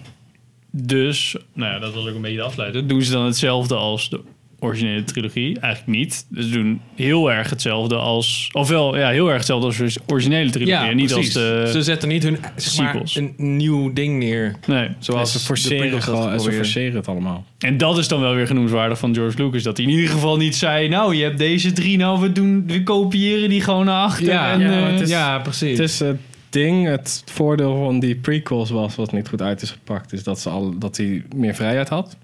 dus, 0.71 1.35
nou 1.53 1.73
ja, 1.73 1.79
dat 1.79 1.93
wil 1.93 2.07
ik 2.07 2.15
een 2.15 2.21
beetje 2.21 2.41
afsluiten. 2.41 2.87
Doen 2.87 3.01
ze 3.01 3.11
dan 3.11 3.25
hetzelfde 3.25 3.75
als 3.75 4.09
de 4.09 4.21
originele 4.63 5.03
trilogie? 5.03 5.59
Eigenlijk 5.59 5.97
niet. 5.97 6.25
Dus 6.29 6.45
ze 6.45 6.51
doen 6.51 6.81
heel 6.95 7.31
erg 7.31 7.49
hetzelfde 7.49 7.95
als, 7.95 8.49
ofwel 8.51 8.97
ja, 8.97 9.09
heel 9.09 9.27
erg 9.27 9.37
hetzelfde 9.37 9.65
als 9.67 9.77
de 9.77 10.01
originele 10.07 10.49
trilogie. 10.49 10.89
en 10.89 10.95
niet 10.95 11.11
precies. 11.13 11.35
als 11.35 11.43
de 11.43 11.69
Ze 11.71 11.81
zetten 11.81 12.09
niet 12.09 12.23
hun 12.23 12.37
zeg 12.55 12.77
maar, 12.77 12.87
sequels. 12.91 13.15
een 13.15 13.33
nieuw 13.57 13.93
ding 13.93 14.19
neer. 14.19 14.55
Nee. 14.67 14.89
Zoals 14.99 15.31
ze 15.31 15.37
de 15.37 15.43
forceren, 15.43 16.01
gewoon, 16.01 16.39
ze 16.39 16.51
forceren 16.51 16.95
het 16.95 17.07
allemaal. 17.07 17.45
En 17.59 17.77
dat 17.77 17.97
is 17.97 18.07
dan 18.07 18.21
wel 18.21 18.33
weer 18.35 18.47
genoemswaardig 18.47 18.97
van 18.99 19.13
George 19.15 19.43
Lucas. 19.43 19.63
Dat 19.63 19.77
hij 19.77 19.85
in 19.85 19.91
ieder 19.91 20.09
geval 20.09 20.37
niet 20.37 20.55
zei... 20.55 20.87
Nou, 20.87 21.15
je 21.15 21.23
hebt 21.23 21.37
deze 21.37 21.71
drie, 21.71 21.97
nou, 21.97 22.21
we, 22.21 22.31
doen, 22.31 22.63
we 22.67 22.83
kopiëren 22.83 23.49
die 23.49 23.61
gewoon 23.61 23.85
naar 23.85 24.03
achter. 24.03 24.25
Ja, 24.25 24.51
en, 24.51 24.59
ja, 24.59 24.85
eh, 24.85 24.91
het 24.91 25.01
is- 25.01 25.09
ja, 25.09 25.39
precies. 25.39 25.77
Het 25.77 25.89
is 25.89 25.99
het 25.99 26.17
ding, 26.49 26.87
het 26.87 27.23
voordeel 27.25 27.77
van 27.83 27.99
die 27.99 28.15
prequels 28.15 28.69
was, 28.69 28.95
wat 28.95 29.11
niet 29.11 29.27
goed 29.27 29.41
uit 29.41 29.61
is 29.61 29.71
gepakt, 29.71 30.13
is 30.13 30.23
dat, 30.23 30.39
ze 30.39 30.49
al, 30.49 30.77
dat 30.79 30.97
hij 30.97 31.23
meer 31.35 31.55
vrijheid 31.55 31.89
had 31.89 32.17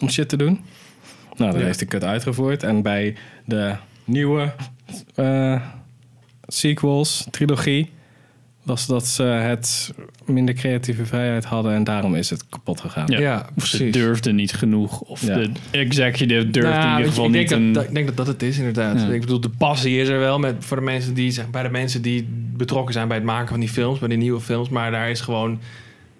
om 0.00 0.10
shit 0.10 0.28
te 0.28 0.36
doen. 0.36 0.60
Nou, 1.36 1.50
dat 1.50 1.60
Ja. 1.60 1.66
heeft 1.66 1.78
hij 1.80 1.88
kut 1.88 2.04
uitgevoerd. 2.04 2.62
En 2.62 2.82
bij 2.82 3.14
de 3.44 3.74
nieuwe 4.04 4.52
eh, 5.14 5.60
sequels, 6.46 7.26
trilogie, 7.30 7.90
was 8.62 8.86
dat 8.86 9.06
ze 9.06 9.22
het 9.22 9.94
minder 10.24 10.54
creatieve 10.54 11.06
vrijheid 11.06 11.44
hadden 11.44 11.72
en 11.74 11.84
daarom 11.84 12.14
is 12.14 12.30
het 12.30 12.48
kapot 12.48 12.80
gegaan. 12.80 13.06
Ja. 13.06 13.18
ja, 13.18 13.46
Of 13.56 13.66
ze 13.66 13.90
durfden 13.90 14.34
niet 14.34 14.52
genoeg. 14.52 15.00
Of 15.00 15.26
Ja. 15.26 15.34
de 15.34 15.50
executive 15.70 16.50
durfde 16.50 16.70
Nou, 16.70 16.82
in 16.82 16.88
ieder 16.88 16.96
weet 16.96 17.04
je, 17.04 17.10
geval 17.10 17.26
ik 17.26 17.32
denk 17.32 17.42
niet 17.42 17.50
dat, 17.50 17.58
een... 17.58 17.72
dat- 17.72 17.84
ik 17.84 17.94
denk 17.94 18.06
dat 18.06 18.16
dat 18.16 18.26
het 18.26 18.42
is, 18.42 18.58
inderdaad. 18.58 19.00
Ja. 19.00 19.08
Ik 19.08 19.20
bedoel, 19.20 19.40
de 19.40 19.50
passie 19.58 20.00
is 20.00 20.08
er 20.08 20.18
wel 20.18 20.38
met, 20.38 20.54
voor 20.58 20.76
de 20.76 20.82
mensen 20.82 21.14
die, 21.14 21.30
zeg, 21.30 21.50
bij 21.50 21.62
de 21.62 21.70
mensen 21.70 22.02
die 22.02 22.28
betrokken 22.56 22.92
zijn 22.94 23.08
bij 23.08 23.16
het 23.16 23.26
maken 23.26 23.48
van 23.48 23.60
die 23.60 23.68
films, 23.68 23.98
bij 23.98 24.08
die 24.08 24.18
nieuwe 24.18 24.40
films. 24.40 24.68
Maar 24.68 24.90
daar 24.90 25.10
is 25.10 25.20
gewoon, 25.20 25.60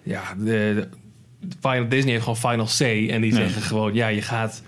ja, 0.03 0.21
de, 0.37 0.43
de, 0.43 0.87
Final, 1.61 1.87
Disney 1.89 2.11
heeft 2.11 2.23
gewoon 2.23 2.51
final 2.51 2.67
say. 2.67 3.09
En 3.09 3.21
die 3.21 3.33
Nee. 3.33 3.41
zeggen 3.43 3.61
gewoon, 3.61 3.93
ja, 3.93 4.07
je 4.07 4.21
gaat 4.21 4.63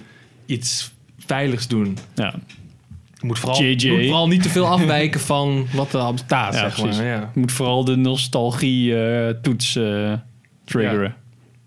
iets 0.48 0.92
veiligs 1.26 1.68
doen. 1.68 1.98
Ja, 2.16 2.34
Je 3.20 3.26
moet 3.26 3.40
vooral, 3.40 3.62
JJ. 3.64 3.90
moet 3.92 4.06
vooral 4.06 4.28
niet 4.28 4.44
te 4.44 4.50
veel 4.50 4.68
afwijken 4.78 5.20
van 5.20 5.68
wat 5.74 5.94
er 5.94 6.00
al 6.00 6.12
bestaat, 6.12 6.54
Ja, 6.54 6.60
zeg 6.60 6.76
precies. 6.76 6.98
maar. 6.98 7.06
Ja. 7.06 7.30
je 7.34 7.40
moet 7.40 7.52
vooral 7.52 7.84
de 7.86 7.96
nostalgie-toets 7.96 9.76
eh, 9.76 10.14
triggeren. 10.66 11.16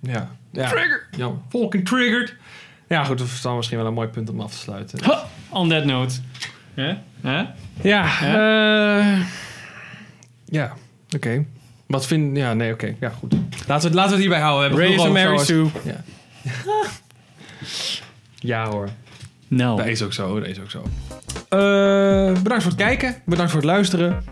Ja. 0.00 0.30
ja. 0.52 0.68
Trigger! 0.68 1.06
Ja, 1.16 1.30
fucking 1.48 1.86
triggered. 1.88 2.34
Ja, 2.88 3.04
goed, 3.04 3.18
dat 3.18 3.26
is 3.26 3.40
dan 3.40 3.56
misschien 3.56 3.78
wel 3.78 3.86
een 3.86 3.94
mooi 3.94 4.08
punt 4.08 4.30
om 4.30 4.40
af 4.40 4.50
te 4.52 4.56
sluiten. 4.58 5.04
Ha, 5.04 5.28
on 5.48 5.68
that 5.68 5.84
note. 5.84 6.14
Ja? 6.74 7.02
Ja? 7.82 8.04
Eh, 8.22 9.20
ja, 10.44 10.72
oké. 11.16 11.44
Wat 11.86 12.06
vind... 12.06 12.36
Ja, 12.36 12.54
nee, 12.54 12.72
oké. 12.72 12.94
Ja, 13.00 13.08
goed. 13.08 13.32
Laten 13.32 13.50
we, 13.66 13.72
het- 13.72 13.94
laten 13.94 13.94
we 13.94 14.00
het 14.10 14.18
hierbij 14.20 14.40
houden. 14.40 14.76
We 14.76 14.82
hebben 14.84 14.96
Raise 15.06 15.26
Mary. 15.28 15.44
Sue. 15.44 15.66
Ja. 15.84 16.02
ja 18.40 18.68
hoor. 18.68 18.88
Nou, 19.48 19.76
Dat 19.76 19.86
is 19.86 20.02
ook 20.02 20.12
zo, 20.12 20.40
dat 20.40 20.48
is 20.48 20.60
ook 20.60 20.70
zo. 20.70 20.82
Eh, 21.48 22.42
bedankt 22.42 22.62
voor 22.62 22.72
het 22.72 22.80
kijken. 22.80 23.14
Bedankt 23.26 23.50
voor 23.52 23.60
het 23.60 23.70
luisteren. 23.70 24.24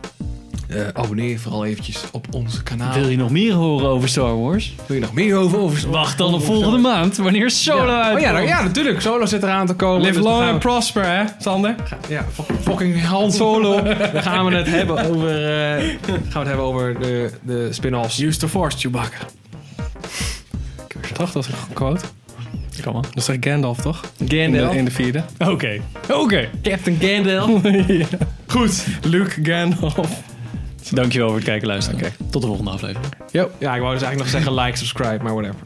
Eh, 0.68 0.80
abonneer 0.92 1.28
je 1.28 1.38
vooral 1.38 1.64
eventjes 1.64 2.02
op 2.12 2.26
onze 2.34 2.62
kanaal. 2.62 2.92
wil 2.94 3.08
je 3.08 3.16
nog 3.16 3.30
meer 3.30 3.52
horen 3.52 3.88
over 3.88 4.08
Star 4.08 4.40
Wars? 4.40 4.74
Wil 4.86 4.96
je 4.96 5.02
nog 5.02 5.12
meer 5.12 5.36
over? 5.36 5.58
over 5.58 5.90
Wacht 5.90 6.18
dan 6.18 6.34
op 6.34 6.42
volgende 6.44 6.78
maand, 6.78 7.16
wanneer 7.16 7.50
Solo 7.50 7.86
ja. 7.86 7.96
uitkomt. 8.02 8.16
Oh 8.16 8.20
ja, 8.26 8.32
nou, 8.32 8.46
ja, 8.46 8.62
natuurlijk. 8.62 9.00
Solo 9.00 9.26
zit 9.26 9.42
eraan 9.42 9.66
te 9.66 9.74
komen. 9.74 10.00
Live 10.00 10.12
dus 10.14 10.22
long 10.22 10.42
and 10.42 10.52
we- 10.52 10.58
prosper, 10.58 11.04
hè, 11.04 11.24
Sander? 11.38 11.74
Ja, 12.08 12.24
fuck- 12.32 12.56
fucking 12.62 13.04
Han 13.04 13.32
Solo. 13.32 13.82
Dan 14.12 14.22
gaan 14.22 14.44
we 14.46 14.54
het 14.56 14.66
hebben 14.66 15.08
over, 15.08 15.28
eh, 15.28 15.84
gaan 16.08 16.18
we 16.32 16.38
het 16.38 16.46
hebben 16.46 16.64
over 16.64 17.00
de, 17.00 17.30
de 17.42 17.68
spin-offs. 17.72 18.18
Use 18.20 18.38
the 18.38 18.48
force, 18.48 18.78
Chewbacca. 18.78 19.18
Toch, 21.12 21.32
dat 21.32 21.44
is 21.44 21.50
een 21.50 21.72
quote. 21.72 22.04
Kom. 22.82 22.92
Dat 22.92 23.16
is 23.16 23.24
toch 23.24 23.36
Gandalf, 23.40 23.78
toch? 23.80 24.00
In 24.18 24.26
de, 24.26 24.36
Gandalf. 24.36 24.74
in 24.74 24.84
de 24.84 24.90
vierde. 24.90 25.24
Oké, 25.38 25.80
oké. 26.12 26.48
Captain 26.62 26.98
Gandalf. 27.00 27.62
Goed. 28.46 28.86
Luke 29.02 29.38
Gandalf. 29.42 30.22
Dankjewel 30.90 31.28
voor 31.28 31.36
het 31.36 31.44
kijken 31.44 31.62
en 31.62 31.68
luisteren. 31.68 32.12
Tot 32.30 32.42
de 32.42 32.48
volgende 32.48 32.70
aflevering. 32.70 33.12
Yo. 33.30 33.50
Ja, 33.58 33.74
ik 33.74 33.80
wou 33.80 33.92
dus 33.92 34.02
eigenlijk 34.02 34.18
nog 34.32 34.42
zeggen 34.42 34.64
like, 34.64 34.76
subscribe, 34.76 35.22
maar 35.22 35.34
whatever. 35.34 35.60